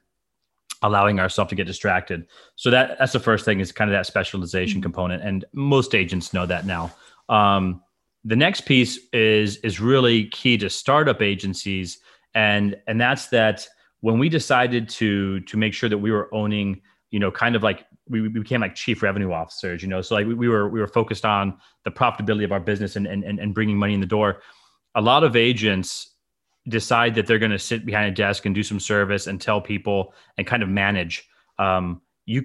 allowing 0.83 1.21
ourselves 1.21 1.51
to 1.51 1.55
get 1.55 1.67
distracted 1.67 2.27
so 2.57 2.71
that 2.71 2.97
that's 2.99 3.13
the 3.13 3.21
first 3.21 3.45
thing 3.45 3.61
is 3.61 3.73
kind 3.73 3.91
of 3.91 3.93
that 3.93 4.07
specialization 4.07 4.77
mm-hmm. 4.77 4.85
component 4.85 5.23
and 5.23 5.45
most 5.53 5.95
agents 5.95 6.33
know 6.33 6.47
that 6.47 6.65
now 6.65 6.91
um, 7.29 7.83
the 8.25 8.37
next 8.37 8.63
piece 8.63 8.99
is 9.13 9.59
is 9.59 9.81
really 9.81 10.29
key 10.29 10.57
to 10.57 10.71
startup 10.71 11.21
agencies 11.21 11.99
and 12.35 12.77
and 12.87 12.99
that's 12.99 13.27
that 13.29 13.67
when 14.01 14.19
we 14.19 14.29
decided 14.29 14.89
to 14.89 15.41
to 15.41 15.57
make 15.57 15.75
sure 15.75 15.89
that 15.89 15.99
we 15.99 16.11
were 16.11 16.33
owning 16.35 16.81
you 17.11 17.19
know 17.19 17.31
kind 17.31 17.57
of 17.57 17.63
like 17.63 17.87
we, 18.09 18.23
we 18.23 18.29
became 18.29 18.61
like 18.61 18.75
chief 18.75 19.03
revenue 19.03 19.33
officers 19.33 19.83
you 19.83 19.89
know? 19.89 20.03
So 20.03 20.15
like 20.15 20.27
we, 20.27 20.35
we 20.35 20.49
were 20.49 20.69
we 20.69 20.81
were 20.81 20.89
focused 20.89 21.25
on 21.25 21.59
the 21.85 21.91
profitability 21.91 22.45
of 22.45 22.53
our 22.53 22.61
business 22.61 22.97
and 22.97 23.07
and, 23.07 23.25
and 23.25 23.55
bringing 23.55 23.77
money 23.77 23.95
in 23.95 24.01
the 24.01 24.07
door. 24.07 24.43
A 24.95 25.01
lot 25.01 25.23
of 25.23 25.37
agents 25.37 26.15
decide 26.69 27.15
that 27.15 27.27
they're 27.27 27.39
going 27.39 27.51
to 27.53 27.59
sit 27.59 27.87
behind 27.87 28.07
a 28.07 28.15
desk 28.15 28.45
and 28.45 28.55
do 28.55 28.63
some 28.63 28.81
service 28.81 29.27
and 29.27 29.41
tell 29.41 29.61
people 29.61 30.15
and 30.37 30.47
kind 30.47 30.63
of 30.63 30.69
manage. 30.69 31.29
Um, 31.59 32.03
you 32.27 32.45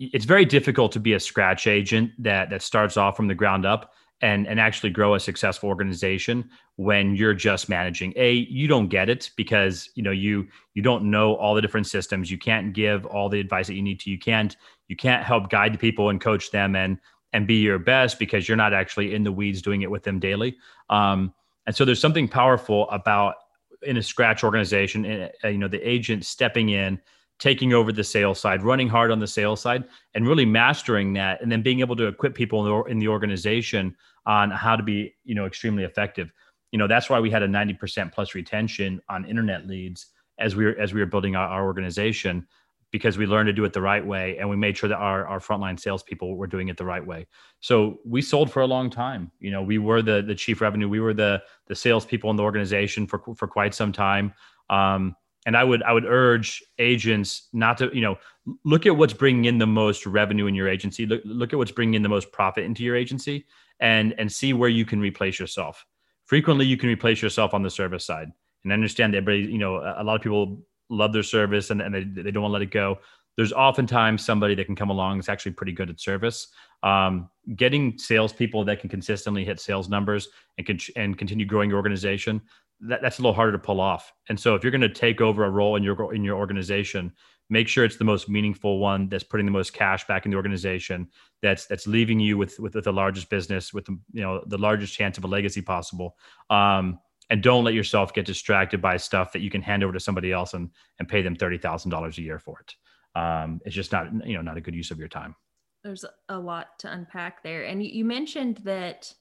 it's 0.00 0.24
very 0.24 0.44
difficult 0.44 0.90
to 0.92 1.00
be 1.00 1.12
a 1.12 1.20
scratch 1.20 1.66
agent 1.66 2.10
that 2.18 2.50
that 2.50 2.62
starts 2.62 2.96
off 2.96 3.16
from 3.16 3.28
the 3.28 3.34
ground 3.34 3.64
up 3.64 3.92
and 4.20 4.46
and 4.46 4.60
actually 4.60 4.90
grow 4.90 5.14
a 5.14 5.20
successful 5.20 5.68
organization 5.68 6.48
when 6.76 7.14
you're 7.16 7.34
just 7.34 7.68
managing. 7.68 8.12
A 8.16 8.32
you 8.32 8.66
don't 8.66 8.88
get 8.88 9.08
it 9.08 9.30
because 9.36 9.90
you 9.94 10.02
know 10.02 10.10
you 10.10 10.46
you 10.74 10.82
don't 10.82 11.10
know 11.10 11.34
all 11.36 11.54
the 11.54 11.62
different 11.62 11.86
systems. 11.86 12.30
You 12.30 12.38
can't 12.38 12.72
give 12.72 13.04
all 13.06 13.28
the 13.28 13.40
advice 13.40 13.66
that 13.66 13.74
you 13.74 13.82
need 13.82 14.00
to. 14.00 14.10
You 14.10 14.18
can't 14.18 14.56
you 14.88 14.96
can't 14.96 15.24
help 15.24 15.50
guide 15.50 15.74
the 15.74 15.78
people 15.78 16.08
and 16.08 16.20
coach 16.20 16.50
them 16.50 16.76
and 16.76 16.98
and 17.32 17.46
be 17.46 17.56
your 17.56 17.78
best 17.78 18.18
because 18.18 18.48
you're 18.48 18.56
not 18.56 18.72
actually 18.72 19.14
in 19.14 19.24
the 19.24 19.32
weeds 19.32 19.60
doing 19.60 19.82
it 19.82 19.90
with 19.90 20.04
them 20.04 20.20
daily. 20.20 20.56
Um, 20.88 21.34
and 21.66 21.74
so 21.74 21.84
there's 21.84 22.00
something 22.00 22.28
powerful 22.28 22.88
about 22.90 23.34
in 23.82 23.96
a 23.96 24.02
scratch 24.02 24.44
organization 24.44 25.04
you 25.44 25.58
know 25.58 25.68
the 25.68 25.80
agent 25.88 26.24
stepping 26.24 26.70
in 26.70 26.98
taking 27.38 27.72
over 27.72 27.92
the 27.92 28.04
sales 28.04 28.40
side, 28.40 28.62
running 28.62 28.88
hard 28.88 29.10
on 29.10 29.18
the 29.18 29.26
sales 29.26 29.60
side, 29.60 29.84
and 30.14 30.26
really 30.26 30.44
mastering 30.44 31.12
that, 31.14 31.42
and 31.42 31.50
then 31.50 31.62
being 31.62 31.80
able 31.80 31.96
to 31.96 32.06
equip 32.06 32.34
people 32.34 32.64
in 32.64 32.70
the, 32.70 32.90
in 32.90 32.98
the 32.98 33.08
organization 33.08 33.94
on 34.26 34.50
how 34.50 34.76
to 34.76 34.82
be, 34.82 35.14
you 35.24 35.34
know, 35.34 35.46
extremely 35.46 35.84
effective. 35.84 36.32
You 36.70 36.78
know, 36.78 36.86
that's 36.86 37.10
why 37.10 37.20
we 37.20 37.30
had 37.30 37.42
a 37.42 37.48
90% 37.48 38.12
plus 38.12 38.34
retention 38.34 39.00
on 39.08 39.24
internet 39.24 39.66
leads 39.66 40.06
as 40.38 40.56
we 40.56 40.64
were 40.64 40.76
as 40.80 40.92
we 40.92 41.00
were 41.00 41.06
building 41.06 41.36
our, 41.36 41.46
our 41.46 41.64
organization 41.64 42.46
because 42.90 43.18
we 43.18 43.26
learned 43.26 43.48
to 43.48 43.52
do 43.52 43.64
it 43.64 43.72
the 43.72 43.80
right 43.80 44.06
way 44.06 44.38
and 44.38 44.48
we 44.48 44.54
made 44.54 44.76
sure 44.76 44.88
that 44.88 44.98
our, 44.98 45.26
our 45.26 45.40
frontline 45.40 45.78
salespeople 45.78 46.36
were 46.36 46.46
doing 46.46 46.68
it 46.68 46.76
the 46.76 46.84
right 46.84 47.04
way. 47.04 47.26
So 47.58 47.98
we 48.04 48.22
sold 48.22 48.52
for 48.52 48.62
a 48.62 48.66
long 48.66 48.88
time. 48.88 49.32
You 49.40 49.50
know, 49.50 49.62
we 49.62 49.78
were 49.78 50.00
the 50.00 50.22
the 50.22 50.34
chief 50.34 50.60
revenue, 50.60 50.88
we 50.88 51.00
were 51.00 51.14
the 51.14 51.42
the 51.66 51.74
salespeople 51.74 52.30
in 52.30 52.36
the 52.36 52.42
organization 52.42 53.06
for 53.06 53.20
for 53.36 53.48
quite 53.48 53.74
some 53.74 53.92
time. 53.92 54.32
Um, 54.70 55.16
and 55.46 55.56
I 55.56 55.64
would 55.64 55.82
I 55.82 55.92
would 55.92 56.04
urge 56.04 56.62
agents 56.78 57.48
not 57.52 57.78
to 57.78 57.90
you 57.94 58.00
know 58.00 58.18
look 58.64 58.86
at 58.86 58.96
what's 58.96 59.12
bringing 59.12 59.46
in 59.46 59.58
the 59.58 59.66
most 59.66 60.06
revenue 60.06 60.46
in 60.46 60.54
your 60.54 60.68
agency. 60.68 61.06
Look 61.06 61.22
look 61.24 61.52
at 61.52 61.58
what's 61.58 61.72
bringing 61.72 61.94
in 61.94 62.02
the 62.02 62.08
most 62.08 62.32
profit 62.32 62.64
into 62.64 62.82
your 62.82 62.96
agency, 62.96 63.46
and 63.80 64.14
and 64.18 64.30
see 64.30 64.52
where 64.52 64.68
you 64.70 64.84
can 64.84 65.00
replace 65.00 65.38
yourself. 65.38 65.84
Frequently, 66.26 66.64
you 66.64 66.76
can 66.76 66.88
replace 66.88 67.20
yourself 67.20 67.52
on 67.54 67.62
the 67.62 67.70
service 67.70 68.04
side, 68.04 68.32
and 68.64 68.72
I 68.72 68.74
understand 68.74 69.14
that 69.14 69.18
everybody 69.18 69.52
you 69.52 69.58
know 69.58 69.76
a 69.76 70.02
lot 70.02 70.16
of 70.16 70.22
people 70.22 70.64
love 70.90 71.12
their 71.12 71.22
service 71.22 71.70
and, 71.70 71.80
and 71.80 71.94
they, 71.94 72.04
they 72.04 72.30
don't 72.30 72.42
want 72.42 72.50
to 72.50 72.54
let 72.54 72.62
it 72.62 72.70
go. 72.70 72.98
There's 73.36 73.52
oftentimes 73.52 74.24
somebody 74.24 74.54
that 74.54 74.66
can 74.66 74.76
come 74.76 74.90
along 74.90 75.18
that's 75.18 75.28
actually 75.28 75.52
pretty 75.52 75.72
good 75.72 75.90
at 75.90 75.98
service. 75.98 76.48
Um, 76.82 77.30
getting 77.56 77.98
salespeople 77.98 78.64
that 78.66 78.80
can 78.80 78.88
consistently 78.88 79.44
hit 79.44 79.58
sales 79.58 79.88
numbers 79.88 80.28
and 80.58 80.66
can 80.66 80.78
and 80.96 81.18
continue 81.18 81.46
growing 81.46 81.68
your 81.70 81.78
organization 81.78 82.40
that, 82.80 83.02
that's 83.02 83.18
a 83.18 83.22
little 83.22 83.34
harder 83.34 83.52
to 83.52 83.58
pull 83.58 83.80
off. 83.80 84.12
And 84.28 84.38
so 84.38 84.54
if 84.54 84.62
you're 84.62 84.70
going 84.70 84.80
to 84.80 84.88
take 84.88 85.20
over 85.20 85.44
a 85.44 85.50
role 85.50 85.76
in 85.76 85.82
your 85.82 86.14
in 86.14 86.24
your 86.24 86.36
organization, 86.36 87.12
make 87.50 87.68
sure 87.68 87.84
it's 87.84 87.96
the 87.96 88.04
most 88.04 88.28
meaningful 88.28 88.78
one 88.78 89.08
that's 89.08 89.24
putting 89.24 89.46
the 89.46 89.52
most 89.52 89.72
cash 89.72 90.06
back 90.06 90.24
in 90.24 90.30
the 90.30 90.36
organization 90.36 91.08
that's 91.42 91.66
that's 91.66 91.86
leaving 91.86 92.20
you 92.20 92.38
with 92.38 92.58
with, 92.58 92.74
with 92.74 92.84
the 92.84 92.92
largest 92.92 93.30
business 93.30 93.72
with 93.72 93.84
the 93.86 93.98
you 94.12 94.22
know 94.22 94.42
the 94.46 94.58
largest 94.58 94.94
chance 94.94 95.18
of 95.18 95.24
a 95.24 95.28
legacy 95.28 95.62
possible. 95.62 96.16
Um, 96.50 96.98
and 97.30 97.42
don't 97.42 97.64
let 97.64 97.72
yourself 97.72 98.12
get 98.12 98.26
distracted 98.26 98.82
by 98.82 98.98
stuff 98.98 99.32
that 99.32 99.40
you 99.40 99.50
can 99.50 99.62
hand 99.62 99.82
over 99.82 99.92
to 99.92 100.00
somebody 100.00 100.32
else 100.32 100.54
and 100.54 100.70
and 100.98 101.08
pay 101.08 101.22
them 101.22 101.34
$30,000 101.34 102.18
a 102.18 102.22
year 102.22 102.38
for 102.38 102.60
it. 102.60 102.74
Um, 103.18 103.60
it's 103.64 103.74
just 103.74 103.92
not 103.92 104.08
you 104.26 104.34
know 104.34 104.42
not 104.42 104.56
a 104.56 104.60
good 104.60 104.74
use 104.74 104.90
of 104.90 104.98
your 104.98 105.08
time. 105.08 105.34
There's 105.82 106.04
a 106.30 106.38
lot 106.38 106.78
to 106.78 106.90
unpack 106.90 107.42
there. 107.42 107.64
And 107.64 107.82
you 107.84 108.06
mentioned 108.06 108.62
that 108.64 109.12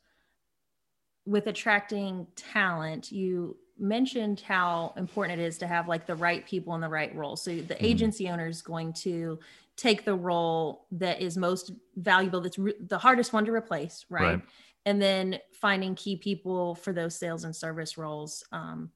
with 1.26 1.48
attracting 1.48 2.28
talent 2.36 3.12
you 3.12 3.56
mentioned 3.80 4.40
how 4.42 4.94
important 4.98 5.40
it 5.40 5.46
is 5.46 5.58
to 5.58 5.68
have 5.68 5.88
like 5.88 6.06
the 6.06 6.16
right 6.16 6.46
people 6.46 6.76
in 6.76 6.82
the 6.82 6.90
right 6.90 7.14
role. 7.16 7.36
So 7.36 7.52
the 7.52 7.62
mm-hmm. 7.62 7.86
agency 7.86 8.30
owner 8.30 8.48
is 8.48 8.62
going 8.62 8.94
to 8.94 9.40
take 9.76 10.06
the 10.06 10.16
role 10.16 10.86
that 10.92 11.22
is 11.22 11.38
most 11.38 11.72
valuable, 11.96 12.42
that's 12.42 12.60
re- 12.60 12.76
the 12.80 12.98
hardest 12.98 13.34
one 13.34 13.46
to 13.46 13.52
replace, 13.52 14.06
right? 14.10 14.22
right? 14.22 14.42
And 14.86 15.02
then 15.02 15.40
finding 15.54 15.96
key 15.96 16.18
people 16.18 16.76
for 16.76 16.94
those 16.94 17.18
sales 17.18 17.44
and 17.44 17.56
service 17.56 17.98
roles. 17.98 18.44
Um, 18.52 18.92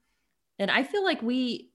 and 0.60 0.70
I 0.70 0.84
feel 0.84 1.04
like 1.04 1.22
we 1.22 1.72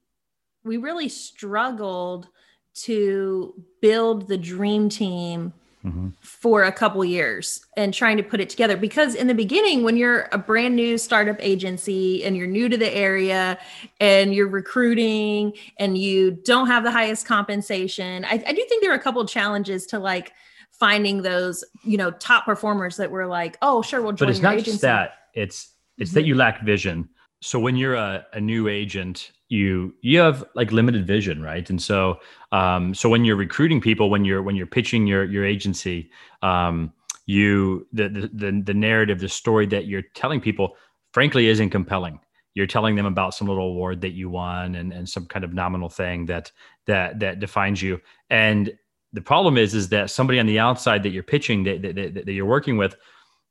we 0.65 0.77
really 0.77 1.09
struggled 1.09 2.29
to 2.73 3.53
build 3.81 4.27
the 4.27 4.37
dream 4.37 4.87
team 4.87 5.51
mm-hmm. 5.85 6.09
for 6.21 6.63
a 6.63 6.71
couple 6.71 7.03
years 7.03 7.65
and 7.77 7.93
trying 7.93 8.17
to 8.17 8.23
put 8.23 8.39
it 8.39 8.49
together 8.49 8.77
because 8.77 9.15
in 9.15 9.27
the 9.27 9.33
beginning 9.33 9.83
when 9.83 9.97
you're 9.97 10.27
a 10.31 10.37
brand 10.37 10.75
new 10.75 10.97
startup 10.97 11.37
agency 11.39 12.23
and 12.23 12.37
you're 12.37 12.47
new 12.47 12.69
to 12.69 12.77
the 12.77 12.93
area 12.93 13.57
and 13.99 14.33
you're 14.33 14.47
recruiting 14.47 15.53
and 15.77 15.97
you 15.97 16.31
don't 16.31 16.67
have 16.67 16.83
the 16.83 16.91
highest 16.91 17.25
compensation 17.25 18.25
i, 18.25 18.43
I 18.45 18.53
do 18.53 18.65
think 18.67 18.81
there 18.81 18.91
are 18.91 18.97
a 18.97 19.01
couple 19.01 19.25
challenges 19.25 19.85
to 19.87 19.99
like 19.99 20.33
finding 20.71 21.21
those 21.21 21.63
you 21.83 21.97
know 21.97 22.11
top 22.11 22.45
performers 22.45 22.97
that 22.97 23.11
were 23.11 23.27
like 23.27 23.57
oh 23.61 23.81
sure 23.81 24.01
we'll 24.01 24.11
join 24.11 24.27
but 24.27 24.29
it's 24.29 24.41
not 24.41 24.53
agency. 24.53 24.71
just 24.71 24.81
that 24.81 25.13
it's 25.33 25.71
it's 25.97 26.09
mm-hmm. 26.09 26.15
that 26.15 26.25
you 26.25 26.35
lack 26.35 26.61
vision 26.63 27.09
so 27.43 27.59
when 27.59 27.75
you're 27.75 27.95
a, 27.95 28.25
a 28.33 28.39
new 28.39 28.67
agent 28.67 29.31
you 29.49 29.93
you 30.01 30.17
have 30.17 30.43
like 30.55 30.71
limited 30.71 31.05
vision 31.05 31.41
right? 31.41 31.69
And 31.69 31.81
so 31.81 32.19
um 32.51 32.93
so 32.93 33.09
when 33.09 33.25
you're 33.25 33.35
recruiting 33.35 33.81
people 33.81 34.09
when 34.09 34.25
you're 34.25 34.41
when 34.41 34.55
you're 34.55 34.65
pitching 34.65 35.05
your 35.05 35.25
your 35.25 35.45
agency 35.45 36.09
um 36.41 36.91
you 37.25 37.85
the 37.91 38.09
the 38.09 38.61
the, 38.65 38.73
narrative 38.73 39.19
the 39.19 39.29
story 39.29 39.65
that 39.67 39.85
you're 39.85 40.03
telling 40.15 40.41
people 40.41 40.75
frankly 41.11 41.47
isn't 41.47 41.69
compelling. 41.69 42.19
You're 42.55 42.67
telling 42.67 42.95
them 42.95 43.05
about 43.05 43.33
some 43.33 43.47
little 43.47 43.67
award 43.67 44.01
that 44.01 44.11
you 44.11 44.29
won 44.29 44.75
and, 44.75 44.93
and 44.93 45.07
some 45.07 45.25
kind 45.25 45.43
of 45.43 45.53
nominal 45.53 45.89
thing 45.89 46.25
that 46.27 46.51
that 46.87 47.19
that 47.19 47.39
defines 47.39 47.81
you. 47.81 47.99
And 48.29 48.73
the 49.11 49.21
problem 49.21 49.57
is 49.57 49.73
is 49.73 49.89
that 49.89 50.09
somebody 50.09 50.39
on 50.39 50.45
the 50.45 50.59
outside 50.59 51.03
that 51.03 51.09
you're 51.09 51.23
pitching 51.23 51.63
that, 51.63 51.81
that, 51.81 51.95
that, 51.95 52.25
that 52.25 52.31
you're 52.31 52.45
working 52.45 52.77
with 52.77 52.95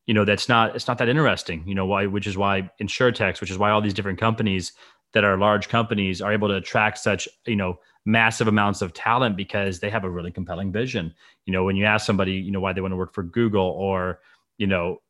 you 0.06 0.14
know 0.14 0.24
that's 0.24 0.48
not 0.48 0.74
it's 0.74 0.88
not 0.88 0.98
that 0.98 1.08
interesting 1.08 1.62
you 1.66 1.74
know 1.74 1.86
why 1.86 2.06
which 2.06 2.26
is 2.26 2.36
why 2.36 2.68
insurtechs 2.80 3.40
which 3.40 3.50
is 3.50 3.58
why 3.58 3.70
all 3.70 3.80
these 3.80 3.94
different 3.94 4.18
companies 4.18 4.72
that 5.12 5.24
are 5.24 5.36
large 5.36 5.68
companies 5.68 6.20
are 6.20 6.32
able 6.32 6.48
to 6.48 6.54
attract 6.54 6.98
such 6.98 7.28
you 7.46 7.56
know 7.56 7.78
massive 8.04 8.48
amounts 8.48 8.82
of 8.82 8.92
talent 8.92 9.36
because 9.36 9.78
they 9.78 9.88
have 9.88 10.02
a 10.02 10.10
really 10.10 10.32
compelling 10.32 10.72
vision. 10.72 11.14
You 11.46 11.52
know 11.52 11.64
when 11.64 11.76
you 11.76 11.84
ask 11.84 12.04
somebody 12.04 12.32
you 12.32 12.50
know 12.50 12.60
why 12.60 12.72
they 12.72 12.80
want 12.80 12.92
to 12.92 12.96
work 12.96 13.14
for 13.14 13.22
google 13.22 13.66
or 13.66 14.20
you 14.58 14.66
know 14.66 15.00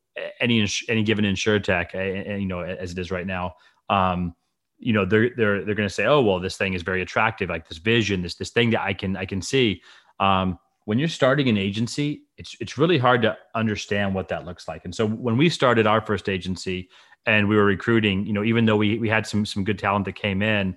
any 0.41 0.67
any 0.89 1.03
given 1.03 1.25
insurtech 1.25 1.95
you 2.41 2.47
know 2.47 2.61
as 2.61 2.93
it 2.93 2.99
is 2.99 3.11
right 3.11 3.27
now 3.27 3.55
um, 3.89 4.35
you 4.79 4.93
know 4.93 5.05
they're 5.05 5.31
they're 5.37 5.65
they're 5.65 5.75
going 5.75 5.89
to 5.89 5.95
say 5.95 6.05
oh 6.05 6.21
well 6.21 6.41
this 6.41 6.57
thing 6.57 6.75
is 6.75 6.83
very 6.83 7.01
attractive 7.01 7.49
like 7.49 7.69
this 7.69 7.79
vision 7.79 8.23
this 8.23 8.35
this 8.35 8.51
thing 8.51 8.71
that 8.71 8.83
i 8.83 8.93
can 8.93 9.17
i 9.17 9.25
can 9.25 9.41
see. 9.41 9.81
Um, 10.21 10.59
when 10.85 10.99
you're 10.99 11.09
starting 11.09 11.49
an 11.49 11.57
agency 11.57 12.23
it's 12.37 12.57
it's 12.61 12.79
really 12.79 12.99
hard 12.99 13.23
to 13.23 13.37
understand 13.55 14.15
what 14.15 14.29
that 14.29 14.45
looks 14.45 14.67
like 14.69 14.85
and 14.85 14.95
so 14.95 15.07
when 15.07 15.37
we 15.37 15.49
started 15.49 15.87
our 15.87 16.01
first 16.01 16.29
agency 16.29 16.89
and 17.27 17.49
we 17.49 17.57
were 17.57 17.65
recruiting, 17.65 18.27
you 18.27 18.33
know, 18.33 18.43
even 18.43 18.65
though 18.65 18.77
we 18.77 18.99
we 18.99 19.09
had 19.09 19.27
some 19.27 19.47
some 19.47 19.65
good 19.65 19.79
talent 19.79 20.05
that 20.07 20.15
came 20.15 20.43
in, 20.43 20.77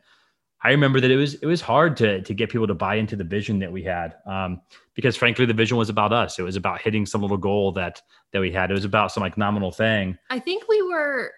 I 0.64 0.70
remember 0.70 1.00
that 1.02 1.12
it 1.12 1.16
was 1.16 1.36
it 1.36 1.46
was 1.46 1.62
hard 1.62 1.98
to 1.98 2.22
to 2.22 2.34
get 2.34 2.50
people 2.50 2.68
to 2.68 2.74
buy 2.74 2.96
into 2.96 3.16
the 3.16 3.24
vision 3.24 3.60
that 3.60 3.72
we 3.72 3.84
had, 3.84 4.16
um, 4.26 4.62
because 4.94 5.16
frankly, 5.16 5.46
the 5.46 5.54
vision 5.54 5.78
was 5.78 5.90
about 5.90 6.14
us. 6.14 6.38
It 6.40 6.44
was 6.44 6.56
about 6.56 6.82
hitting 6.82 7.06
some 7.06 7.22
little 7.22 7.38
goal 7.38 7.72
that 7.74 8.02
that 8.32 8.40
we 8.40 8.52
had. 8.52 8.70
It 8.70 8.76
was 8.76 8.86
about 8.86 9.12
some 9.12 9.22
like 9.22 9.38
nominal 9.38 9.72
thing. 9.72 10.18
I 10.30 10.40
think 10.40 10.68
we 10.68 10.82
were 10.82 11.32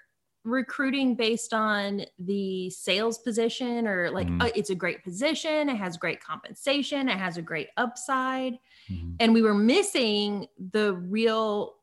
recruiting 0.48 1.14
based 1.14 1.54
on 1.54 2.04
the 2.20 2.70
sales 2.70 3.18
position 3.20 3.88
or 3.88 4.10
like 4.10 4.28
mm-hmm. 4.28 4.42
uh, 4.42 4.50
it's 4.56 4.70
a 4.70 4.76
great 4.76 5.04
position 5.04 5.70
it 5.70 5.76
has 5.76 5.98
great 5.98 6.24
compensation 6.24 7.10
it 7.10 7.18
has 7.18 7.38
a 7.38 7.42
great 7.42 7.68
upside 7.76 8.54
mm-hmm. 8.90 9.12
and 9.20 9.34
we 9.34 9.42
were 9.42 9.54
missing 9.54 10.48
the 10.72 10.94
real 10.94 11.76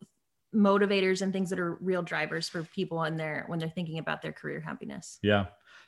motivators 0.54 1.20
and 1.20 1.32
things 1.32 1.50
that 1.50 1.58
are 1.58 1.74
real 1.74 2.02
drivers 2.02 2.48
for 2.48 2.62
people 2.62 3.04
in 3.04 3.16
their 3.16 3.44
when 3.48 3.58
they're 3.58 3.68
thinking 3.68 3.98
about 3.98 4.22
their 4.22 4.32
career 4.32 4.60
happiness. 4.60 5.18
Yeah. 5.22 5.46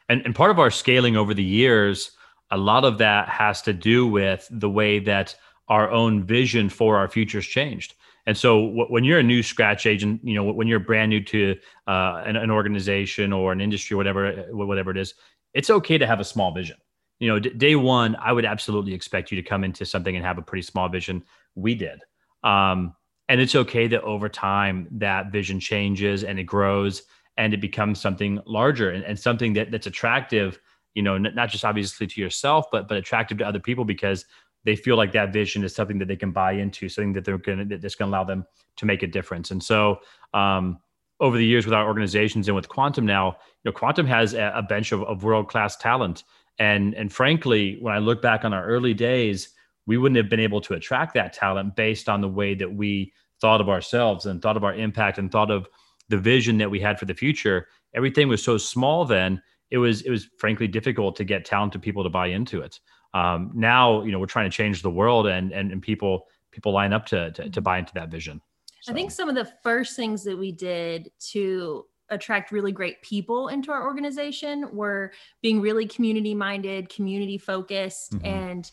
And 0.09 0.23
and 0.25 0.35
part 0.35 0.51
of 0.51 0.59
our 0.59 0.71
scaling 0.71 1.17
over 1.17 1.35
the 1.35 1.45
years, 1.45 2.13
a 2.51 2.57
lot 2.57 2.85
of 2.85 2.99
that 2.99 3.29
has 3.29 3.63
to 3.63 3.73
do 3.73 4.07
with 4.07 4.47
the 4.51 4.71
way 4.71 4.99
that 5.01 5.35
our 5.69 5.91
own 5.91 6.25
vision 6.25 6.69
for 6.69 6.97
our 6.97 7.09
futures 7.09 7.47
changed. 7.47 7.95
And 8.27 8.37
so 8.37 8.87
when 8.89 9.05
you're 9.05 9.21
a 9.21 9.23
new 9.25 9.43
scratch 9.43 9.87
agent, 9.87 10.21
you 10.25 10.35
know, 10.35 10.43
when 10.43 10.67
you're 10.67 10.81
brand 10.81 11.11
new 11.11 11.23
to 11.25 11.57
uh, 11.87 12.23
an, 12.27 12.35
an, 12.35 12.51
organization 12.51 13.33
or 13.33 13.53
an 13.53 13.61
industry, 13.61 13.97
whatever, 13.97 14.47
whatever 14.51 14.91
it 14.91 14.97
is, 14.97 15.15
it's 15.55 15.71
okay 15.71 15.97
to 15.97 16.07
have 16.07 16.19
a 16.19 16.25
small 16.25 16.53
vision. 16.53 16.77
You 17.21 17.29
know, 17.29 17.39
d- 17.39 17.51
day 17.51 17.77
one, 17.77 18.17
I 18.17 18.33
would 18.33 18.45
absolutely 18.45 18.95
expect 18.95 19.31
you 19.31 19.41
to 19.41 19.49
come 19.49 19.63
into 19.63 19.87
something 19.87 20.17
and 20.17 20.25
have 20.25 20.39
a 20.39 20.43
pretty 20.43 20.63
small 20.63 20.89
vision. 20.89 21.23
We 21.55 21.77
did. 21.77 22.01
Um, 22.43 22.97
and 23.29 23.41
it's 23.41 23.55
okay 23.55 23.87
that 23.89 24.03
over 24.03 24.29
time 24.29 24.89
that 24.93 25.31
vision 25.31 25.61
changes 25.61 26.25
and 26.25 26.39
it 26.39 26.45
grows 26.45 27.03
and 27.37 27.53
it 27.55 27.61
becomes 27.61 28.01
something 28.01 28.41
larger 28.47 28.91
and, 28.91 29.05
and 29.05 29.19
something 29.19 29.53
that, 29.55 29.71
that's 29.71 29.87
attractive 29.87 30.59
you 30.95 31.03
know 31.03 31.15
n- 31.15 31.33
not 31.35 31.49
just 31.49 31.65
obviously 31.65 32.07
to 32.07 32.21
yourself 32.21 32.67
but 32.73 32.89
but 32.89 32.97
attractive 32.97 33.39
to 33.39 33.47
other 33.47 33.61
people 33.61 33.85
because 33.85 34.25
they 34.67 34.77
feel 34.77 34.97
like 34.97 35.13
that 35.13 35.33
vision 35.33 35.65
is 35.65 35.75
something 35.75 35.99
that 35.99 36.09
they 36.09 36.17
can 36.17 36.33
buy 36.33 36.53
into 36.53 36.89
something 36.89 37.13
that 37.15 37.25
they're 37.25 37.39
going 37.39 37.69
to 37.69 37.79
that's 37.79 37.95
going 37.95 38.11
to 38.11 38.15
allow 38.15 38.25
them 38.25 38.45
to 38.77 38.85
make 38.85 39.03
a 39.03 39.07
difference. 39.07 39.51
And 39.53 39.63
so 39.63 40.01
um, 40.35 40.79
over 41.21 41.39
the 41.39 41.47
years 41.47 41.65
with 41.65 41.73
our 41.73 41.87
organizations 41.87 42.49
and 42.49 42.55
with 42.55 42.69
quantum 42.69 43.07
now 43.07 43.29
you 43.29 43.71
know 43.71 43.73
quantum 43.73 44.07
has 44.07 44.35
a, 44.35 44.53
a 44.55 44.63
bench 44.63 44.93
of, 44.93 45.03
of 45.05 45.23
world-class 45.23 45.77
talent. 45.77 46.25
And 46.59 46.95
and 46.95 47.13
frankly 47.13 47.79
when 47.81 47.95
i 47.95 47.99
look 47.99 48.21
back 48.21 48.45
on 48.45 48.53
our 48.53 48.67
early 48.67 48.93
days 48.95 49.51
we 49.87 49.97
wouldn't 49.99 50.17
have 50.17 50.29
been 50.29 50.41
able 50.41 50.61
to 50.63 50.75
attract 50.75 51.15
that 51.15 51.33
talent 51.33 51.77
based 51.77 52.09
on 52.09 52.21
the 52.21 52.29
way 52.29 52.55
that 52.55 52.75
we 52.75 53.13
thought 53.41 53.61
of 53.61 53.69
ourselves 53.69 54.27
and 54.27 54.43
thought 54.43 54.57
of 54.57 54.65
our 54.65 54.75
impact 54.75 55.19
and 55.19 55.31
thought 55.31 55.51
of 55.51 55.69
the 56.09 56.19
vision 56.19 56.59
that 56.59 56.71
we 56.71 56.81
had 56.81 56.99
for 56.99 57.05
the 57.05 57.15
future. 57.15 57.69
Everything 57.95 58.27
was 58.27 58.43
so 58.43 58.59
small 58.59 59.05
then 59.05 59.41
it 59.71 59.79
was 59.79 60.03
it 60.03 60.11
was 60.11 60.29
frankly 60.39 60.67
difficult 60.67 61.15
to 61.17 61.25
get 61.25 61.45
talented 61.45 61.83
people 61.83 62.03
to 62.03 62.11
buy 62.11 62.27
into 62.27 62.61
it 62.61 62.81
um, 63.17 63.51
now 63.55 64.03
you 64.03 64.13
know 64.13 64.19
we're 64.19 64.27
trying 64.27 64.51
to 64.51 64.57
change 64.57 64.83
the 64.83 64.91
world 64.91 65.27
and 65.27 65.53
and, 65.53 65.73
and 65.73 65.83
people 65.83 66.27
people 66.51 66.73
line 66.73 66.93
up 66.93 67.07
to, 67.07 67.31
to, 67.33 67.51
to 67.51 67.61
buy 67.61 67.79
into 67.79 67.95
that 67.95 68.11
vision 68.11 68.41
so. 68.83 68.93
i 68.93 68.95
think 68.95 69.11
some 69.11 69.29
of 69.29 69.35
the 69.35 69.51
first 69.63 69.97
things 69.97 70.23
that 70.25 70.37
we 70.37 70.53
did 70.53 71.11
to 71.19 71.85
attract 72.11 72.53
really 72.53 72.73
great 72.73 73.03
people 73.03 73.49
into 73.49 73.73
our 73.73 73.85
organization 73.85 74.69
were 74.73 75.13
being 75.43 75.61
really 75.61 75.87
community 75.87 76.35
minded 76.35 76.89
community 76.89 77.39
focused 77.39 78.13
mm-hmm. 78.13 78.27
and 78.27 78.71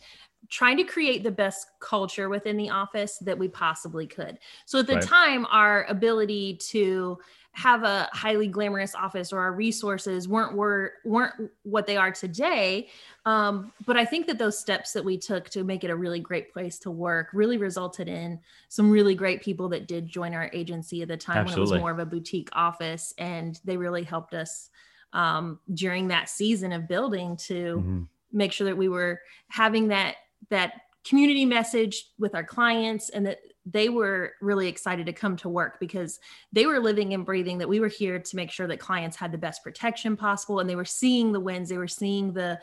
trying 0.50 0.78
to 0.78 0.84
create 0.84 1.24
the 1.24 1.32
best 1.32 1.68
culture 1.80 2.30
within 2.30 2.58
the 2.58 2.70
office 2.70 3.18
that 3.20 3.38
we 3.38 3.48
possibly 3.48 4.06
could. 4.06 4.38
So 4.66 4.80
at 4.80 4.88
the 4.88 4.96
right. 4.96 5.04
time, 5.04 5.48
our 5.50 5.86
ability 5.86 6.60
to 6.70 7.18
have 7.54 7.84
a 7.84 8.10
highly 8.14 8.48
glamorous 8.48 8.96
office 8.96 9.32
or 9.32 9.40
our 9.40 9.54
resources 9.54 10.28
weren't 10.28 10.56
were 10.56 10.94
weren't 11.06 11.52
what 11.62 11.86
they 11.86 11.96
are 11.96 12.12
today. 12.12 12.90
Um, 13.26 13.72
but 13.86 13.96
I 13.96 14.06
think 14.06 14.26
that 14.28 14.40
those 14.40 14.58
steps 14.58 14.92
that 14.94 15.06
we 15.06 15.18
took 15.18 15.50
to 15.52 15.64
make 15.64 15.84
it 15.84 15.92
a 15.92 15.96
really 15.96 16.20
great 16.20 16.52
place 16.52 16.80
to 16.80 16.92
work 16.92 17.30
really 17.32 17.58
resulted 17.58 18.08
in 18.08 18.40
some 18.70 18.90
really 18.90 19.14
great 19.14 19.42
people 19.42 19.70
that 19.70 19.88
did 19.88 20.08
join 20.08 20.34
our 20.34 20.50
agency 20.52 21.04
at 21.04 21.08
the 21.08 21.18
time 21.18 21.38
Absolutely. 21.38 21.62
when 21.62 21.70
it 21.70 21.74
was 21.74 21.80
more 21.80 21.92
of 21.92 22.00
a 22.00 22.06
boutique 22.06 22.50
office, 22.54 23.14
and 23.18 23.60
they 23.64 23.78
really 23.78 24.04
helped 24.04 24.34
us 24.34 24.70
um, 25.14 25.60
during 25.74 26.08
that 26.08 26.30
season 26.30 26.72
of 26.72 26.88
building 26.88 27.38
to. 27.38 27.78
Mm-hmm 27.78 28.04
make 28.34 28.52
sure 28.52 28.66
that 28.66 28.76
we 28.76 28.90
were 28.90 29.22
having 29.48 29.88
that 29.88 30.16
that 30.50 30.82
community 31.06 31.46
message 31.46 32.10
with 32.18 32.36
our 32.36 32.44
clients 32.44 33.10
and 33.10 33.26
that 33.26 33.40
they 33.66 33.90
were 33.90 34.34
really 34.42 34.68
excited 34.68 35.06
to 35.06 35.14
come 35.14 35.38
to 35.38 35.50
work 35.50 35.80
because 35.80 36.20
they 36.52 36.66
were 36.66 36.80
living 36.80 37.14
and 37.14 37.26
breathing 37.26 37.58
that 37.58 37.70
we 37.70 37.80
were 37.80 37.88
here 37.88 38.20
to 38.20 38.36
make 38.36 38.52
sure 38.52 38.68
that 38.68 38.80
clients 38.80 39.16
had 39.16 39.32
the 39.32 39.38
best 39.38 39.64
protection 39.64 40.18
possible 40.18 40.60
and 40.60 40.70
they 40.70 40.76
were 40.76 40.86
seeing 40.86 41.32
the 41.32 41.40
wins 41.40 41.70
they 41.70 41.78
were 41.78 41.88
seeing 41.88 42.34
the 42.34 42.60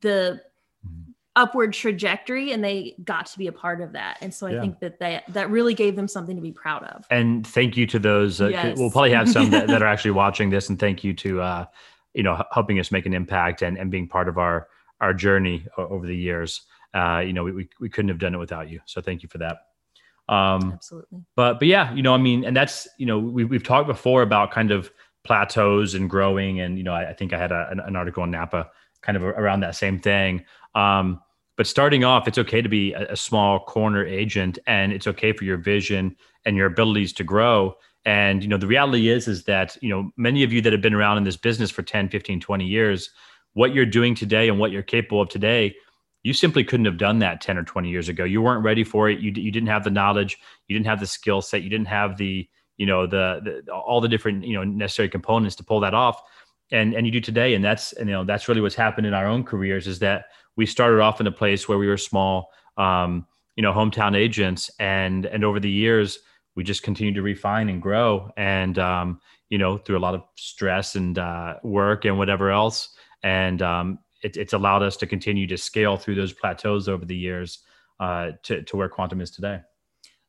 the 0.00 0.40
mm-hmm. 0.86 1.10
upward 1.34 1.72
trajectory 1.72 2.52
and 2.52 2.62
they 2.62 2.94
got 3.04 3.26
to 3.26 3.38
be 3.38 3.48
a 3.48 3.52
part 3.52 3.80
of 3.80 3.92
that 3.92 4.16
and 4.20 4.32
so 4.32 4.46
i 4.46 4.52
yeah. 4.52 4.60
think 4.60 4.78
that 4.78 4.98
that 5.00 5.24
that 5.28 5.50
really 5.50 5.74
gave 5.74 5.96
them 5.96 6.06
something 6.06 6.36
to 6.36 6.42
be 6.42 6.52
proud 6.52 6.84
of 6.84 7.04
and 7.10 7.46
thank 7.46 7.76
you 7.76 7.86
to 7.86 7.98
those 7.98 8.40
uh, 8.40 8.48
yes. 8.48 8.78
we'll 8.78 8.90
probably 8.90 9.10
have 9.10 9.28
some 9.28 9.50
that, 9.50 9.66
that, 9.66 9.82
are 9.82 9.88
actually 9.92 10.12
watching 10.12 10.50
this 10.50 10.68
and 10.68 10.78
thank 10.78 11.02
you 11.02 11.12
to 11.12 11.40
uh 11.40 11.64
you 12.14 12.22
know 12.22 12.42
helping 12.52 12.78
us 12.78 12.92
make 12.92 13.06
an 13.06 13.12
impact 13.12 13.62
and 13.62 13.76
and 13.76 13.90
being 13.90 14.06
part 14.06 14.28
of 14.28 14.38
our 14.38 14.68
our 15.00 15.14
journey 15.14 15.66
over 15.76 16.06
the 16.06 16.16
years 16.16 16.62
uh, 16.94 17.20
you 17.20 17.32
know, 17.32 17.44
we, 17.44 17.52
we, 17.52 17.68
we 17.80 17.88
couldn't 17.88 18.08
have 18.08 18.18
done 18.18 18.34
it 18.34 18.38
without 18.38 18.70
you. 18.70 18.80
So 18.86 19.00
thank 19.00 19.22
you 19.22 19.28
for 19.28 19.38
that. 19.38 19.67
Um, 20.28 20.72
Absolutely. 20.74 21.20
But, 21.36 21.58
but 21.58 21.68
yeah, 21.68 21.92
you 21.94 22.02
know, 22.02 22.14
I 22.14 22.18
mean, 22.18 22.44
and 22.44 22.56
that's, 22.56 22.86
you 22.98 23.06
know, 23.06 23.18
we, 23.18 23.44
we've 23.44 23.62
talked 23.62 23.86
before 23.86 24.22
about 24.22 24.50
kind 24.50 24.70
of 24.70 24.90
plateaus 25.24 25.94
and 25.94 26.08
growing. 26.08 26.60
And, 26.60 26.78
you 26.78 26.84
know, 26.84 26.92
I, 26.92 27.10
I 27.10 27.12
think 27.14 27.32
I 27.32 27.38
had 27.38 27.52
a, 27.52 27.68
an, 27.70 27.80
an, 27.80 27.96
article 27.96 28.22
on 28.22 28.30
Napa 28.30 28.70
kind 29.02 29.16
of 29.16 29.22
around 29.22 29.60
that 29.60 29.76
same 29.76 29.98
thing. 29.98 30.44
Um, 30.74 31.20
but 31.56 31.66
starting 31.66 32.04
off, 32.04 32.28
it's 32.28 32.38
okay 32.38 32.62
to 32.62 32.68
be 32.68 32.92
a, 32.92 33.12
a 33.12 33.16
small 33.16 33.60
corner 33.60 34.04
agent 34.04 34.58
and 34.66 34.92
it's 34.92 35.06
okay 35.06 35.32
for 35.32 35.44
your 35.44 35.56
vision 35.56 36.16
and 36.44 36.56
your 36.56 36.66
abilities 36.66 37.12
to 37.14 37.24
grow. 37.24 37.74
And, 38.04 38.42
you 38.42 38.48
know, 38.48 38.56
the 38.56 38.66
reality 38.66 39.08
is, 39.08 39.28
is 39.28 39.44
that, 39.44 39.76
you 39.82 39.88
know, 39.88 40.10
many 40.16 40.42
of 40.42 40.52
you 40.52 40.62
that 40.62 40.72
have 40.72 40.80
been 40.80 40.94
around 40.94 41.18
in 41.18 41.24
this 41.24 41.36
business 41.36 41.70
for 41.70 41.82
10, 41.82 42.08
15, 42.08 42.40
20 42.40 42.64
years, 42.64 43.10
what 43.54 43.74
you're 43.74 43.84
doing 43.84 44.14
today 44.14 44.48
and 44.48 44.58
what 44.58 44.70
you're 44.70 44.82
capable 44.82 45.20
of 45.20 45.28
today 45.28 45.74
you 46.28 46.34
simply 46.34 46.62
couldn't 46.62 46.84
have 46.84 46.98
done 46.98 47.20
that 47.20 47.40
10 47.40 47.56
or 47.56 47.64
20 47.64 47.88
years 47.88 48.10
ago. 48.10 48.22
You 48.22 48.42
weren't 48.42 48.62
ready 48.62 48.84
for 48.84 49.08
it. 49.08 49.18
You, 49.20 49.32
you 49.34 49.50
didn't 49.50 49.70
have 49.70 49.82
the 49.82 49.90
knowledge. 49.90 50.36
You 50.66 50.76
didn't 50.76 50.84
have 50.84 51.00
the 51.00 51.06
skill 51.06 51.40
set. 51.40 51.62
You 51.62 51.70
didn't 51.70 51.88
have 51.88 52.18
the 52.18 52.46
you 52.76 52.84
know 52.84 53.06
the, 53.06 53.62
the 53.66 53.72
all 53.72 54.02
the 54.02 54.08
different 54.08 54.44
you 54.44 54.52
know 54.52 54.62
necessary 54.62 55.08
components 55.08 55.56
to 55.56 55.64
pull 55.64 55.80
that 55.80 55.94
off. 55.94 56.22
And 56.70 56.92
and 56.92 57.06
you 57.06 57.12
do 57.12 57.20
today. 57.20 57.54
And 57.54 57.64
that's 57.64 57.94
you 57.98 58.04
know 58.04 58.24
that's 58.24 58.46
really 58.46 58.60
what's 58.60 58.74
happened 58.74 59.06
in 59.06 59.14
our 59.14 59.26
own 59.26 59.42
careers 59.42 59.86
is 59.86 60.00
that 60.00 60.26
we 60.54 60.66
started 60.66 61.00
off 61.00 61.18
in 61.18 61.26
a 61.26 61.32
place 61.32 61.66
where 61.66 61.78
we 61.78 61.86
were 61.86 61.96
small 61.96 62.50
um, 62.76 63.26
you 63.56 63.62
know 63.62 63.72
hometown 63.72 64.14
agents. 64.14 64.70
And 64.78 65.24
and 65.24 65.44
over 65.44 65.58
the 65.58 65.70
years 65.70 66.18
we 66.56 66.62
just 66.62 66.82
continue 66.82 67.14
to 67.14 67.22
refine 67.22 67.70
and 67.70 67.80
grow. 67.80 68.30
And 68.36 68.78
um, 68.78 69.22
you 69.48 69.56
know 69.56 69.78
through 69.78 69.96
a 69.96 70.04
lot 70.06 70.14
of 70.14 70.24
stress 70.36 70.94
and 70.94 71.18
uh, 71.18 71.54
work 71.62 72.04
and 72.04 72.18
whatever 72.18 72.50
else. 72.50 72.90
And 73.22 73.62
um, 73.62 73.98
it, 74.22 74.36
it's 74.36 74.52
allowed 74.52 74.82
us 74.82 74.96
to 74.98 75.06
continue 75.06 75.46
to 75.46 75.56
scale 75.56 75.96
through 75.96 76.16
those 76.16 76.32
plateaus 76.32 76.88
over 76.88 77.04
the 77.04 77.16
years 77.16 77.60
uh, 78.00 78.32
to, 78.42 78.62
to 78.62 78.76
where 78.76 78.88
quantum 78.88 79.20
is 79.20 79.30
today. 79.30 79.60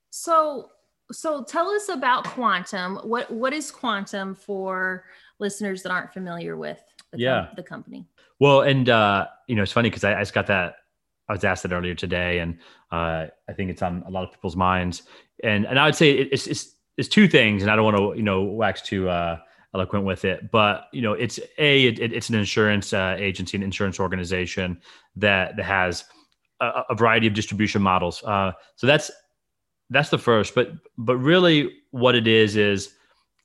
So 0.10 0.70
so 1.12 1.44
tell 1.44 1.70
us 1.70 1.90
about 1.90 2.24
quantum. 2.24 2.98
What 2.98 3.32
what 3.32 3.54
is 3.54 3.72
quantum 3.72 4.36
for 4.36 5.06
listeners 5.40 5.84
that 5.84 5.92
aren't 5.92 6.14
familiar 6.14 6.56
with 6.56 6.82
the, 7.12 7.20
yeah. 7.20 7.46
com- 7.48 7.56
the 7.56 7.64
company? 7.64 8.08
Well 8.40 8.62
and 8.62 8.90
uh, 8.90 9.28
you 9.48 9.56
know 9.56 9.64
it's 9.64 9.72
funny 9.72 9.90
because 9.90 10.04
I, 10.04 10.16
I, 10.16 10.20
just 10.20 10.34
got 10.34 10.48
that 10.48 10.76
i 11.28 11.34
was 11.34 11.44
asked 11.44 11.64
that 11.64 11.74
earlier 11.74 11.96
today 11.96 12.40
and 12.40 12.58
uh, 12.92 13.28
i 13.48 13.54
think 13.54 13.70
it's 13.70 13.82
on 13.82 14.04
a 14.08 14.10
lot 14.10 14.24
of 14.24 14.32
people's 14.32 14.56
minds. 14.56 15.04
And 15.44 15.66
and 15.66 15.80
i 15.80 15.86
would 15.86 15.96
say 15.96 16.12
it's 16.12 16.48
it's, 16.48 16.76
it's 16.98 17.10
two 17.10 17.28
things 17.28 17.62
and 17.64 17.72
i 17.72 17.76
don't 17.76 17.86
want 17.86 17.98
to 17.98 18.18
you 18.18 18.24
know 18.24 18.44
wax 18.44 18.82
too 18.82 19.10
uh, 19.10 19.40
eloquent 19.74 20.06
with 20.06 20.26
it. 20.26 20.52
But 20.52 20.88
you 20.92 21.02
know 21.02 21.14
it's 21.14 21.40
a 21.58 21.86
it, 21.88 22.00
it's 22.00 22.30
an 22.30 22.36
insurance 22.36 22.94
uh, 22.94 23.16
agency 23.20 23.58
an 23.58 23.64
insurance 23.64 24.00
organization 24.00 24.82
that 25.16 25.56
that 25.58 25.66
has 25.66 26.06
a, 26.60 26.84
a 26.90 26.96
variety 26.96 27.28
of 27.28 27.34
distribution 27.34 27.82
models. 27.82 28.24
Uh, 28.24 28.52
so 28.76 28.88
that's 28.88 29.12
that's 29.90 30.10
the 30.10 30.18
first. 30.18 30.56
But 30.56 30.72
but 30.98 31.18
really 31.18 31.74
what 31.92 32.14
it 32.14 32.28
is 32.28 32.56
is 32.56 32.94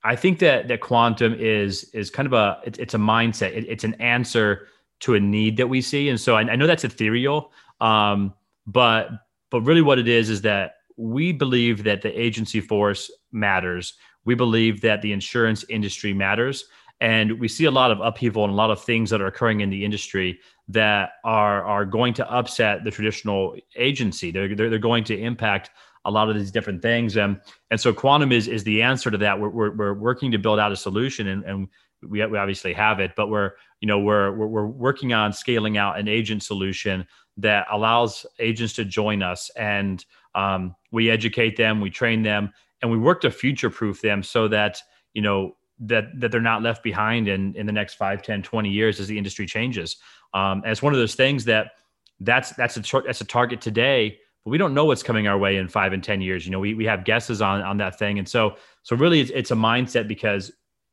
i 0.04 0.14
think 0.14 0.38
that 0.38 0.68
that 0.68 0.82
quantum 0.82 1.32
is 1.32 1.84
is 1.94 2.10
kind 2.10 2.26
of 2.26 2.34
a 2.34 2.60
it, 2.64 2.78
it's 2.78 2.94
a 2.94 2.98
mindset. 2.98 3.56
It, 3.56 3.66
it's 3.68 3.84
an 3.84 3.94
answer 3.94 4.68
to 5.00 5.14
a 5.14 5.20
need 5.20 5.56
that 5.56 5.68
we 5.68 5.80
see. 5.80 6.08
And 6.08 6.20
so 6.20 6.36
i, 6.36 6.40
I 6.40 6.56
know 6.56 6.66
that's 6.66 6.84
ethereal 6.84 7.50
um, 7.80 8.34
but 8.66 9.10
but 9.50 9.60
really 9.62 9.82
what 9.82 9.98
it 9.98 10.08
is 10.08 10.30
is 10.30 10.42
that 10.42 10.76
we 10.96 11.32
believe 11.32 11.84
that 11.84 12.02
the 12.02 12.20
agency 12.20 12.60
force 12.60 13.10
matters 13.32 13.94
we 14.24 14.34
believe 14.34 14.80
that 14.82 15.02
the 15.02 15.12
insurance 15.12 15.64
industry 15.68 16.12
matters. 16.12 16.66
And 17.00 17.38
we 17.40 17.48
see 17.48 17.64
a 17.64 17.70
lot 17.70 17.90
of 17.90 18.00
upheaval 18.00 18.44
and 18.44 18.52
a 18.52 18.56
lot 18.56 18.70
of 18.70 18.82
things 18.82 19.10
that 19.10 19.20
are 19.20 19.26
occurring 19.26 19.60
in 19.60 19.70
the 19.70 19.84
industry 19.84 20.40
that 20.68 21.14
are, 21.24 21.62
are 21.64 21.84
going 21.84 22.14
to 22.14 22.30
upset 22.30 22.84
the 22.84 22.90
traditional 22.90 23.56
agency. 23.76 24.30
They're, 24.30 24.54
they're, 24.54 24.70
they're 24.70 24.78
going 24.78 25.04
to 25.04 25.18
impact 25.18 25.70
a 26.04 26.10
lot 26.10 26.28
of 26.28 26.36
these 26.36 26.50
different 26.50 26.82
things. 26.82 27.16
And, 27.16 27.40
and 27.70 27.80
so 27.80 27.92
quantum 27.92 28.32
is, 28.32 28.48
is 28.48 28.64
the 28.64 28.82
answer 28.82 29.10
to 29.10 29.18
that. 29.18 29.38
We're, 29.38 29.48
we're, 29.48 29.70
we're 29.74 29.94
working 29.94 30.30
to 30.32 30.38
build 30.38 30.58
out 30.58 30.72
a 30.72 30.76
solution 30.76 31.28
and, 31.28 31.44
and 31.44 31.68
we, 32.02 32.24
we 32.26 32.38
obviously 32.38 32.72
have 32.74 33.00
it, 33.00 33.12
but 33.16 33.28
we're, 33.28 33.52
you 33.80 33.88
know, 33.88 33.98
we're, 33.98 34.32
we're, 34.32 34.46
we're 34.46 34.66
working 34.66 35.12
on 35.12 35.32
scaling 35.32 35.78
out 35.78 35.98
an 35.98 36.08
agent 36.08 36.42
solution 36.42 37.06
that 37.38 37.66
allows 37.70 38.26
agents 38.38 38.74
to 38.74 38.84
join 38.84 39.22
us 39.22 39.50
and 39.56 40.04
um, 40.34 40.74
we 40.90 41.10
educate 41.10 41.56
them, 41.56 41.80
we 41.80 41.90
train 41.90 42.22
them, 42.22 42.52
and 42.84 42.92
we 42.92 42.98
work 42.98 43.22
to 43.22 43.30
future 43.30 43.70
proof 43.70 44.02
them 44.02 44.22
so 44.22 44.46
that 44.46 44.78
you 45.14 45.22
know 45.22 45.56
that 45.80 46.04
that 46.20 46.30
they're 46.30 46.40
not 46.40 46.62
left 46.62 46.82
behind 46.82 47.28
in 47.28 47.56
in 47.56 47.64
the 47.64 47.72
next 47.72 47.94
5 47.94 48.22
10 48.22 48.42
20 48.42 48.68
years 48.68 49.00
as 49.00 49.08
the 49.08 49.16
industry 49.16 49.46
changes. 49.46 49.96
Um, 50.34 50.62
one 50.80 50.92
of 50.92 50.98
those 50.98 51.14
things 51.14 51.46
that 51.46 51.72
that's 52.20 52.50
that's 52.50 52.76
a 52.76 53.02
that's 53.06 53.22
a 53.22 53.24
target 53.24 53.60
today 53.62 54.18
but 54.44 54.50
we 54.50 54.58
don't 54.58 54.74
know 54.74 54.84
what's 54.84 55.02
coming 55.02 55.26
our 55.26 55.38
way 55.38 55.56
in 55.56 55.66
five 55.68 55.94
and 55.94 56.04
ten 56.04 56.20
years. 56.20 56.44
You 56.44 56.52
know 56.52 56.60
we, 56.60 56.74
we 56.74 56.84
have 56.84 57.04
guesses 57.04 57.40
on 57.40 57.62
on 57.62 57.78
that 57.78 57.98
thing. 57.98 58.18
And 58.18 58.28
so 58.28 58.56
so 58.82 58.94
really 58.94 59.20
it's, 59.20 59.30
it's 59.30 59.50
a 59.50 59.56
mindset 59.56 60.06
because 60.06 60.52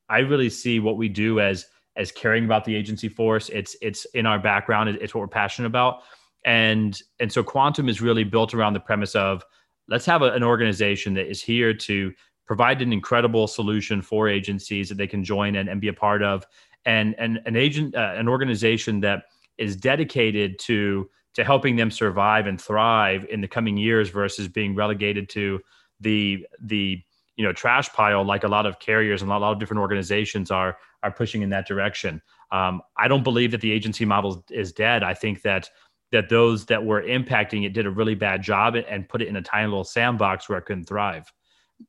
i 0.10 0.20
really 0.20 0.50
see 0.50 0.80
what 0.80 0.96
we 0.98 1.10
do 1.10 1.40
as 1.42 1.66
as 1.98 2.10
caring 2.10 2.46
about 2.46 2.64
the 2.64 2.74
agency 2.74 3.10
force. 3.10 3.50
It's 3.50 3.76
it's 3.82 4.06
in 4.14 4.26
our 4.26 4.40
background. 4.40 4.90
It's 4.90 5.14
what 5.14 5.20
we're 5.20 5.28
passionate 5.28 5.68
about. 5.68 6.04
And 6.46 7.00
and 7.20 7.32
so 7.32 7.44
quantum 7.44 7.90
is 7.90 8.02
really 8.02 8.24
built 8.24 8.54
around 8.54 8.74
the 8.74 8.80
premise 8.80 9.14
of 9.14 9.44
let's 9.92 10.06
have 10.06 10.24
a, 10.24 10.32
an 10.32 10.42
organization 10.42 11.14
that 11.14 11.30
is 11.30 11.42
here 11.42 11.74
to 11.74 12.12
provide 12.48 12.82
an 12.82 12.92
incredible 12.92 13.48
solution 13.48 14.02
for 14.02 14.28
agencies 14.28 14.90
that 14.90 14.96
they 14.98 15.06
can 15.06 15.24
join 15.24 15.56
and, 15.58 15.70
and 15.70 15.80
be 15.80 15.90
a 15.90 15.94
part 15.94 16.24
of. 16.24 16.46
And, 16.86 17.14
and 17.20 17.40
an 17.46 17.56
agent 17.56 17.94
uh, 17.94 18.14
an 18.16 18.28
organization 18.28 19.02
that 19.02 19.26
is 19.60 19.76
dedicated 19.76 20.58
to 20.60 21.10
to 21.34 21.44
helping 21.44 21.76
them 21.76 21.92
survive 21.92 22.48
and 22.48 22.60
thrive 22.60 23.26
in 23.30 23.40
the 23.40 23.48
coming 23.48 23.78
years 23.78 24.10
versus 24.10 24.48
being 24.48 24.74
relegated 24.74 25.30
to 25.30 25.62
the 26.00 26.46
the 26.60 27.00
you 27.36 27.46
know 27.46 27.54
trash 27.54 27.88
pile 27.94 28.26
like 28.26 28.44
a 28.44 28.48
lot 28.48 28.66
of 28.66 28.80
carriers 28.80 29.22
and 29.22 29.32
a 29.32 29.38
lot 29.38 29.54
of 29.54 29.60
different 29.60 29.80
organizations 29.80 30.50
are 30.50 30.78
are 31.04 31.12
pushing 31.12 31.44
in 31.44 31.50
that 31.50 31.68
direction. 31.68 32.22
Um, 32.52 32.82
i 32.98 33.08
don't 33.08 33.24
believe 33.24 33.52
that 33.52 33.62
the 33.62 33.72
agency 33.72 34.06
model 34.06 34.44
is 34.50 34.74
dead. 34.74 35.04
I 35.04 35.14
think 35.14 35.44
that 35.44 35.70
that 36.12 36.30
those 36.30 36.66
that 36.66 36.84
were 36.84 37.02
impacting 37.02 37.66
it 37.66 37.74
did 37.74 37.86
a 37.86 37.90
really 37.90 38.16
bad 38.16 38.42
job 38.42 38.76
and 38.76 39.08
put 39.08 39.22
it 39.22 39.28
in 39.28 39.38
a 39.38 39.42
tiny 39.42 39.68
little 39.68 39.84
sandbox 39.84 40.50
where 40.50 40.58
it 40.58 40.66
couldn't 40.66 40.86
thrive. 40.86 41.32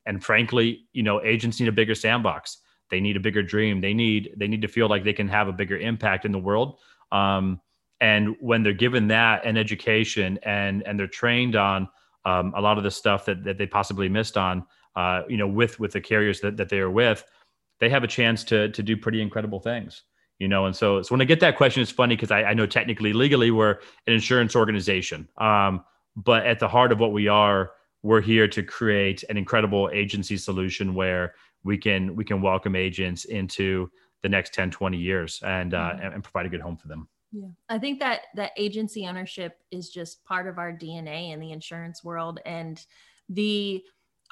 And 0.05 0.23
frankly, 0.23 0.87
you 0.93 1.03
know, 1.03 1.21
agents 1.23 1.59
need 1.59 1.69
a 1.69 1.73
bigger 1.73 1.95
sandbox. 1.95 2.57
They 2.89 2.99
need 2.99 3.17
a 3.17 3.19
bigger 3.19 3.43
dream. 3.43 3.81
They 3.81 3.93
need 3.93 4.33
they 4.37 4.47
need 4.47 4.61
to 4.61 4.67
feel 4.67 4.87
like 4.87 5.03
they 5.03 5.13
can 5.13 5.27
have 5.27 5.47
a 5.47 5.53
bigger 5.53 5.77
impact 5.77 6.25
in 6.25 6.31
the 6.31 6.39
world. 6.39 6.79
Um, 7.11 7.59
and 8.01 8.35
when 8.39 8.63
they're 8.63 8.73
given 8.73 9.07
that 9.09 9.45
and 9.45 9.57
education 9.57 10.39
and 10.43 10.83
and 10.83 10.99
they're 10.99 11.07
trained 11.07 11.55
on 11.55 11.89
um, 12.25 12.53
a 12.55 12.61
lot 12.61 12.77
of 12.77 12.83
the 12.83 12.91
stuff 12.91 13.25
that, 13.25 13.43
that 13.43 13.57
they 13.57 13.67
possibly 13.67 14.07
missed 14.07 14.37
on, 14.37 14.65
uh, 14.95 15.23
you 15.27 15.37
know, 15.37 15.47
with 15.47 15.79
with 15.79 15.91
the 15.91 16.01
carriers 16.01 16.39
that, 16.41 16.57
that 16.57 16.69
they 16.69 16.79
are 16.79 16.89
with, 16.89 17.23
they 17.79 17.89
have 17.89 18.03
a 18.03 18.07
chance 18.07 18.43
to 18.45 18.69
to 18.69 18.83
do 18.83 18.95
pretty 18.95 19.21
incredible 19.21 19.59
things 19.59 20.03
you 20.39 20.47
know? 20.47 20.65
And 20.65 20.75
so 20.75 21.01
so 21.01 21.13
when 21.13 21.21
i 21.21 21.25
get 21.25 21.39
that 21.39 21.57
question 21.57 21.81
it's 21.81 21.91
funny 21.91 22.15
because 22.15 22.31
I, 22.31 22.43
I, 22.43 22.53
know 22.53 22.65
technically 22.65 23.13
legally 23.13 23.51
we're 23.51 23.79
an 24.07 24.13
insurance 24.13 24.55
organization. 24.55 25.27
Um, 25.37 25.83
but 26.15 26.45
at 26.45 26.59
the 26.59 26.67
heart 26.67 26.91
of 26.91 26.99
what 26.99 27.11
we 27.11 27.27
are 27.27 27.71
we're 28.03 28.21
here 28.21 28.47
to 28.49 28.61
create 28.61 29.23
an 29.29 29.37
incredible 29.37 29.89
agency 29.93 30.37
solution 30.37 30.93
where 30.93 31.33
we 31.63 31.77
can 31.77 32.15
we 32.15 32.23
can 32.25 32.41
welcome 32.41 32.75
agents 32.75 33.25
into 33.25 33.89
the 34.21 34.29
next 34.29 34.53
10 34.53 34.71
20 34.71 34.97
years 34.97 35.41
and 35.45 35.73
uh, 35.73 35.77
mm-hmm. 35.91 36.05
and, 36.05 36.13
and 36.15 36.23
provide 36.23 36.45
a 36.45 36.49
good 36.49 36.61
home 36.61 36.77
for 36.77 36.87
them. 36.87 37.07
Yeah. 37.31 37.47
I 37.67 37.79
think 37.79 37.99
that 37.99 38.21
that 38.35 38.51
agency 38.57 39.07
ownership 39.07 39.57
is 39.71 39.89
just 39.89 40.23
part 40.23 40.47
of 40.47 40.59
our 40.59 40.71
dna 40.71 41.33
in 41.33 41.39
the 41.39 41.51
insurance 41.51 42.03
world. 42.03 42.39
And 42.45 42.79
the 43.29 43.83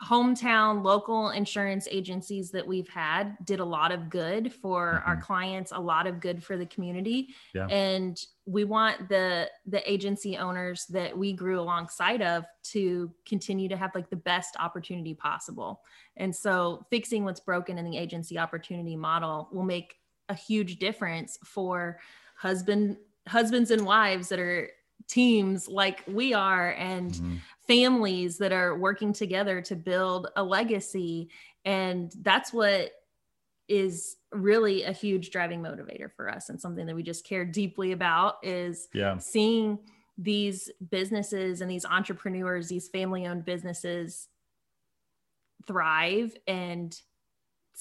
hometown 0.04 0.84
local 0.84 1.30
insurance 1.30 1.88
agencies 1.92 2.50
that 2.50 2.66
we've 2.66 2.90
had 2.90 3.38
did 3.46 3.60
a 3.60 3.66
lot 3.66 3.92
of 3.92 4.10
good 4.10 4.52
for 4.52 4.96
mm-hmm. 4.96 5.10
our 5.10 5.18
clients 5.18 5.72
a 5.72 5.80
lot 5.80 6.08
of 6.08 6.20
good 6.20 6.44
for 6.44 6.58
the 6.58 6.66
community 6.66 7.36
yeah. 7.54 7.68
and 7.68 8.26
we 8.46 8.64
want 8.64 9.10
the 9.10 9.48
the 9.68 9.92
agency 9.92 10.38
owners 10.38 10.86
that 10.88 11.16
we 11.16 11.34
grew 11.34 11.60
alongside 11.60 12.22
of 12.24 12.46
to 12.64 13.12
continue 13.28 13.70
to 13.70 13.78
have 13.78 13.92
like 13.94 14.10
the 14.10 14.16
best 14.16 14.56
opportunity 14.60 15.14
possible 15.14 15.82
and 16.18 16.36
so 16.36 16.84
fixing 16.90 17.24
what's 17.24 17.40
broken 17.40 17.78
in 17.78 17.86
the 17.86 17.98
agency 17.98 18.40
opportunity 18.40 18.96
model 18.96 19.50
will 19.52 19.64
make 19.64 19.96
a 20.30 20.34
huge 20.34 20.80
difference 20.80 21.38
for 21.46 22.00
husband 22.36 22.98
husbands 23.28 23.70
and 23.70 23.86
wives 23.86 24.30
that 24.30 24.40
are 24.40 24.68
teams 25.08 25.68
like 25.68 26.04
we 26.08 26.34
are 26.34 26.72
and 26.72 27.12
mm-hmm. 27.12 27.36
Families 27.72 28.38
that 28.38 28.52
are 28.52 28.78
working 28.78 29.14
together 29.14 29.62
to 29.62 29.78
build 29.78 30.28
a 30.36 30.44
legacy 30.44 31.30
and 31.64 32.12
that's 32.22 32.52
what 32.52 32.92
is 33.70 34.18
really 34.34 34.84
a 34.84 34.92
huge 34.92 35.30
driving 35.30 35.62
motivator 35.62 36.12
for 36.12 36.30
us 36.30 36.50
and 36.50 36.60
something 36.60 36.86
that 36.86 36.94
we 36.94 37.02
just 37.02 37.26
care 37.26 37.46
deeply 37.46 37.94
about 37.94 38.36
is 38.44 38.90
yeah. 38.94 39.18
seeing 39.18 39.80
these 40.18 40.70
businesses 40.90 41.62
and 41.62 41.72
these 41.72 41.86
entrepreneurs 41.86 42.68
these 42.68 42.90
family 42.90 43.26
owned 43.26 43.46
businesses 43.46 44.28
thrive 45.66 46.36
and 46.48 47.00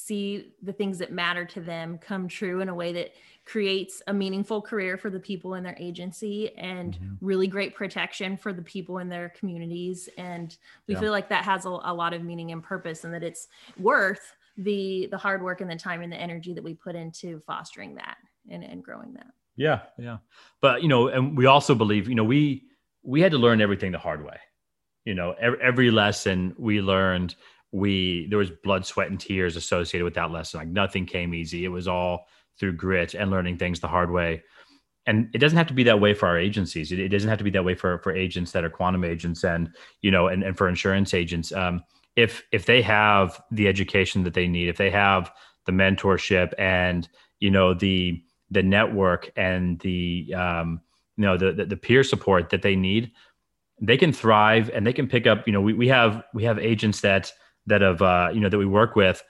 see 0.01 0.53
the 0.63 0.73
things 0.73 0.99
that 0.99 1.13
matter 1.13 1.45
to 1.45 1.61
them 1.61 1.99
come 1.99 2.27
true 2.27 2.61
in 2.61 2.69
a 2.69 2.75
way 2.75 2.93
that 2.93 3.13
creates 3.45 4.03
a 4.07 4.13
meaningful 4.13 4.63
career 4.63 4.97
for 4.97 5.11
the 5.11 5.19
people 5.19 5.55
in 5.55 5.63
their 5.63 5.77
agency 5.79 6.57
and 6.57 6.95
mm-hmm. 6.95 7.15
really 7.21 7.47
great 7.47 7.75
protection 7.75 8.37
for 8.37 8.53
the 8.53 8.63
people 8.63 8.99
in 8.99 9.09
their 9.09 9.29
communities 9.31 10.09
and 10.17 10.57
we 10.87 10.95
yeah. 10.95 11.01
feel 11.01 11.11
like 11.11 11.29
that 11.29 11.45
has 11.45 11.67
a, 11.67 11.69
a 11.69 11.95
lot 11.95 12.13
of 12.13 12.23
meaning 12.23 12.53
and 12.53 12.63
purpose 12.63 13.05
and 13.05 13.13
that 13.13 13.23
it's 13.23 13.49
worth 13.79 14.35
the 14.57 15.09
the 15.11 15.19
hard 15.19 15.43
work 15.43 15.61
and 15.61 15.71
the 15.71 15.77
time 15.77 16.03
and 16.03 16.13
the 16.13 16.17
energy 16.17 16.55
that 16.55 16.65
we 16.65 16.75
put 16.75 16.95
into 16.95 17.41
fostering 17.41 17.95
that 17.95 18.17
and, 18.51 18.65
and 18.65 18.83
growing 18.83 19.13
that 19.13 19.27
yeah 19.57 19.81
yeah 19.99 20.19
but 20.61 20.83
you 20.83 20.89
know 20.89 21.09
and 21.09 21.37
we 21.37 21.47
also 21.47 21.75
believe 21.75 22.09
you 22.09 22.15
know 22.15 22.25
we 22.25 22.65
we 23.03 23.21
had 23.21 23.33
to 23.33 23.39
learn 23.39 23.61
everything 23.61 23.93
the 23.93 23.99
hard 23.99 24.25
way 24.25 24.39
you 25.05 25.15
know 25.15 25.35
every, 25.41 25.61
every 25.61 25.91
lesson 25.91 26.55
we 26.59 26.81
learned 26.81 27.35
we 27.73 28.27
there 28.29 28.39
was 28.39 28.51
blood 28.51 28.85
sweat 28.85 29.11
and 29.11 29.21
tears 29.21 29.57
associated 29.57 30.05
with 30.05 30.15
that 30.15 30.31
lesson. 30.31 30.59
Like 30.61 30.69
nothing 30.69 31.07
came 31.07 31.35
easy. 31.35 31.65
It 31.65 31.69
was 31.69 31.89
all 31.89 32.27
through 32.59 32.75
grit 32.75 33.15
and 33.15 33.31
learning 33.31 33.59
things 33.59 33.81
the 33.81 33.89
hard 33.89 34.11
way. 34.11 34.43
And 35.07 35.31
it 35.33 35.39
doesn't 35.39 35.57
have 35.57 35.69
to 35.69 35.75
be 35.75 35.85
that 35.85 36.01
way 36.01 36.13
for 36.13 36.27
our 36.27 36.39
agencies. 36.39 36.93
It, 36.93 36.99
it, 36.99 37.09
doesn't 37.09 37.29
have 37.29 37.39
to 37.39 37.45
be 37.45 37.51
that 37.51 37.65
way 37.65 37.75
for 37.75 37.99
for 37.99 38.13
agents 38.13 38.53
that 38.53 38.65
are 38.65 38.71
quantum 38.71 39.05
agents 39.05 39.45
and 39.45 39.71
you 40.03 40.11
know 40.11 40.29
and, 40.29 40.43
and 40.43 40.57
for 40.57 40.69
insurance 40.69 41.15
agents. 41.15 41.53
Um, 41.53 41.83
if 42.17 42.43
if 42.53 42.67
they 42.67 42.83
have 42.83 43.41
the 43.51 43.69
education 43.69 44.25
that 44.25 44.35
they 44.35 44.49
need 44.49 44.69
if 44.69 44.77
they 44.77 44.91
have 44.91 45.33
the 45.67 45.73
mentorship 45.73 46.53
and 46.59 47.09
you 47.39 47.51
know 47.51 47.75
the 47.75 48.23
the 48.51 48.63
network 48.63 49.31
and 49.37 49.79
the 49.81 50.33
um, 50.35 50.81
you 51.17 51.25
know 51.25 51.37
the, 51.37 51.53
the, 51.53 51.65
the 51.65 51.77
peer 51.77 52.03
support 52.03 52.51
that 52.51 52.63
they 52.63 52.77
need 52.77 53.13
they 53.81 53.97
can 53.97 54.13
thrive 54.13 54.71
and 54.75 54.87
they 54.87 54.93
can 54.93 55.07
pick 55.09 55.27
up 55.27 55.47
you 55.47 55.53
know 55.53 55.61
we, 55.61 55.73
we 55.73 55.89
have 55.89 56.23
we 56.35 56.45
have 56.45 56.59
agents 56.59 57.01
that 57.01 57.33
that 57.71 57.81
have 57.81 58.03
uh, 58.03 58.31
you 58.33 58.41
know 58.41 58.49
that 58.49 58.59
we 58.59 58.67
work 58.67 58.95
with 58.95 59.23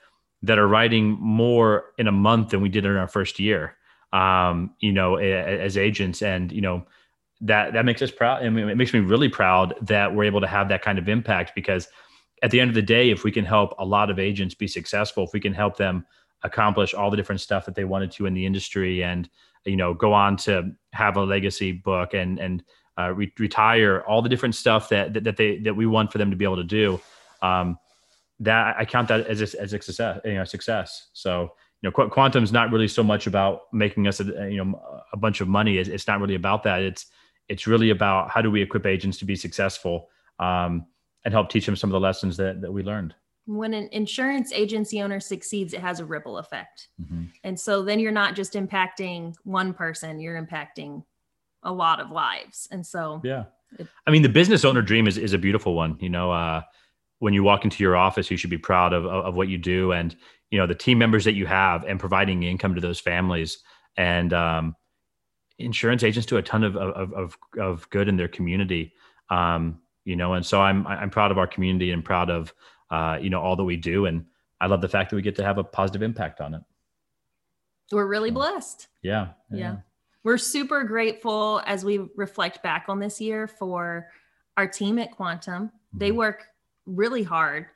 that 0.43 0.59
are 0.59 0.67
writing 0.67 1.17
more 1.19 1.85
in 1.97 2.07
a 2.07 2.11
month 2.11 2.49
than 2.49 2.61
we 2.61 2.69
did 2.69 2.85
in 2.85 2.95
our 2.95 3.07
first 3.07 3.39
year 3.39 3.77
um, 4.13 4.75
you 4.79 4.91
know 4.91 5.15
as 5.15 5.77
agents. 5.77 6.21
And 6.21 6.51
you 6.51 6.61
know 6.61 6.85
that 7.41 7.73
that 7.73 7.85
makes 7.85 8.01
us 8.01 8.11
proud. 8.11 8.43
And 8.43 8.57
it 8.59 8.75
makes 8.75 8.93
me 8.93 8.99
really 8.99 9.29
proud 9.29 9.73
that 9.81 10.13
we're 10.13 10.25
able 10.25 10.41
to 10.41 10.47
have 10.47 10.69
that 10.69 10.81
kind 10.81 10.99
of 10.99 11.09
impact 11.09 11.53
because 11.55 11.87
at 12.43 12.51
the 12.51 12.59
end 12.59 12.69
of 12.69 12.75
the 12.75 12.81
day 12.81 13.09
if 13.09 13.23
we 13.23 13.31
can 13.31 13.45
help 13.45 13.73
a 13.79 13.85
lot 13.85 14.09
of 14.09 14.19
agents 14.19 14.55
be 14.55 14.67
successful 14.67 15.23
if 15.23 15.33
we 15.33 15.39
can 15.39 15.53
help 15.53 15.77
them 15.77 16.05
accomplish 16.43 16.93
all 16.93 17.11
the 17.11 17.17
different 17.17 17.39
stuff 17.39 17.65
that 17.65 17.75
they 17.75 17.83
wanted 17.83 18.11
to 18.11 18.25
in 18.25 18.33
the 18.33 18.45
industry 18.45 19.03
and 19.03 19.29
you 19.65 19.75
know 19.75 19.93
go 19.93 20.11
on 20.11 20.35
to 20.35 20.71
have 20.91 21.17
a 21.17 21.23
legacy 21.23 21.71
book 21.71 22.13
and 22.13 22.39
and 22.39 22.63
uh, 22.97 23.11
re- 23.11 23.33
retire 23.39 24.01
all 24.07 24.21
the 24.21 24.29
different 24.29 24.53
stuff 24.53 24.89
that, 24.89 25.13
that, 25.13 25.23
that 25.23 25.37
they 25.37 25.57
that 25.59 25.75
we 25.75 25.85
want 25.85 26.11
for 26.11 26.17
them 26.17 26.29
to 26.29 26.35
be 26.35 26.45
able 26.45 26.57
to 26.57 26.63
do 26.63 26.99
um, 27.41 27.77
that 28.41 28.75
I 28.77 28.85
count 28.85 29.07
that 29.07 29.27
as 29.27 29.39
a, 29.41 29.61
as 29.61 29.73
a 29.73 29.81
success 29.81 30.19
you 30.25 30.35
know 30.35 30.43
success 30.43 31.09
so 31.13 31.53
you 31.81 31.89
know 31.89 31.91
qu- 31.91 32.39
is 32.39 32.51
not 32.51 32.71
really 32.71 32.87
so 32.87 33.03
much 33.03 33.27
about 33.27 33.61
making 33.71 34.07
us 34.07 34.19
a, 34.19 34.25
you 34.49 34.63
know 34.63 34.81
a 35.13 35.17
bunch 35.17 35.41
of 35.41 35.47
money 35.47 35.77
it's, 35.77 35.89
it's 35.89 36.07
not 36.07 36.19
really 36.19 36.35
about 36.35 36.63
that 36.63 36.81
it's 36.81 37.07
it's 37.47 37.67
really 37.67 37.89
about 37.89 38.29
how 38.29 38.41
do 38.41 38.51
we 38.51 38.61
equip 38.61 38.85
agents 38.85 39.17
to 39.19 39.25
be 39.25 39.35
successful 39.35 40.09
um, 40.39 40.85
and 41.25 41.33
help 41.33 41.49
teach 41.49 41.65
them 41.65 41.75
some 41.75 41.89
of 41.89 41.93
the 41.93 41.99
lessons 41.99 42.37
that, 42.37 42.61
that 42.61 42.71
we 42.71 42.83
learned 42.83 43.13
when 43.45 43.73
an 43.73 43.89
insurance 43.91 44.51
agency 44.53 45.01
owner 45.01 45.19
succeeds, 45.19 45.73
it 45.73 45.81
has 45.81 45.99
a 45.99 46.05
ripple 46.05 46.37
effect. 46.37 46.89
Mm-hmm. 47.01 47.23
And 47.43 47.59
so 47.59 47.81
then 47.81 47.99
you're 47.99 48.11
not 48.11 48.35
just 48.35 48.53
impacting 48.53 49.33
one 49.43 49.73
person, 49.73 50.19
you're 50.19 50.41
impacting 50.41 51.03
a 51.63 51.71
lot 51.71 51.99
of 51.99 52.11
lives. 52.11 52.67
And 52.71 52.85
so, 52.85 53.21
yeah. 53.23 53.45
It, 53.79 53.87
I 54.05 54.11
mean, 54.11 54.21
the 54.21 54.29
business 54.29 54.65
owner 54.65 54.81
dream 54.81 55.07
is, 55.07 55.17
is 55.17 55.33
a 55.33 55.37
beautiful 55.37 55.75
one. 55.75 55.97
You 55.99 56.09
know, 56.09 56.31
uh, 56.31 56.61
when 57.21 57.35
you 57.35 57.43
walk 57.43 57.63
into 57.63 57.83
your 57.83 57.95
office, 57.95 58.31
you 58.31 58.35
should 58.35 58.49
be 58.49 58.57
proud 58.57 58.93
of, 58.93 59.05
of, 59.05 59.25
of 59.25 59.35
what 59.35 59.47
you 59.47 59.59
do 59.59 59.91
and, 59.91 60.15
you 60.49 60.57
know, 60.57 60.65
the 60.65 60.73
team 60.73 60.97
members 60.97 61.23
that 61.23 61.33
you 61.33 61.45
have 61.45 61.83
and 61.83 61.99
providing 61.99 62.41
income 62.41 62.73
to 62.73 62.81
those 62.81 62.99
families. 62.99 63.59
And 63.95 64.33
um, 64.33 64.75
insurance 65.59 66.01
agents 66.03 66.25
do 66.25 66.37
a 66.37 66.41
ton 66.41 66.63
of, 66.63 66.75
of, 66.75 67.13
of, 67.13 67.37
of 67.59 67.89
good 67.91 68.07
in 68.07 68.17
their 68.17 68.27
community. 68.27 68.93
Um, 69.29 69.81
you 70.03 70.15
know, 70.15 70.33
and 70.33 70.43
so 70.43 70.59
I'm, 70.61 70.87
I'm 70.87 71.11
proud 71.11 71.29
of 71.29 71.37
our 71.37 71.45
community 71.45 71.91
and 71.91 72.03
proud 72.03 72.31
of, 72.31 72.55
uh, 72.89 73.19
you 73.21 73.29
know, 73.29 73.39
all 73.39 73.55
that 73.55 73.63
we 73.65 73.77
do. 73.77 74.07
And 74.07 74.25
I 74.59 74.65
love 74.65 74.81
the 74.81 74.89
fact 74.89 75.11
that 75.11 75.15
we 75.15 75.21
get 75.21 75.35
to 75.35 75.43
have 75.43 75.59
a 75.59 75.63
positive 75.63 76.01
impact 76.01 76.41
on 76.41 76.55
it. 76.55 76.61
We're 77.91 78.07
really 78.07 78.29
so, 78.29 78.33
blessed. 78.33 78.87
Yeah, 79.03 79.27
yeah. 79.51 79.57
Yeah. 79.57 79.75
We're 80.23 80.39
super 80.39 80.83
grateful 80.85 81.61
as 81.67 81.85
we 81.85 81.99
reflect 82.15 82.63
back 82.63 82.85
on 82.87 82.99
this 82.99 83.21
year 83.21 83.47
for 83.47 84.07
our 84.57 84.67
team 84.67 84.97
at 84.97 85.11
Quantum. 85.11 85.67
Mm-hmm. 85.67 85.97
They 85.99 86.11
work 86.11 86.47
really 86.85 87.23
hard 87.23 87.67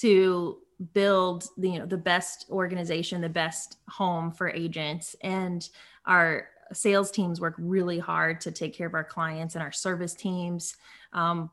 to 0.00 0.58
build 0.92 1.44
the 1.56 1.70
you 1.70 1.78
know 1.78 1.86
the 1.86 1.96
best 1.96 2.46
organization 2.50 3.20
the 3.20 3.28
best 3.28 3.78
home 3.88 4.30
for 4.32 4.48
agents. 4.48 5.14
And 5.22 5.68
our 6.06 6.48
sales 6.72 7.10
teams 7.10 7.40
work 7.40 7.54
really 7.58 7.98
hard 7.98 8.40
to 8.42 8.50
take 8.50 8.74
care 8.74 8.86
of 8.86 8.94
our 8.94 9.04
clients 9.04 9.54
and 9.54 9.62
our 9.62 9.72
service 9.72 10.14
teams. 10.14 10.76
Um, 11.12 11.50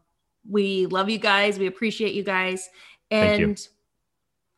we 0.49 0.87
love 0.87 1.09
you 1.09 1.19
guys. 1.19 1.59
We 1.59 1.67
appreciate 1.67 2.15
you 2.15 2.23
guys. 2.23 2.69
And 3.11 3.59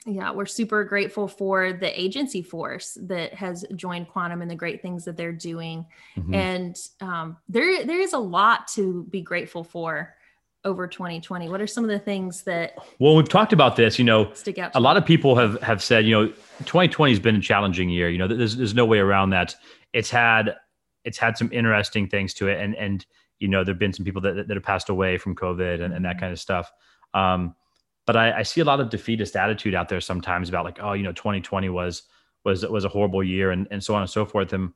yeah, 0.06 0.32
we're 0.32 0.45
super 0.45 0.84
grateful 0.84 1.28
for 1.28 1.74
the 1.74 1.99
agency 1.99 2.41
force 2.41 2.97
that 3.04 3.34
has 3.34 3.66
joined 3.76 4.10
Quantum 4.10 4.41
and 4.41 4.51
the 4.51 4.56
great 4.56 4.82
things 4.82 5.06
that 5.06 5.18
they're 5.18 5.32
doing. 5.32 5.86
Mm-hmm. 6.18 6.34
And 6.34 6.78
um, 7.01 7.38
there, 7.47 7.86
there 7.86 7.99
is 7.99 8.14
a 8.14 8.20
lot 8.20 8.68
to 8.70 9.06
be 9.10 9.22
grateful 9.22 9.64
for 9.64 10.14
over 10.66 10.88
2020. 10.88 11.49
What 11.49 11.61
are 11.61 11.68
some 11.68 11.84
of 11.84 11.89
the 11.89 11.99
things 11.99 12.43
that? 12.43 12.76
Well, 12.99 13.16
we've 13.16 13.30
talked 13.30 13.53
about 13.53 13.76
this. 13.76 13.99
You 13.99 14.05
know, 14.05 14.32
stick 14.34 14.57
out. 14.57 14.72
A 14.76 14.80
lot 14.80 14.97
of 14.97 15.05
people 15.05 15.36
have 15.36 15.61
have 15.61 15.82
said, 15.82 16.05
you 16.05 16.11
know, 16.11 16.28
2020 16.59 17.11
has 17.11 17.20
been 17.20 17.36
a 17.36 17.41
challenging 17.41 17.89
year. 17.89 18.09
You 18.09 18.18
know, 18.18 18.28
there's 18.28 18.55
there's 18.55 18.76
no 18.76 18.86
way 18.86 18.99
around 18.99 19.32
that. 19.32 19.55
It's 19.93 20.09
had 20.09 20.55
it's 21.03 21.18
had 21.18 21.38
some 21.38 21.49
interesting 21.51 22.07
things 22.07 22.34
to 22.36 22.47
it, 22.47 22.59
and 22.59 22.76
and 22.76 23.05
you 23.39 23.47
know, 23.47 23.64
there've 23.64 23.80
been 23.80 23.93
some 23.93 24.05
people 24.05 24.22
that 24.22 24.47
that 24.47 24.55
have 24.55 24.64
passed 24.64 24.89
away 24.89 25.18
from 25.18 25.36
COVID 25.36 25.82
and, 25.82 25.93
and 25.93 26.05
that 26.05 26.14
mm-hmm. 26.16 26.20
kind 26.20 26.34
of 26.34 26.39
stuff. 26.39 26.72
Um, 27.14 27.55
but 28.05 28.16
I, 28.16 28.39
I 28.39 28.43
see 28.43 28.61
a 28.61 28.66
lot 28.66 28.80
of 28.80 28.89
defeatist 28.89 29.36
attitude 29.36 29.76
out 29.76 29.88
there 29.88 30.01
sometimes 30.01 30.49
about 30.49 30.66
like, 30.66 30.80
oh, 30.82 30.93
you 30.93 31.03
know, 31.03 31.14
2020 31.14 31.70
was 31.70 32.03
was 32.43 32.66
was 32.66 32.86
a 32.86 32.89
horrible 32.89 33.24
year 33.24 33.51
and, 33.51 33.68
and 33.72 33.84
so 33.84 33.95
on 33.95 34.01
and 34.01 34.09
so 34.09 34.26
forth. 34.26 34.53
And 34.53 34.72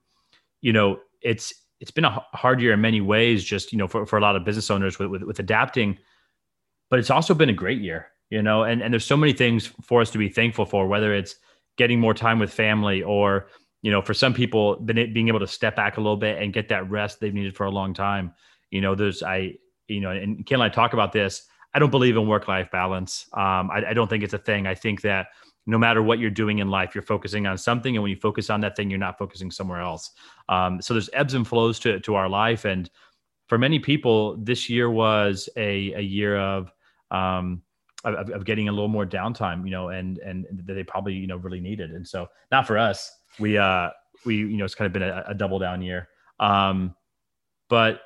you 0.62 0.74
know, 0.74 1.00
it's 1.22 1.54
it's 1.80 1.92
been 1.92 2.06
a 2.06 2.24
hard 2.34 2.62
year 2.62 2.74
in 2.74 2.82
many 2.82 3.02
ways, 3.02 3.44
just 3.44 3.72
you 3.72 3.78
know, 3.78 3.88
for, 3.88 4.06
for 4.06 4.18
a 4.18 4.22
lot 4.22 4.36
of 4.36 4.44
business 4.44 4.72
owners 4.72 4.98
with, 5.00 5.10
with, 5.10 5.24
with 5.24 5.40
adapting. 5.40 5.98
But 6.90 7.00
it's 7.00 7.10
also 7.10 7.34
been 7.34 7.50
a 7.50 7.54
great 7.54 7.82
year, 7.82 8.08
you 8.30 8.42
know, 8.42 8.64
and, 8.64 8.82
and 8.82 8.94
there's 8.94 9.06
so 9.06 9.18
many 9.18 9.34
things 9.34 9.68
for 9.84 10.02
us 10.02 10.10
to 10.12 10.18
be 10.18 10.30
thankful 10.30 10.66
for, 10.66 10.88
whether 10.88 11.14
it's 11.14 11.36
getting 11.78 12.00
more 12.00 12.14
time 12.14 12.40
with 12.40 12.52
family 12.52 13.04
or, 13.04 13.48
you 13.82 13.92
know, 13.92 14.02
for 14.02 14.14
some 14.14 14.34
people, 14.34 14.78
being 14.78 15.28
able 15.28 15.40
to 15.40 15.48
step 15.48 15.76
back 15.76 15.98
a 15.98 16.02
little 16.02 16.18
bit 16.18 16.42
and 16.42 16.54
get 16.54 16.70
that 16.70 16.90
rest 16.90 17.20
they've 17.20 17.34
needed 17.34 17.56
for 17.56 17.66
a 17.66 17.72
long 17.72 17.94
time. 17.94 18.34
You 18.72 18.82
know, 18.82 18.96
there's 18.96 19.22
I, 19.22 19.56
you 19.88 20.00
know, 20.00 20.12
and 20.12 20.46
Ken 20.46 20.56
and 20.56 20.64
I 20.64 20.70
talk 20.70 20.94
about 20.94 21.12
this 21.12 21.48
I 21.78 21.80
don't 21.80 21.92
believe 21.92 22.18
in 22.18 22.28
work 22.28 22.48
life 22.48 22.72
balance. 22.72 23.28
Um, 23.34 23.70
I, 23.70 23.84
I, 23.90 23.94
don't 23.94 24.10
think 24.10 24.24
it's 24.24 24.34
a 24.34 24.40
thing. 24.40 24.66
I 24.66 24.74
think 24.74 25.02
that 25.02 25.28
no 25.68 25.78
matter 25.78 26.02
what 26.02 26.18
you're 26.18 26.32
doing 26.32 26.60
in 26.60 26.70
life, 26.70 26.96
you're 26.96 27.02
focusing 27.04 27.46
on 27.46 27.58
something, 27.58 27.96
and 27.96 28.02
when 28.02 28.10
you 28.10 28.16
focus 28.18 28.50
on 28.50 28.62
that 28.62 28.76
thing, 28.76 28.90
you're 28.90 28.98
not 28.98 29.20
focusing 29.20 29.52
somewhere 29.52 29.82
else. 29.82 30.12
Um, 30.50 30.82
so 30.82 30.94
there's 30.94 31.10
ebbs 31.14 31.34
and 31.34 31.48
flows 31.48 31.78
to 31.80 32.00
to 32.00 32.16
our 32.16 32.30
life, 32.30 32.66
and 32.66 32.90
for 33.48 33.58
many 33.58 33.78
people, 33.78 34.38
this 34.38 34.70
year 34.70 34.90
was 34.90 35.50
a 35.58 35.94
a 35.94 36.02
year 36.02 36.38
of 36.38 36.72
um, 37.12 37.62
of, 38.04 38.30
of, 38.30 38.46
getting 38.46 38.70
a 38.70 38.72
little 38.72 38.88
more 38.88 39.06
downtime, 39.06 39.66
you 39.66 39.72
know, 39.72 39.90
and 39.90 40.18
and 40.20 40.46
that 40.52 40.74
they 40.74 40.84
probably 40.84 41.14
you 41.14 41.28
know 41.28 41.38
really 41.38 41.60
needed. 41.60 41.92
And 41.92 42.08
so 42.08 42.28
not 42.52 42.66
for 42.66 42.78
us. 42.78 43.12
We 43.40 43.58
uh 43.58 43.90
we 44.26 44.38
you 44.38 44.58
know 44.58 44.66
it's 44.66 44.76
kind 44.76 44.88
of 44.88 44.94
been 44.94 45.04
a, 45.04 45.24
a 45.28 45.34
double 45.34 45.60
down 45.60 45.82
year. 45.82 46.08
Um, 46.40 46.96
but 47.70 48.02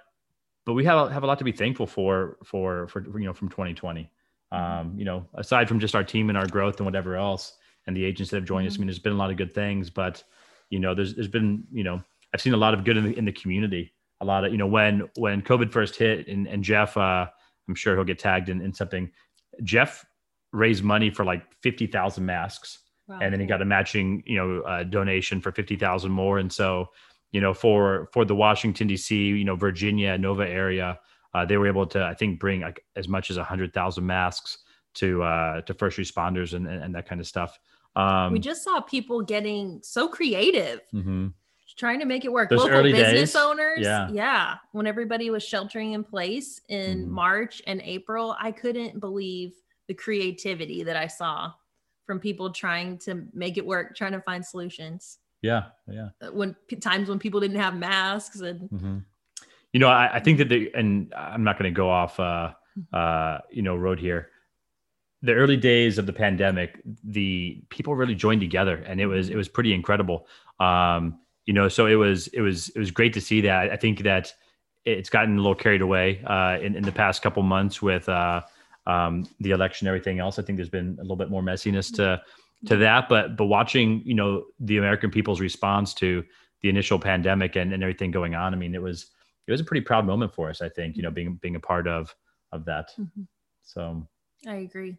but 0.66 0.74
we 0.74 0.86
have 0.86 1.12
have 1.12 1.24
a 1.24 1.28
lot 1.28 1.38
to 1.39 1.43
be 1.43 1.51
thankful 1.51 1.88
for 1.88 2.38
for 2.43 2.88
for 2.88 3.20
you 3.20 3.26
know 3.26 3.34
from 3.34 3.49
2020. 3.49 4.09
Mm-hmm. 4.53 4.79
Um, 4.89 4.99
you 4.99 5.05
know, 5.05 5.27
aside 5.35 5.67
from 5.67 5.79
just 5.79 5.95
our 5.95 6.03
team 6.03 6.29
and 6.29 6.37
our 6.37 6.47
growth 6.47 6.77
and 6.77 6.85
whatever 6.85 7.15
else, 7.15 7.53
and 7.87 7.95
the 7.95 8.03
agents 8.03 8.31
that 8.31 8.37
have 8.37 8.45
joined 8.45 8.67
mm-hmm. 8.67 8.73
us. 8.73 8.77
I 8.77 8.79
mean, 8.79 8.87
there's 8.87 8.99
been 8.99 9.13
a 9.13 9.17
lot 9.17 9.31
of 9.31 9.37
good 9.37 9.53
things, 9.53 9.89
but 9.89 10.23
you 10.69 10.79
know, 10.79 10.93
there's 10.93 11.15
there's 11.15 11.27
been 11.27 11.63
you 11.71 11.83
know, 11.83 12.01
I've 12.33 12.41
seen 12.41 12.53
a 12.53 12.57
lot 12.57 12.73
of 12.73 12.83
good 12.83 12.97
in 12.97 13.05
the, 13.05 13.17
in 13.17 13.25
the 13.25 13.31
community. 13.31 13.93
A 14.19 14.25
lot 14.25 14.45
of 14.45 14.51
you 14.51 14.57
know 14.57 14.67
when 14.67 15.09
when 15.15 15.41
COVID 15.41 15.71
first 15.71 15.95
hit, 15.95 16.27
and 16.27 16.47
and 16.47 16.63
Jeff, 16.63 16.97
uh, 16.97 17.27
I'm 17.67 17.75
sure 17.75 17.95
he'll 17.95 18.03
get 18.03 18.19
tagged 18.19 18.49
in, 18.49 18.61
in 18.61 18.73
something. 18.73 19.11
Jeff 19.63 20.05
raised 20.51 20.83
money 20.83 21.09
for 21.09 21.23
like 21.25 21.43
fifty 21.61 21.87
thousand 21.87 22.25
masks, 22.25 22.79
wow. 23.07 23.19
and 23.21 23.33
then 23.33 23.39
he 23.39 23.45
got 23.45 23.61
a 23.61 23.65
matching 23.65 24.21
you 24.25 24.35
know 24.35 24.61
uh, 24.61 24.83
donation 24.83 25.41
for 25.41 25.51
fifty 25.51 25.75
thousand 25.75 26.11
more, 26.11 26.37
and 26.39 26.51
so 26.51 26.89
you 27.31 27.39
know, 27.39 27.53
for 27.53 28.09
for 28.11 28.25
the 28.25 28.35
Washington 28.35 28.87
D.C., 28.87 29.15
you 29.15 29.43
know, 29.43 29.55
Virginia, 29.55 30.17
Nova 30.17 30.47
area, 30.47 30.99
uh, 31.34 31.45
they 31.45 31.57
were 31.57 31.67
able 31.67 31.86
to, 31.88 32.03
I 32.03 32.13
think, 32.13 32.39
bring 32.39 32.61
like 32.61 32.84
as 32.95 33.07
much 33.07 33.29
as 33.29 33.38
a 33.38 33.43
hundred 33.43 33.73
thousand 33.73 34.05
masks 34.05 34.57
to 34.95 35.23
uh, 35.23 35.61
to 35.61 35.73
first 35.73 35.97
responders 35.97 36.53
and, 36.53 36.67
and 36.67 36.93
that 36.95 37.07
kind 37.07 37.21
of 37.21 37.27
stuff. 37.27 37.57
Um, 37.95 38.34
we 38.34 38.39
just 38.39 38.63
saw 38.63 38.82
people 38.82 39.21
getting 39.21 39.79
so 39.84 40.07
creative, 40.07 40.82
mm-hmm. 40.93 41.27
trying 41.77 41.99
to 41.99 42.05
make 42.05 42.25
it 42.25 42.32
work. 42.32 42.49
Those 42.49 42.59
Local 42.59 42.84
business 42.84 43.34
days, 43.34 43.36
owners, 43.36 43.79
yeah, 43.79 44.09
yeah. 44.11 44.55
When 44.71 44.88
everybody 44.88 45.29
was 45.29 45.43
sheltering 45.43 45.93
in 45.93 46.03
place 46.03 46.61
in 46.69 47.03
mm-hmm. 47.03 47.11
March 47.11 47.61
and 47.67 47.82
April, 47.82 48.36
I 48.39 48.51
couldn't 48.51 48.99
believe 48.99 49.53
the 49.88 49.93
creativity 49.93 50.84
that 50.84 50.95
I 50.95 51.07
saw 51.07 51.51
from 52.05 52.19
people 52.19 52.51
trying 52.51 52.97
to 52.99 53.25
make 53.34 53.57
it 53.57 53.65
work, 53.65 53.95
trying 53.95 54.13
to 54.13 54.21
find 54.21 54.45
solutions. 54.45 55.17
Yeah, 55.41 55.63
yeah. 55.89 56.09
When 56.32 56.55
times 56.82 57.09
when 57.09 57.19
people 57.19 57.39
didn't 57.39 57.59
have 57.59 57.75
masks 57.75 58.41
and. 58.41 58.69
Mm-hmm. 58.69 58.97
You 59.74 59.80
know, 59.80 59.88
I, 59.88 60.15
I, 60.15 60.19
think 60.19 60.38
that 60.39 60.49
the 60.49 60.72
and 60.76 61.13
I'm 61.15 61.43
not 61.43 61.57
going 61.57 61.72
to 61.72 61.76
go 61.76 61.89
off, 61.89 62.19
uh, 62.19 62.51
uh, 62.91 63.39
you 63.49 63.61
know, 63.61 63.76
road 63.76 63.99
here. 63.99 64.30
The 65.22 65.34
early 65.34 65.55
days 65.55 65.97
of 65.97 66.05
the 66.05 66.13
pandemic, 66.13 66.82
the 67.03 67.63
people 67.69 67.95
really 67.95 68.15
joined 68.15 68.41
together, 68.41 68.84
and 68.88 68.99
it 68.99 69.05
was 69.05 69.30
it 69.30 69.36
was 69.36 69.47
pretty 69.47 69.74
incredible. 69.74 70.28
Um, 70.59 71.19
you 71.45 71.53
know, 71.53 71.69
so 71.69 71.86
it 71.86 71.95
was 71.95 72.28
it 72.28 72.41
was 72.41 72.69
it 72.69 72.80
was 72.80 72.91
great 72.91 73.13
to 73.13 73.22
see 73.22 73.41
that. 73.41 73.72
I 73.72 73.78
think 73.78 74.03
that 74.03 74.34
it's 74.84 75.09
gotten 75.09 75.36
a 75.36 75.38
little 75.38 75.55
carried 75.55 75.82
away 75.82 76.22
uh, 76.26 76.57
in 76.61 76.76
in 76.76 76.84
the 76.84 76.91
past 76.91 77.22
couple 77.22 77.43
months 77.43 77.82
with 77.82 78.09
uh, 78.09 78.41
um, 78.88 79.28
the 79.39 79.51
election, 79.51 79.88
and 79.88 79.95
everything 79.95 80.19
else. 80.19 80.38
I 80.38 80.41
think 80.41 80.57
there's 80.57 80.69
been 80.69 80.97
a 80.99 81.01
little 81.01 81.15
bit 81.15 81.30
more 81.30 81.41
messiness 81.41 81.93
to 81.95 82.22
to 82.65 82.78
that, 82.78 83.09
but 83.09 83.38
but 83.38 83.45
watching 83.45 84.01
you 84.05 84.15
know 84.15 84.45
the 84.59 84.78
American 84.78 85.11
people's 85.11 85.39
response 85.39 85.93
to 85.95 86.24
the 86.61 86.69
initial 86.69 86.99
pandemic 86.99 87.55
and, 87.55 87.74
and 87.74 87.82
everything 87.82 88.11
going 88.11 88.36
on, 88.36 88.53
I 88.53 88.57
mean, 88.57 88.76
it 88.76 88.82
was 88.82 89.07
it 89.47 89.51
was 89.51 89.61
a 89.61 89.63
pretty 89.63 89.81
proud 89.81 90.05
moment 90.05 90.33
for 90.33 90.49
us. 90.49 90.61
I 90.61 90.69
think 90.69 90.95
you 90.95 91.03
know 91.03 91.11
being 91.11 91.39
being 91.41 91.55
a 91.55 91.59
part 91.59 91.87
of 91.87 92.13
of 92.51 92.65
that. 92.65 92.91
Mm-hmm. 92.99 93.23
So 93.63 94.07
I 94.47 94.55
agree. 94.55 94.97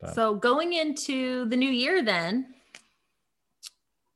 But. 0.00 0.14
So 0.14 0.34
going 0.34 0.74
into 0.74 1.46
the 1.46 1.56
new 1.56 1.70
year, 1.70 2.02
then, 2.02 2.54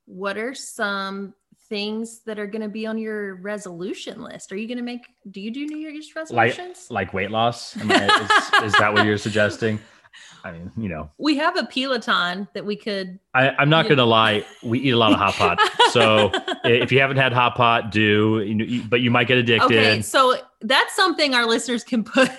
what 0.07 0.37
are 0.37 0.55
some 0.55 1.35
things 1.69 2.21
that 2.27 2.39
are 2.39 2.47
going 2.47 2.63
to 2.63 2.69
be 2.69 2.87
on 2.87 2.99
your 2.99 3.37
resolution 3.37 4.23
list? 4.23 4.53
Are 4.53 4.57
you 4.57 4.67
going 4.67 4.79
to 4.79 4.85
make? 4.85 5.07
Do 5.31 5.41
you 5.41 5.51
do 5.51 5.67
New 5.67 5.79
Year's 5.79 6.15
resolutions? 6.15 6.87
Like, 6.91 7.09
like 7.09 7.15
weight 7.15 7.31
loss? 7.31 7.77
I 7.79 7.85
mean, 7.85 8.03
is, 8.03 8.65
is 8.65 8.73
that 8.79 8.93
what 8.93 9.07
you're 9.07 9.19
suggesting? 9.19 9.79
I 10.45 10.53
mean, 10.53 10.73
you 10.77 10.89
know, 10.89 11.11
we 11.19 11.37
have 11.37 11.57
a 11.57 11.65
Peloton 11.65 12.49
that 12.55 12.65
we 12.65 12.77
could. 12.77 13.19
I, 13.35 13.63
am 13.63 13.69
not 13.69 13.85
going 13.85 13.99
to 13.99 14.05
lie. 14.05 14.45
We 14.63 14.81
eat 14.81 14.91
a 14.91 14.97
lot 14.97 15.13
of 15.13 15.19
hot 15.19 15.35
pot. 15.35 15.59
so 15.91 16.31
if 16.65 16.91
you 16.91 17.01
haven't 17.01 17.19
had 17.19 17.33
hot 17.33 17.55
pot, 17.55 17.91
do, 17.91 18.43
you 18.47 18.55
know, 18.55 18.85
but 18.89 19.01
you 19.01 19.11
might 19.11 19.29
get 19.29 19.39
addicted. 19.39 19.67
Okay. 19.67 20.03
So 20.03 20.37
that's 20.63 20.95
something 20.95 21.35
our 21.35 21.47
listeners 21.47 21.85
can 21.85 22.05
put 22.05 22.31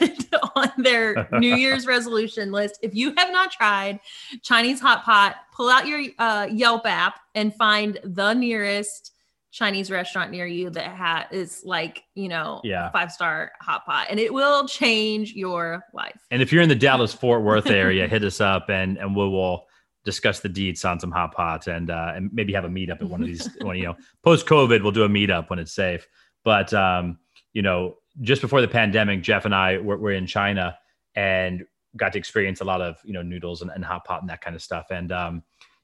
on 0.56 0.72
their 0.78 1.28
New 1.34 1.56
Year's 1.56 1.86
resolution 1.86 2.52
list. 2.52 2.80
If 2.82 2.96
you 2.96 3.14
have 3.18 3.32
not 3.32 3.52
tried 3.52 4.00
Chinese 4.42 4.80
hot 4.80 5.04
pot, 5.04 5.36
pull 5.54 5.70
out 5.70 5.88
your 5.88 6.04
uh, 6.18 6.48
Yelp 6.52 6.86
app 6.86 7.20
and 7.36 7.54
find 7.56 8.00
the 8.04 8.34
nearest 8.34 9.14
Chinese 9.52 9.91
restaurant 9.91 10.32
near 10.32 10.45
you 10.45 10.70
that 10.70 10.95
ha- 10.95 11.28
is 11.30 11.62
like, 11.66 12.04
you 12.16 12.30
know, 12.30 12.62
yeah. 12.64 12.89
five 12.91 13.12
star 13.12 13.52
hot 13.62 13.86
pot 13.86 14.08
and 14.10 14.20
it 14.20 14.34
will 14.34 14.68
change 14.68 15.34
your 15.34 15.84
life. 15.93 16.20
And 16.32 16.41
if 16.41 16.54
you're 16.54 16.64
in 16.64 16.70
the 16.70 16.76
Dallas 16.76 17.14
Fort 17.14 17.43
Worth 17.43 17.68
area, 17.68 18.08
hit 18.08 18.24
us 18.24 18.39
up 18.39 18.70
and 18.70 18.97
and 18.97 19.16
we 19.16 19.28
will 19.28 19.68
discuss 20.04 20.39
the 20.39 20.49
deeds 20.49 20.84
on 20.86 20.99
some 20.99 21.12
hot 21.12 21.34
pot 21.34 21.68
and 21.68 21.91
uh, 21.91 22.14
and 22.16 22.30
maybe 22.34 22.54
have 22.54 22.66
a 22.66 22.70
meetup 22.70 23.02
at 23.02 23.10
one 23.10 23.22
of 23.22 23.28
these 23.28 23.49
when 23.62 23.78
you 23.78 23.84
know 23.84 23.95
post 24.24 24.47
COVID 24.47 24.82
we'll 24.82 24.91
do 24.91 25.04
a 25.04 25.10
meetup 25.10 25.49
when 25.49 25.60
it's 25.60 25.74
safe. 25.74 26.08
But 26.43 26.74
um, 26.74 27.20
you 27.54 27.62
know, 27.62 27.97
just 28.22 28.41
before 28.41 28.62
the 28.62 28.68
pandemic, 28.68 29.22
Jeff 29.22 29.45
and 29.45 29.54
I 29.54 29.78
were, 29.78 29.97
were 29.97 30.12
in 30.12 30.26
China 30.28 30.78
and 31.16 31.64
got 31.97 32.14
to 32.14 32.18
experience 32.18 32.62
a 32.62 32.66
lot 32.66 32.82
of 32.82 32.97
you 33.04 33.12
know 33.12 33.22
noodles 33.22 33.62
and, 33.62 33.72
and 33.72 33.84
hot 33.84 34.06
pot 34.06 34.22
and 34.22 34.30
that 34.30 34.39
kind 34.39 34.56
of 34.56 34.62
stuff. 34.62 34.88
And 34.91 35.12
um, 35.12 35.43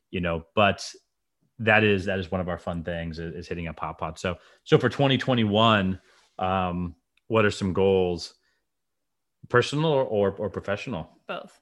you 0.09 0.22
know, 0.22 0.43
but 0.55 0.89
that 1.60 1.84
is 1.84 2.05
that 2.05 2.20
is 2.20 2.32
one 2.32 2.41
of 2.41 2.49
our 2.49 2.58
fun 2.58 2.84
things 2.84 3.20
is, 3.20 3.34
is 3.34 3.47
hitting 3.47 3.68
a 3.68 3.74
hot 3.78 3.97
pot. 3.97 4.20
So 4.20 4.38
so 4.64 4.78
for 4.78 4.89
2021, 4.89 5.99
um, 6.39 6.95
what 7.28 7.45
are 7.45 7.51
some 7.51 7.74
goals? 7.74 8.34
Personal 9.49 9.91
or 9.91 10.03
or, 10.03 10.32
or 10.32 10.49
professional? 10.49 11.10
Both. 11.28 11.60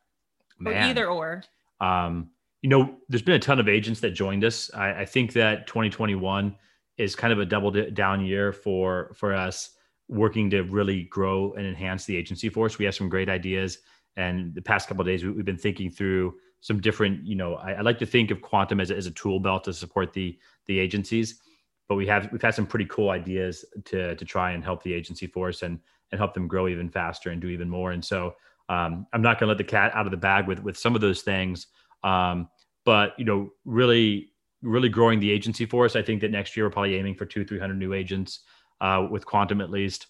Man. 0.60 0.74
Or 0.74 0.78
either 0.90 1.08
or. 1.08 1.44
Um, 1.80 2.30
you 2.62 2.70
know, 2.70 2.98
there's 3.10 3.22
been 3.22 3.36
a 3.36 3.40
ton 3.40 3.60
of 3.60 3.70
agents 3.70 4.00
that 4.00 4.12
joined 4.12 4.44
us. 4.44 4.72
I, 4.74 5.02
I 5.02 5.06
think 5.06 5.34
that 5.34 5.68
2021 5.68 6.56
is 6.98 7.16
kind 7.16 7.32
of 7.32 7.40
a 7.40 7.46
double 7.46 7.72
down 7.92 8.26
year 8.26 8.52
for 8.52 9.14
for 9.16 9.34
us 9.34 9.72
working 10.08 10.50
to 10.52 10.62
really 10.64 11.04
grow 11.04 11.54
and 11.54 11.66
enhance 11.66 12.06
the 12.06 12.16
agency 12.16 12.50
force. 12.50 12.78
We 12.78 12.86
have 12.86 12.96
some 12.96 13.10
great 13.10 13.30
ideas, 13.30 13.80
and 14.18 14.54
the 14.56 14.62
past 14.62 14.88
couple 14.88 15.04
days 15.04 15.24
we, 15.24 15.36
have 15.36 15.46
been 15.46 15.58
thinking 15.58 15.92
through 15.92 16.36
some 16.66 16.82
different, 16.82 17.24
you 17.28 17.36
know, 17.36 17.54
I, 17.54 17.74
I, 17.74 17.82
like 17.82 18.00
to 18.00 18.08
think 18.08 18.32
of 18.32 18.42
quantum 18.42 18.80
as 18.80 18.90
a, 18.90 18.96
as 18.96 19.06
a 19.06 19.12
tool 19.12 19.40
belt 19.40 19.66
to 19.66 19.74
support 19.74 20.14
the 20.14 20.36
the 20.66 20.80
agencies, 20.80 21.40
but 21.88 21.94
we 21.94 22.08
have 22.08 22.28
we've 22.32 22.42
had 22.42 22.56
some 22.56 22.66
pretty 22.66 22.86
cool 22.86 23.12
ideas 23.12 23.64
to 23.84 24.16
to 24.16 24.26
try 24.26 24.54
and 24.54 24.64
help 24.64 24.82
the 24.82 24.92
agency 24.92 25.28
force 25.28 25.62
and 25.62 25.80
and 26.12 26.18
help 26.18 26.34
them 26.34 26.48
grow 26.48 26.68
even 26.68 26.90
faster 26.90 27.30
and 27.30 27.40
do 27.40 27.50
even 27.50 27.70
more. 27.70 27.92
And 27.92 28.04
so 28.04 28.34
um, 28.68 29.06
I'm 29.14 29.22
not 29.22 29.40
going 29.40 29.46
to 29.46 29.50
let 29.50 29.60
the 29.60 29.64
cat 29.64 29.92
out 29.94 30.08
of 30.08 30.12
the 30.12 30.18
bag 30.18 30.48
with 30.48 30.60
with 30.64 30.76
some 30.76 30.96
of 30.96 31.02
those 31.02 31.22
things, 31.22 31.68
um, 32.04 32.50
but 32.84 33.14
you 33.20 33.26
know, 33.26 33.52
really 33.64 34.32
really 34.64 34.90
growing 34.90 35.20
the 35.20 35.30
agency 35.30 35.68
force. 35.68 35.96
I 35.96 36.02
think 36.02 36.22
that 36.22 36.32
next 36.32 36.58
year 36.58 36.66
we're 36.66 36.72
probably 36.72 36.96
aiming 36.96 37.14
for 37.14 37.28
two 37.28 37.46
three 37.46 37.60
hundred 37.60 37.78
new 37.78 37.94
agents 37.94 38.40
uh, 38.82 39.06
with 39.12 39.24
quantum 39.24 39.62
at 39.62 39.70
least. 39.70 40.08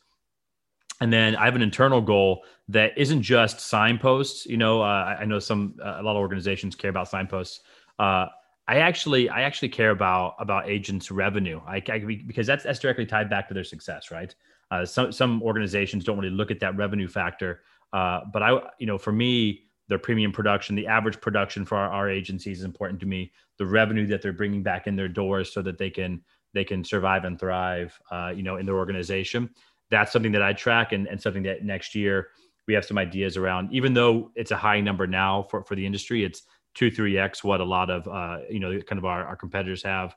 And 1.01 1.11
then 1.11 1.35
I 1.35 1.45
have 1.45 1.55
an 1.55 1.61
internal 1.61 2.01
goal 2.01 2.43
that 2.69 2.97
isn't 2.97 3.21
just 3.21 3.59
signposts. 3.59 4.45
You 4.45 4.57
know, 4.57 4.81
uh, 4.81 5.17
I 5.19 5.25
know 5.25 5.39
some 5.39 5.75
uh, 5.83 5.97
a 5.99 6.03
lot 6.03 6.11
of 6.11 6.17
organizations 6.17 6.75
care 6.75 6.89
about 6.89 7.09
signposts. 7.09 7.61
Uh, 7.99 8.27
I 8.67 8.77
actually 8.77 9.29
I 9.29 9.41
actually 9.41 9.69
care 9.69 9.91
about 9.91 10.35
about 10.39 10.67
agents' 10.67 11.11
revenue. 11.11 11.61
I, 11.67 11.81
I 11.89 11.99
because 11.99 12.47
that's 12.47 12.63
that's 12.63 12.79
directly 12.79 13.05
tied 13.05 13.29
back 13.29 13.47
to 13.49 13.53
their 13.53 13.63
success, 13.63 14.09
right? 14.09 14.33
Uh, 14.71 14.85
some 14.85 15.11
some 15.11 15.43
organizations 15.43 16.03
don't 16.03 16.17
really 16.17 16.33
look 16.33 16.49
at 16.49 16.59
that 16.61 16.75
revenue 16.75 17.07
factor, 17.07 17.61
uh, 17.93 18.21
but 18.33 18.41
I 18.41 18.59
you 18.79 18.87
know 18.87 18.97
for 18.97 19.11
me 19.11 19.63
their 19.87 19.99
premium 19.99 20.31
production, 20.31 20.75
the 20.75 20.87
average 20.87 21.21
production 21.21 21.63
for 21.63 21.77
our, 21.77 21.89
our 21.89 22.09
agencies 22.09 22.59
is 22.59 22.65
important 22.65 22.99
to 23.01 23.05
me. 23.05 23.31
The 23.59 23.65
revenue 23.67 24.07
that 24.07 24.23
they're 24.23 24.33
bringing 24.33 24.63
back 24.63 24.87
in 24.87 24.95
their 24.95 25.07
doors 25.07 25.53
so 25.53 25.61
that 25.61 25.77
they 25.77 25.91
can 25.91 26.21
they 26.53 26.63
can 26.63 26.83
survive 26.83 27.25
and 27.25 27.39
thrive, 27.39 27.99
uh, 28.09 28.31
you 28.35 28.41
know, 28.41 28.55
in 28.55 28.65
their 28.65 28.77
organization 28.77 29.49
that's 29.91 30.11
something 30.11 30.31
that 30.31 30.41
I 30.41 30.53
track 30.53 30.91
and, 30.91 31.07
and 31.07 31.21
something 31.21 31.43
that 31.43 31.63
next 31.63 31.95
year 31.95 32.29
we 32.67 32.73
have 32.73 32.85
some 32.85 32.97
ideas 32.97 33.37
around. 33.37 33.71
Even 33.71 33.93
though 33.93 34.31
it's 34.35 34.51
a 34.51 34.57
high 34.57 34.81
number 34.81 35.05
now 35.05 35.43
for, 35.43 35.63
for 35.63 35.75
the 35.75 35.85
industry, 35.85 36.23
it's 36.23 36.43
two, 36.73 36.91
three 36.91 37.17
X 37.17 37.43
what 37.43 37.61
a 37.61 37.65
lot 37.65 37.89
of, 37.89 38.07
uh, 38.07 38.43
you 38.49 38.59
know, 38.59 38.79
kind 38.81 38.97
of 38.97 39.05
our, 39.05 39.25
our 39.25 39.35
competitors 39.35 39.83
have. 39.83 40.15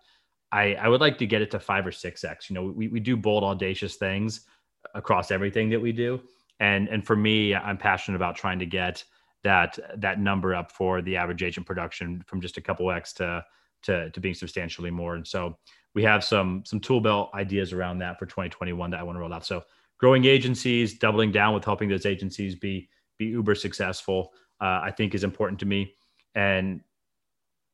I, 0.51 0.75
I 0.75 0.89
would 0.89 1.01
like 1.01 1.19
to 1.19 1.27
get 1.27 1.43
it 1.43 1.51
to 1.51 1.61
five 1.61 1.87
or 1.87 1.93
six 1.93 2.25
X. 2.25 2.49
You 2.49 2.55
know, 2.55 2.65
we, 2.65 2.89
we 2.89 3.01
do 3.01 3.17
bold, 3.17 3.45
audacious 3.45 3.97
things 3.97 4.47
across 4.95 5.31
everything 5.31 5.69
that 5.71 5.81
we 5.81 5.93
do. 5.93 6.21
And, 6.61 6.89
and 6.89 7.07
for 7.07 7.15
me, 7.15 7.55
I'm 7.55 7.77
passionate 7.77 8.17
about 8.17 8.35
trying 8.35 8.59
to 8.59 8.67
get 8.67 9.05
that, 9.45 9.79
that 9.99 10.19
number 10.19 10.55
up 10.55 10.73
for 10.73 11.03
the 11.03 11.17
average 11.17 11.43
agent 11.43 11.67
production 11.67 12.25
from 12.27 12.41
just 12.41 12.57
a 12.57 12.61
couple 12.61 12.91
X 12.91 13.13
to, 13.15 13.45
to, 13.83 14.11
to 14.11 14.21
being 14.21 14.35
substantially 14.35 14.91
more. 14.91 15.15
And 15.15 15.27
so 15.27 15.59
we 15.95 16.03
have 16.03 16.23
some 16.23 16.63
some 16.65 16.81
tool 16.81 17.01
belt 17.01 17.31
ideas 17.35 17.73
around 17.73 17.99
that 17.99 18.19
for 18.19 18.27
2021 18.27 18.91
that 18.91 19.01
I 19.01 19.03
want 19.03 19.17
to 19.17 19.21
roll 19.21 19.33
out. 19.33 19.47
So 19.47 19.65
growing 19.99 20.25
agencies, 20.25 20.99
doubling 20.99 21.33
down 21.33 21.55
with 21.55 21.65
helping 21.65 21.89
those 21.89 22.07
agencies 22.07 22.55
be 22.55 22.89
be 23.19 23.27
uber 23.27 23.55
successful, 23.55 24.33
uh, 24.61 24.81
I 24.83 24.93
think 24.97 25.15
is 25.15 25.25
important 25.25 25.61
to 25.61 25.67
me. 25.67 25.95
And 26.35 26.81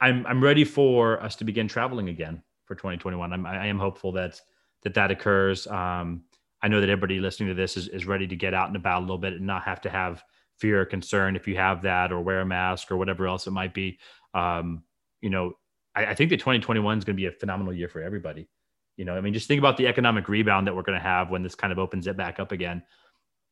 I'm 0.00 0.26
I'm 0.26 0.42
ready 0.42 0.64
for 0.64 1.22
us 1.22 1.36
to 1.36 1.44
begin 1.44 1.68
traveling 1.68 2.08
again 2.08 2.42
for 2.64 2.74
2021. 2.74 3.32
I'm 3.32 3.46
I 3.46 3.66
am 3.66 3.78
hopeful 3.78 4.12
that 4.12 4.40
that 4.82 4.94
that 4.94 5.10
occurs. 5.10 5.66
Um, 5.66 6.24
I 6.62 6.68
know 6.68 6.80
that 6.80 6.88
everybody 6.88 7.20
listening 7.20 7.50
to 7.50 7.54
this 7.54 7.76
is, 7.76 7.88
is 7.88 8.06
ready 8.06 8.26
to 8.26 8.36
get 8.36 8.54
out 8.54 8.68
and 8.68 8.76
about 8.76 9.00
a 9.00 9.02
little 9.02 9.18
bit 9.18 9.34
and 9.34 9.46
not 9.46 9.64
have 9.64 9.82
to 9.82 9.90
have 9.90 10.24
fear 10.56 10.80
or 10.80 10.86
concern 10.86 11.36
if 11.36 11.46
you 11.46 11.56
have 11.56 11.82
that 11.82 12.10
or 12.10 12.22
wear 12.22 12.40
a 12.40 12.46
mask 12.46 12.90
or 12.90 12.96
whatever 12.96 13.26
else 13.26 13.46
it 13.46 13.50
might 13.50 13.74
be. 13.74 13.98
Um, 14.32 14.82
you 15.20 15.30
know, 15.30 15.52
I, 15.94 16.06
I 16.06 16.14
think 16.14 16.30
that 16.30 16.38
2021 16.38 16.98
is 16.98 17.04
going 17.04 17.16
to 17.16 17.20
be 17.20 17.26
a 17.26 17.32
phenomenal 17.32 17.72
year 17.72 17.88
for 17.88 18.02
everybody. 18.02 18.48
You 18.96 19.04
know, 19.04 19.16
I 19.16 19.20
mean, 19.20 19.34
just 19.34 19.48
think 19.48 19.58
about 19.58 19.76
the 19.76 19.86
economic 19.86 20.28
rebound 20.28 20.66
that 20.66 20.74
we're 20.76 20.82
going 20.82 20.98
to 20.98 21.02
have 21.02 21.30
when 21.30 21.42
this 21.42 21.54
kind 21.54 21.72
of 21.72 21.78
opens 21.78 22.06
it 22.06 22.16
back 22.16 22.38
up 22.38 22.52
again. 22.52 22.82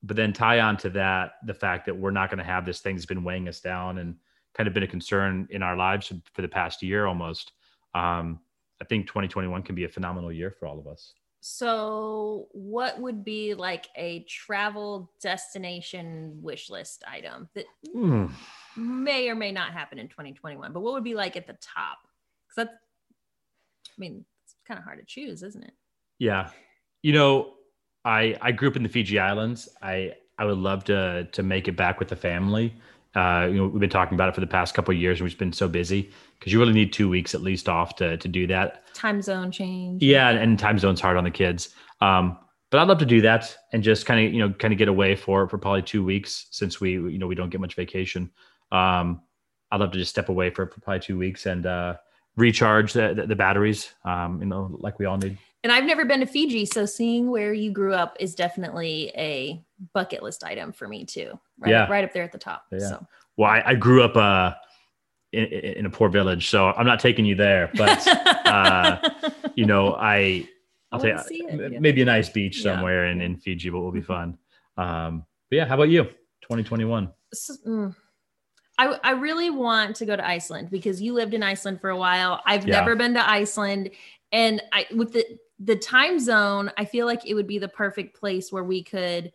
But 0.03 0.17
then 0.17 0.33
tie 0.33 0.61
on 0.61 0.77
to 0.79 0.91
that 0.91 1.35
the 1.47 1.55
fact 1.55 1.87
that 1.87 1.97
we're 1.97 2.11
not 2.11 2.31
going 2.31 2.39
to 2.39 2.45
have 2.45 2.65
this 2.65 2.81
thing 2.81 2.97
that's 2.97 3.07
been 3.07 3.25
weighing 3.25 3.49
us 3.49 3.61
down 3.61 3.99
and 3.99 4.17
kind 4.55 4.67
of 4.67 4.75
been 4.75 4.83
a 4.83 4.89
concern 4.89 5.49
in 5.51 5.63
our 5.63 5.77
lives 5.77 6.13
for 6.33 6.43
the 6.43 6.49
past 6.49 6.83
year 6.83 7.07
almost. 7.07 7.53
Um, 7.95 8.41
I 8.81 8.85
think 8.85 9.07
2021 9.07 9.63
can 9.63 9.75
be 9.75 9.85
a 9.85 9.89
phenomenal 9.89 10.33
year 10.33 10.51
for 10.51 10.67
all 10.67 10.79
of 10.79 10.87
us. 10.87 11.15
So, 11.41 12.47
what 12.53 13.01
would 13.01 13.25
be 13.25 13.55
like 13.55 13.89
a 13.97 14.21
travel 14.29 15.11
destination 15.21 16.39
wish 16.41 16.71
list 16.71 17.03
item 17.07 17.49
that 17.55 17.67
mm. 17.95 18.31
may 18.77 19.29
or 19.29 19.35
may 19.35 19.51
not 19.51 19.73
happen 19.73 19.99
in 19.99 20.09
2021? 20.09 20.73
But 20.73 20.81
what 20.81 20.93
would 20.95 21.03
be 21.03 21.15
like 21.15 21.37
at 21.37 21.49
the 21.49 21.57
top? 21.61 21.99
Because 22.55 22.69
that's, 22.69 22.79
I 23.89 23.99
mean, 23.99 24.25
it's 24.45 24.55
kind 24.67 24.79
of 24.79 24.85
hard 24.85 24.99
to 24.99 25.05
choose, 25.05 25.43
isn't 25.43 25.63
it? 25.63 25.73
Yeah. 26.19 26.51
You 27.03 27.13
know, 27.13 27.55
I 28.05 28.37
I 28.41 28.53
grew 28.53 28.69
up 28.69 28.77
in 28.77 28.83
the 28.83 28.89
Fiji 28.89 29.19
Islands. 29.19 29.69
I 29.81 30.13
I 30.39 30.45
would 30.45 30.59
love 30.59 30.85
to 30.85 31.29
to 31.33 31.43
make 31.43 31.69
it 31.69 31.77
back 31.77 31.99
with 31.99 32.09
the 32.09 32.17
family. 32.17 32.75
Uh, 33.15 33.47
you 33.51 33.57
know, 33.57 33.67
we've 33.67 33.81
been 33.81 33.91
talking 33.91 34.15
about 34.15 34.29
it 34.31 34.35
for 34.35 34.41
the 34.41 34.47
past 34.47 34.75
couple 34.75 34.95
of 34.95 35.01
years, 35.01 35.21
and 35.21 35.29
we've 35.29 35.39
been 35.39 35.53
so 35.53 35.69
busy 35.69 36.11
because 36.39 36.53
you 36.53 36.59
really 36.59 36.73
need 36.73 36.93
two 36.93 37.09
weeks 37.09 37.35
at 37.35 37.43
least 37.43 37.69
off 37.69 37.97
to 37.97 38.17
to 38.17 38.29
do 38.29 38.47
that. 38.47 38.87
Time 38.95 39.21
zone 39.21 39.51
change. 39.51 40.03
Yeah, 40.03 40.31
and 40.31 40.59
time 40.59 40.79
zone's 40.79 41.01
hard 41.01 41.17
on 41.17 41.25
the 41.25 41.31
kids. 41.31 41.71
Um, 42.01 42.39
but 42.71 42.81
I'd 42.81 42.89
love 42.89 42.99
to 42.99 43.07
do 43.07 43.21
that 43.21 43.55
and 43.73 43.83
just 43.83 44.07
kind 44.07 44.27
of 44.27 44.33
you 44.33 44.41
know 44.41 44.53
kind 44.55 44.73
of 44.73 44.79
get 44.79 44.89
away 44.89 45.15
for 45.15 45.49
for 45.49 45.59
probably 45.59 45.83
two 45.83 46.05
weeks 46.05 46.47
since 46.51 46.81
we 46.81 46.93
you 46.93 47.19
know 47.19 47.27
we 47.27 47.35
don't 47.35 47.51
get 47.51 47.61
much 47.61 47.75
vacation. 47.75 48.31
Um, 48.71 49.21
I'd 49.71 49.81
love 49.81 49.93
to 49.93 49.99
just 49.99 50.11
step 50.11 50.29
away 50.29 50.51
for, 50.51 50.67
for 50.67 50.81
probably 50.81 51.01
two 51.01 51.19
weeks 51.19 51.47
and 51.47 51.67
uh, 51.67 51.97
recharge 52.37 52.93
the, 52.93 53.15
the, 53.15 53.27
the 53.27 53.37
batteries. 53.37 53.93
Um, 54.05 54.41
you 54.41 54.47
know, 54.47 54.77
like 54.81 54.99
we 54.99 55.07
all 55.07 55.17
need. 55.19 55.39
And 55.65 55.71
I've 55.71 55.85
never 55.85 56.05
been 56.05 56.21
to 56.21 56.27
Fiji, 56.27 56.67
so 56.67 56.87
seeing 56.87 57.31
where 57.31 57.53
you 57.53 57.71
grew 57.71 57.95
up 57.95 58.17
is 58.19 58.35
definitely 58.35 59.13
a 59.17 59.63
bucket 59.95 60.23
list 60.23 60.43
item 60.43 60.73
for 60.73 60.89
me 60.89 61.05
too. 61.05 61.39
Right, 61.59 61.71
Yeah. 61.71 61.87
right 61.89 62.03
up 62.05 62.13
there 62.13 62.25
at 62.25 62.33
the 62.33 62.39
top. 62.39 62.65
Yeah. 62.73 62.79
So 62.81 63.07
Well, 63.37 63.49
I, 63.51 63.63
I 63.67 63.75
grew 63.77 64.03
up 64.03 64.17
uh, 64.17 64.55
in, 65.33 65.45
in 65.45 65.87
a 65.87 65.91
poor 65.91 66.09
village, 66.09 66.49
so 66.51 66.67
I'm 66.67 66.87
not 66.87 66.99
taking 66.99 67.25
you 67.25 67.37
there. 67.37 67.71
But 67.77 68.05
uh, 68.47 69.09
you 69.55 69.65
know, 69.67 69.95
I 69.95 70.49
I'll 70.91 70.99
I 71.01 71.11
tell 71.13 71.25
you 71.31 71.49
it, 71.49 71.73
yeah. 71.75 71.79
maybe 71.79 72.03
a 72.03 72.07
nice 72.07 72.29
beach 72.29 72.57
Yeah. 72.59 72.75
somewhere 72.75 73.07
in, 73.07 73.21
in 73.21 73.37
Fiji, 73.37 73.71
but 73.71 73.81
will 73.81 73.93
be 73.93 74.01
fun. 74.03 74.37
Um, 74.77 75.25
but 75.49 75.57
yeah, 75.57 75.65
how 75.67 75.75
about 75.77 75.91
you? 75.91 76.05
2021. 76.43 77.09
S- 77.33 77.59
mm. 77.67 77.95
I, 78.79 78.99
I 79.05 79.11
really 79.13 79.51
want 79.51 79.97
to 79.97 80.07
go 80.07 80.17
to 80.17 80.27
Iceland 80.27 80.71
because 80.71 81.01
you 81.03 81.13
lived 81.13 81.35
in 81.35 81.43
Iceland 81.43 81.81
for 81.81 81.91
a 81.91 81.97
while. 81.97 82.41
I've 82.47 82.67
Yeah. 82.67 82.79
never 82.79 82.97
been 82.97 83.15
to 83.15 83.29
Iceland, 83.31 83.91
and 84.33 84.63
I 84.73 84.87
with 84.95 85.13
the 85.13 85.25
the 85.59 85.77
time 85.77 86.19
zone, 86.19 86.73
I 86.77 86.85
feel 86.85 87.07
like 87.07 87.25
it 87.27 87.35
would 87.35 87.47
be 87.47 87.59
the 87.59 87.69
perfect 87.69 88.19
place 88.19 88.51
where 88.51 88.65
we 88.65 88.83
could 88.83 89.33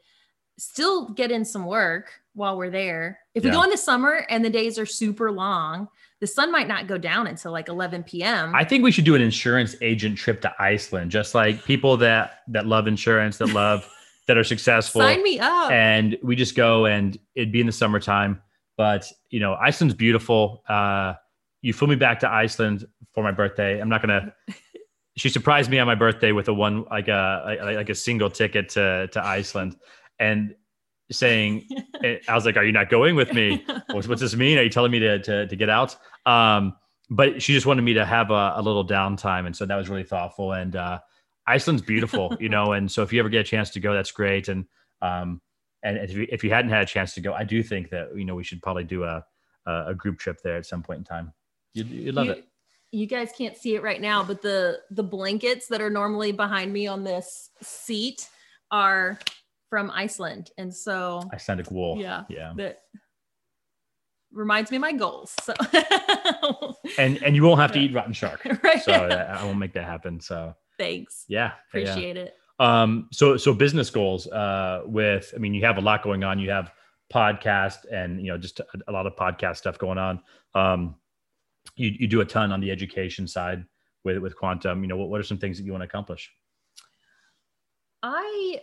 still 0.57 1.09
get 1.09 1.31
in 1.31 1.45
some 1.45 1.65
work 1.65 2.11
while 2.33 2.57
we're 2.57 2.69
there. 2.71 3.19
If 3.35 3.43
we 3.43 3.49
Yeah. 3.49 3.55
go 3.57 3.63
in 3.63 3.69
the 3.69 3.77
summer 3.77 4.25
and 4.29 4.43
the 4.43 4.49
days 4.49 4.77
are 4.79 4.85
super 4.85 5.31
long, 5.31 5.87
the 6.19 6.27
sun 6.27 6.51
might 6.51 6.67
not 6.67 6.87
go 6.87 6.97
down 6.97 7.27
until 7.27 7.51
like 7.51 7.69
11 7.69 8.03
p.m. 8.03 8.53
I 8.55 8.63
think 8.63 8.83
we 8.83 8.91
should 8.91 9.05
do 9.05 9.13
an 9.15 9.21
insurance 9.21 9.75
agent 9.81 10.17
trip 10.17 10.41
to 10.41 10.53
Iceland, 10.59 11.11
just 11.11 11.35
like 11.35 11.63
people 11.63 11.95
that 11.97 12.39
that 12.49 12.65
love 12.65 12.87
insurance, 12.87 13.37
that 13.37 13.47
love 13.53 13.87
that 14.27 14.35
are 14.37 14.43
successful. 14.53 15.01
Sign 15.01 15.21
me 15.23 15.39
up. 15.39 15.71
and 15.71 16.17
we 16.23 16.35
just 16.35 16.55
go 16.55 16.87
and 16.87 17.17
it'd 17.35 17.51
be 17.51 17.61
in 17.61 17.67
the 17.67 17.71
summertime 17.71 18.41
but 18.77 19.11
you 19.29 19.39
know 19.39 19.55
iceland's 19.55 19.95
beautiful. 19.95 20.63
Uh 20.69 21.15
you 21.61 21.73
flew 21.73 21.87
me 21.87 21.95
back 21.95 22.19
to 22.19 22.29
iceland 22.29 22.85
for 23.13 23.23
my 23.23 23.31
birthday. 23.31 23.81
I'm 23.81 23.89
not 23.89 24.01
gonna 24.01 24.33
she 25.17 25.29
surprised 25.29 25.69
me 25.69 25.79
on 25.79 25.87
my 25.87 25.95
birthday 25.95 26.31
with 26.31 26.47
a 26.47 26.53
one 26.53 26.85
like 26.85 27.07
a 27.07 27.43
like 27.45 27.75
like 27.75 27.89
a 27.89 27.95
single 27.95 28.29
ticket 28.29 28.69
to 28.69 29.07
to 29.11 29.25
iceland 29.25 29.75
and 30.19 30.55
saying 31.11 31.67
i 32.03 32.35
was 32.35 32.45
like 32.45 32.55
are 32.55 32.63
you 32.63 32.71
not 32.71 32.89
going 32.89 33.15
with 33.15 33.33
me? 33.33 33.65
What's, 33.91 34.07
what's 34.07 34.21
this 34.21 34.35
mean? 34.35 34.57
Are 34.57 34.63
you 34.63 34.69
telling 34.69 34.91
me 34.91 34.99
to 34.99 35.19
to, 35.19 35.47
to 35.47 35.55
get 35.55 35.69
out? 35.69 35.97
Um 36.25 36.75
but 37.09 37.41
she 37.41 37.53
just 37.53 37.65
wanted 37.65 37.83
me 37.83 37.93
to 37.93 38.05
have 38.05 38.31
a, 38.31 38.53
a 38.57 38.61
little 38.61 38.85
downtime. 38.85 39.45
And 39.45 39.55
so 39.55 39.65
that 39.65 39.75
was 39.75 39.89
really 39.89 40.03
thoughtful. 40.03 40.53
And 40.53 40.75
uh 40.75 40.99
iceland's 41.47 41.81
beautiful 41.81 42.37
you 42.39 42.49
know 42.49 42.73
and 42.73 42.91
so 42.91 43.01
if 43.01 43.11
you 43.11 43.19
ever 43.19 43.29
get 43.29 43.41
a 43.41 43.43
chance 43.43 43.71
to 43.71 43.79
go 43.79 43.93
that's 43.93 44.11
great. 44.11 44.47
And 44.47 44.65
um 45.01 45.41
and 45.83 45.97
if 45.97 46.11
you, 46.13 46.27
if 46.31 46.43
you 46.43 46.49
hadn't 46.49 46.71
had 46.71 46.81
a 46.81 46.85
chance 46.85 47.13
to 47.13 47.21
go 47.21 47.33
i 47.33 47.43
do 47.43 47.61
think 47.63 47.89
that 47.89 48.09
you 48.15 48.25
know 48.25 48.35
we 48.35 48.43
should 48.43 48.61
probably 48.61 48.83
do 48.83 49.03
a 49.03 49.23
a 49.67 49.87
a 49.87 49.95
group 49.95 50.17
trip 50.17 50.39
there 50.43 50.57
at 50.57 50.65
some 50.65 50.81
point 50.81 50.99
in 50.99 51.03
time. 51.03 51.33
You'd, 51.73 51.89
you'd 51.89 52.15
love 52.15 52.25
you, 52.25 52.31
it. 52.31 52.47
you 52.91 53.05
guys 53.05 53.31
can't 53.37 53.55
see 53.55 53.75
it 53.75 53.83
right 53.83 54.01
now, 54.01 54.23
but 54.23 54.41
the 54.41 54.79
the 54.89 55.03
blankets 55.03 55.67
that 55.67 55.81
are 55.81 55.89
normally 55.89 56.31
behind 56.31 56.73
me 56.73 56.87
on 56.87 57.03
this 57.03 57.51
seat 57.61 58.27
are 58.71 59.19
from 59.69 59.91
Iceland, 59.91 60.51
and 60.57 60.73
so 60.73 61.21
icelandic 61.33 61.69
wool. 61.69 61.97
Yeah, 61.99 62.23
yeah. 62.29 62.53
that 62.57 62.79
reminds 64.31 64.71
me 64.71 64.77
of 64.77 64.81
my 64.81 64.93
goals. 64.93 65.35
So. 65.43 65.53
And 66.97 67.21
and 67.21 67.35
you 67.35 67.43
won't 67.43 67.59
have 67.59 67.73
to 67.73 67.79
eat 67.79 67.93
rotten 67.93 68.13
shark. 68.13 68.41
Right, 68.63 68.81
so 68.81 68.93
I, 68.93 69.39
I 69.39 69.43
won't 69.43 69.57
make 69.57 69.73
that 69.73 69.83
happen 69.83 70.19
so. 70.19 70.55
Thanks, 70.79 71.25
yeah 71.27 71.51
yeah. 71.73 71.79
appreciate 71.91 72.17
it. 72.17 72.33
Um, 72.59 73.07
so 73.11 73.37
so 73.37 73.53
business 73.53 73.89
goals 73.89 74.27
uh, 74.27 74.81
with 74.85 75.31
I 75.35 75.39
mean 75.39 75.53
you 75.53 75.63
have 75.65 75.77
a 75.77 75.81
lot 75.81 76.03
going 76.03 76.23
on. 76.23 76.39
You 76.39 76.49
have 76.49 76.71
podcast 77.13 77.85
and 77.91 78.19
you 78.19 78.27
know 78.31 78.37
just 78.37 78.59
a, 78.59 78.65
a 78.87 78.91
lot 78.91 79.05
of 79.05 79.15
podcast 79.15 79.57
stuff 79.57 79.77
going 79.77 79.97
on. 79.97 80.21
Um, 80.53 80.95
you 81.75 81.91
you 81.99 82.07
do 82.07 82.21
a 82.21 82.25
ton 82.25 82.51
on 82.51 82.59
the 82.59 82.71
education 82.71 83.27
side 83.27 83.63
with 84.03 84.17
with 84.17 84.35
quantum. 84.35 84.81
You 84.81 84.87
know 84.87 84.97
what 84.97 85.09
what 85.09 85.19
are 85.19 85.23
some 85.23 85.37
things 85.37 85.57
that 85.57 85.63
you 85.63 85.71
want 85.71 85.83
to 85.83 85.87
accomplish? 85.87 86.31
I 88.03 88.61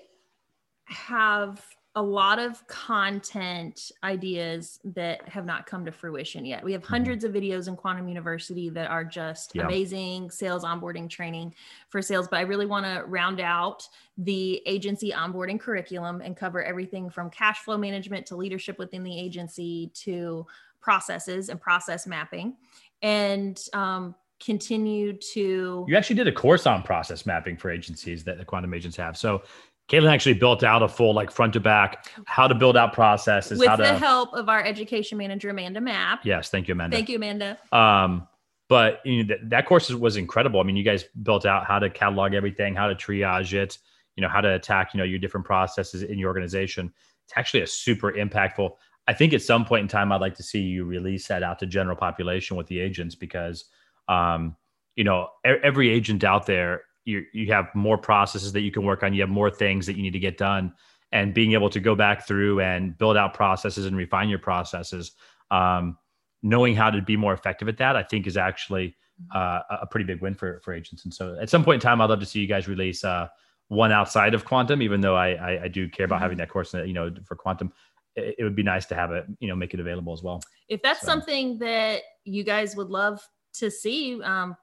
have 0.86 1.64
a 1.96 2.02
lot 2.02 2.40
of 2.40 2.66
content 2.66 3.92
ideas 4.02 4.80
that 4.84 5.28
have 5.28 5.46
not 5.46 5.64
come 5.64 5.84
to 5.84 5.92
fruition 5.92 6.44
yet. 6.44 6.64
We 6.64 6.72
have 6.72 6.82
hundreds 6.82 7.22
of 7.22 7.32
videos 7.32 7.68
in 7.68 7.76
Quantum 7.76 8.08
University 8.08 8.68
that 8.70 8.90
are 8.90 9.04
just 9.04 9.50
Mm-hmm. 9.50 9.58
Yeah. 9.60 9.66
amazing 9.66 10.30
sales 10.30 10.64
onboarding 10.64 11.08
training 11.08 11.54
for 11.88 12.02
sales, 12.02 12.26
but 12.28 12.38
I 12.38 12.42
really 12.42 12.66
want 12.66 12.84
to 12.86 13.04
round 13.06 13.40
out 13.40 13.88
the 14.18 14.60
agency 14.66 15.12
onboarding 15.12 15.60
curriculum 15.60 16.20
and 16.20 16.36
cover 16.36 16.62
everything 16.62 17.10
from 17.10 17.30
cash 17.30 17.58
flow 17.60 17.76
management 17.78 18.26
to 18.26 18.36
leadership 18.36 18.78
within 18.78 19.04
the 19.04 19.16
agency 19.18 19.90
to 19.94 20.46
processes 20.80 21.48
and 21.48 21.60
process 21.60 22.06
mapping 22.06 22.56
and 23.02 23.60
um, 23.72 24.14
continue 24.44 25.12
to 25.12 25.84
You 25.86 25.96
actually 25.96 26.16
did 26.16 26.28
a 26.28 26.32
course 26.32 26.66
on 26.66 26.82
process 26.82 27.24
mapping 27.26 27.56
for 27.56 27.70
agencies 27.70 28.24
that 28.24 28.38
the 28.38 28.44
quantum 28.44 28.74
agents 28.74 28.96
have. 28.96 29.16
So 29.16 29.42
Caitlin 29.90 30.10
actually 30.10 30.34
built 30.34 30.64
out 30.64 30.82
a 30.82 30.88
full 30.88 31.14
like 31.14 31.30
front 31.30 31.52
to 31.52 31.60
back 31.60 32.08
how 32.26 32.48
to 32.48 32.54
build 32.54 32.76
out 32.76 32.92
processes. 32.92 33.58
with 33.58 33.68
how 33.68 33.76
the 33.76 33.84
to 33.84 33.98
help 33.98 34.32
of 34.32 34.48
our 34.48 34.64
education 34.64 35.18
manager 35.18 35.50
Amanda 35.50 35.80
Mapp. 35.80 36.24
yes, 36.24 36.48
thank 36.48 36.68
you, 36.68 36.72
Amanda. 36.72 36.96
Thank 36.96 37.08
you, 37.08 37.16
Amanda. 37.16 37.58
Um, 37.70 38.26
but 38.68 39.00
you 39.04 39.22
know, 39.22 39.28
that, 39.28 39.50
that 39.50 39.66
course 39.66 39.90
was 39.90 40.16
incredible. 40.16 40.60
I 40.60 40.62
mean, 40.62 40.76
you 40.76 40.84
guys 40.84 41.04
built 41.22 41.44
out 41.44 41.66
how 41.66 41.78
to 41.78 41.90
catalog 41.90 42.32
everything, 42.34 42.74
how 42.74 42.88
to 42.88 42.94
triage 42.94 43.52
it, 43.52 43.78
you 44.16 44.22
know, 44.22 44.28
how 44.28 44.40
to 44.40 44.54
attack, 44.54 44.94
you 44.94 44.98
know, 44.98 45.04
your 45.04 45.18
different 45.18 45.44
processes 45.44 46.02
in 46.02 46.18
your 46.18 46.28
organization. 46.28 46.92
It's 47.24 47.34
actually 47.36 47.62
a 47.62 47.66
super 47.66 48.12
impactful. 48.12 48.70
I 49.06 49.12
think 49.12 49.34
at 49.34 49.42
some 49.42 49.64
point 49.64 49.82
in 49.82 49.88
time, 49.88 50.12
I'd 50.12 50.20
like 50.20 50.34
to 50.36 50.42
see 50.42 50.60
you 50.60 50.84
release 50.84 51.28
that 51.28 51.42
out 51.42 51.58
to 51.58 51.66
general 51.66 51.96
population 51.96 52.56
with 52.56 52.66
the 52.68 52.80
agents 52.80 53.14
because, 53.14 53.66
um, 54.08 54.56
you 54.96 55.04
know, 55.04 55.28
every 55.44 55.90
agent 55.90 56.24
out 56.24 56.46
there, 56.46 56.84
you 57.04 57.24
you 57.32 57.52
have 57.52 57.66
more 57.74 57.98
processes 57.98 58.52
that 58.52 58.60
you 58.60 58.70
can 58.70 58.84
work 58.84 59.02
on. 59.02 59.14
You 59.14 59.20
have 59.22 59.30
more 59.30 59.50
things 59.50 59.86
that 59.86 59.96
you 59.96 60.02
need 60.02 60.12
to 60.12 60.18
get 60.18 60.38
done, 60.38 60.72
and 61.12 61.34
being 61.34 61.52
able 61.52 61.70
to 61.70 61.80
go 61.80 61.94
back 61.94 62.26
through 62.26 62.60
and 62.60 62.96
build 62.96 63.16
out 63.16 63.34
processes 63.34 63.86
and 63.86 63.96
refine 63.96 64.28
your 64.28 64.38
processes. 64.38 65.12
Um, 65.50 65.98
knowing 66.42 66.74
how 66.74 66.90
to 66.90 67.00
be 67.00 67.16
more 67.16 67.32
effective 67.32 67.68
at 67.68 67.78
that, 67.78 67.96
I 67.96 68.02
think, 68.02 68.26
is 68.26 68.36
actually 68.36 68.96
uh, 69.34 69.60
a 69.82 69.86
pretty 69.86 70.04
big 70.04 70.20
win 70.20 70.34
for 70.34 70.60
for 70.64 70.72
agents. 70.74 71.04
And 71.04 71.12
so, 71.12 71.36
at 71.40 71.50
some 71.50 71.64
point 71.64 71.76
in 71.76 71.80
time, 71.80 72.00
I'd 72.00 72.10
love 72.10 72.20
to 72.20 72.26
see 72.26 72.40
you 72.40 72.46
guys 72.46 72.68
release 72.68 73.04
uh, 73.04 73.28
one 73.68 73.92
outside 73.92 74.34
of 74.34 74.44
quantum. 74.44 74.82
Even 74.82 75.00
though 75.00 75.16
I, 75.16 75.30
I 75.32 75.62
I 75.64 75.68
do 75.68 75.88
care 75.88 76.06
about 76.06 76.20
having 76.20 76.38
that 76.38 76.48
course, 76.48 76.74
uh, 76.74 76.82
you 76.82 76.92
know, 76.94 77.10
for 77.24 77.36
quantum, 77.36 77.72
it, 78.16 78.36
it 78.38 78.44
would 78.44 78.56
be 78.56 78.62
nice 78.62 78.86
to 78.86 78.94
have 78.94 79.12
it, 79.12 79.24
you 79.40 79.48
know, 79.48 79.56
make 79.56 79.74
it 79.74 79.80
available 79.80 80.12
as 80.12 80.22
well. 80.22 80.42
If 80.68 80.82
that's 80.82 81.00
So- 81.00 81.06
something 81.06 81.58
that 81.58 82.02
you 82.24 82.44
guys 82.44 82.76
would 82.76 82.88
love 82.88 83.20
to 83.54 83.70
see, 83.70 84.20
um, 84.22 84.56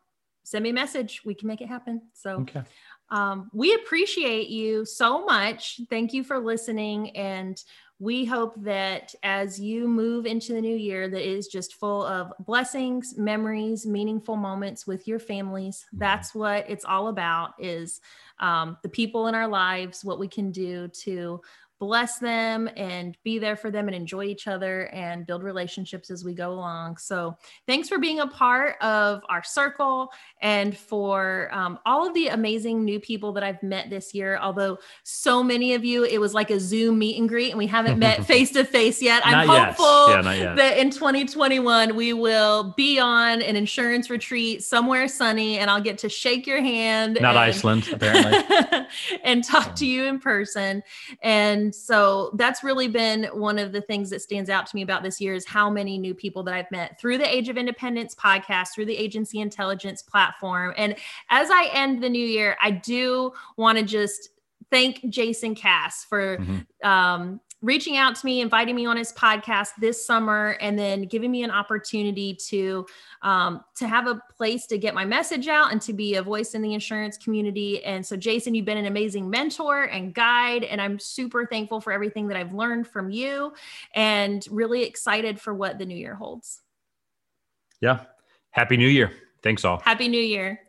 send 0.44 0.64
me 0.64 0.70
a 0.70 0.74
message. 0.74 1.22
We 1.26 1.34
can 1.36 1.48
make 1.48 1.62
it 1.62 1.68
happen. 1.68 2.02
So 2.14 2.42
Okay. 2.42 2.64
um, 3.10 3.50
we 3.54 3.74
appreciate 3.76 4.50
you 4.50 4.86
so 4.86 5.26
much. 5.26 5.82
Thank 5.90 6.14
you 6.14 6.24
for 6.24 6.40
listening. 6.40 7.16
And 7.18 7.62
we 8.00 8.26
hope 8.26 8.56
that 8.64 9.14
as 9.22 9.60
you 9.60 9.88
move 9.88 10.26
into 10.26 10.54
the 10.54 10.62
new 10.62 10.76
year, 10.76 11.08
that 11.08 11.22
is 11.22 11.48
just 11.48 11.76
full 11.76 12.04
of 12.04 12.34
blessings, 12.40 13.16
memories, 13.16 13.86
meaningful 13.86 14.38
moments 14.38 14.88
with 14.88 15.08
your 15.08 15.20
families. 15.20 15.86
Mhm. 15.94 16.00
That's 16.00 16.34
what 16.34 16.68
it's 16.68 16.84
all 16.86 17.10
about 17.10 17.54
is 17.60 18.02
um, 18.40 18.78
the 18.82 18.90
people 18.90 19.28
in 19.28 19.36
our 19.36 19.48
lives, 19.48 20.04
what 20.04 20.18
we 20.18 20.28
can 20.28 20.52
do 20.52 20.88
to 20.88 21.42
bless 21.82 22.20
them 22.20 22.70
and 22.78 23.18
be 23.24 23.40
there 23.40 23.56
for 23.56 23.72
them 23.72 23.88
and 23.88 23.96
enjoy 23.96 24.24
each 24.24 24.48
other 24.48 24.84
and 24.94 25.26
build 25.26 25.42
relationships 25.42 26.12
as 26.12 26.24
we 26.24 26.32
go 26.32 26.52
along. 26.52 26.96
So, 26.98 27.36
thanks 27.66 27.90
for 27.90 27.98
being 27.98 28.20
a 28.20 28.28
part 28.28 28.76
of 28.82 29.24
our 29.30 29.42
circle 29.44 30.12
and 30.44 30.78
for 30.78 31.50
um, 31.52 31.80
all 31.84 32.08
of 32.08 32.14
the 32.14 32.28
amazing 32.28 32.86
new 32.86 33.00
people 33.00 33.34
that 33.34 33.44
I've 33.44 33.64
met 33.64 33.90
this 33.90 34.14
year. 34.14 34.38
Although 34.40 34.78
so 35.04 35.42
many 35.42 35.74
of 35.74 35.84
you, 35.84 36.04
it 36.04 36.22
was 36.22 36.36
like 36.36 36.52
a 36.52 36.60
Zoom 36.60 37.00
meet 37.00 37.20
and 37.20 37.28
greet, 37.28 37.50
and 37.50 37.58
we 37.58 37.66
haven't 37.66 37.98
met 37.98 38.28
face 38.28 38.52
to 38.52 38.64
face 38.64 39.02
yet. 39.02 39.24
I'm 39.26 39.48
not 39.48 39.54
yet. 39.58 39.68
hopeful 39.70 40.10
Yeah, 40.10 40.34
yet. 40.34 40.56
that 40.58 40.78
in 40.78 40.92
2021 40.92 41.96
we 41.96 42.14
will 42.14 42.76
be 42.78 43.00
on 43.00 43.42
an 43.42 43.56
insurance 43.56 44.12
retreat 44.12 44.62
somewhere 44.64 45.08
sunny, 45.08 45.58
and 45.58 45.72
I'll 45.72 45.82
get 45.82 45.98
to 46.00 46.10
shake 46.10 46.46
your 46.46 46.62
hand. 46.62 47.18
not 47.20 47.32
and- 47.32 47.40
Iceland, 47.40 47.90
apparently. 47.92 48.86
and 49.24 49.44
talk 49.44 49.74
to 49.78 49.88
you 49.88 50.04
in 50.06 50.20
person. 50.20 50.84
And 51.24 51.71
so 51.74 52.32
that's 52.36 52.64
really 52.64 52.88
been 52.88 53.26
one 53.34 53.58
of 53.58 53.72
the 53.72 53.82
things 53.82 54.10
that 54.10 54.22
stands 54.22 54.50
out 54.50 54.66
to 54.68 54.76
me 54.76 54.82
about 54.82 55.04
this 55.04 55.20
year 55.22 55.34
is 55.34 55.46
how 55.46 55.70
many 55.70 55.98
new 55.98 56.14
people 56.14 56.44
that 56.44 56.54
I've 56.54 56.70
met 56.72 57.00
through 57.00 57.18
the 57.18 57.28
Age 57.28 57.50
of 57.50 57.58
Independence 57.58 58.16
podcast, 58.16 58.70
through 58.74 58.86
the 58.86 58.98
Agency 58.98 59.40
Intelligence 59.40 60.02
platform. 60.02 60.74
And 60.78 60.96
as 61.30 61.50
I 61.50 61.70
end 61.74 62.04
the 62.04 62.10
new 62.10 62.26
year, 62.26 62.58
I 62.62 62.72
do 62.72 63.34
want 63.58 63.78
to 63.78 63.84
just 63.84 64.30
thank 64.70 65.08
Jason 65.10 65.54
Cass 65.56 66.06
for 66.06 66.38
Mhm. 66.38 66.66
um, 66.86 67.42
reaching 67.62 67.98
out 67.98 68.16
to 68.16 68.26
me, 68.26 68.42
inviting 68.42 68.76
me 68.76 68.86
on 68.86 68.98
his 68.98 69.14
podcast 69.14 69.70
this 69.80 70.04
summer, 70.04 70.58
and 70.62 70.78
then 70.78 71.04
giving 71.04 71.32
me 71.32 71.44
an 71.44 71.52
opportunity 71.52 72.34
to 72.34 72.86
um, 73.22 73.64
to 73.76 73.88
have 73.88 74.08
a 74.08 74.22
place 74.36 74.66
to 74.68 74.78
get 74.78 74.94
my 74.94 75.06
message 75.06 75.48
out 75.48 75.72
and 75.72 75.82
to 75.82 75.94
be 75.94 76.16
a 76.16 76.24
voice 76.24 76.54
in 76.54 76.62
the 76.62 76.74
insurance 76.74 77.18
community. 77.18 77.84
And 77.84 78.06
so, 78.06 78.18
Jason, 78.18 78.56
you've 78.56 78.66
been 78.66 78.78
an 78.78 78.88
amazing 78.88 79.30
mentor 79.30 79.84
and 79.84 80.14
guide, 80.14 80.64
and 80.64 80.82
I'm 80.82 81.00
super 81.00 81.46
thankful 81.46 81.82
for 81.82 81.94
everything 81.94 82.28
that 82.30 82.38
I've 82.38 82.54
learned 82.54 82.88
from 82.88 83.12
you, 83.12 83.54
and 83.96 84.46
really 84.50 84.84
excited 84.84 85.40
for 85.40 85.54
what 85.54 85.78
the 85.78 85.86
new 85.86 85.98
year 85.98 86.16
holds. 86.16 86.62
Yeah. 87.80 88.06
Happy 88.52 88.78
New 88.78 88.88
Year. 88.88 89.12
Thanks 89.44 89.66
all. 89.66 89.80
Happy 89.80 90.08
New 90.08 90.22
Year. 90.22 90.60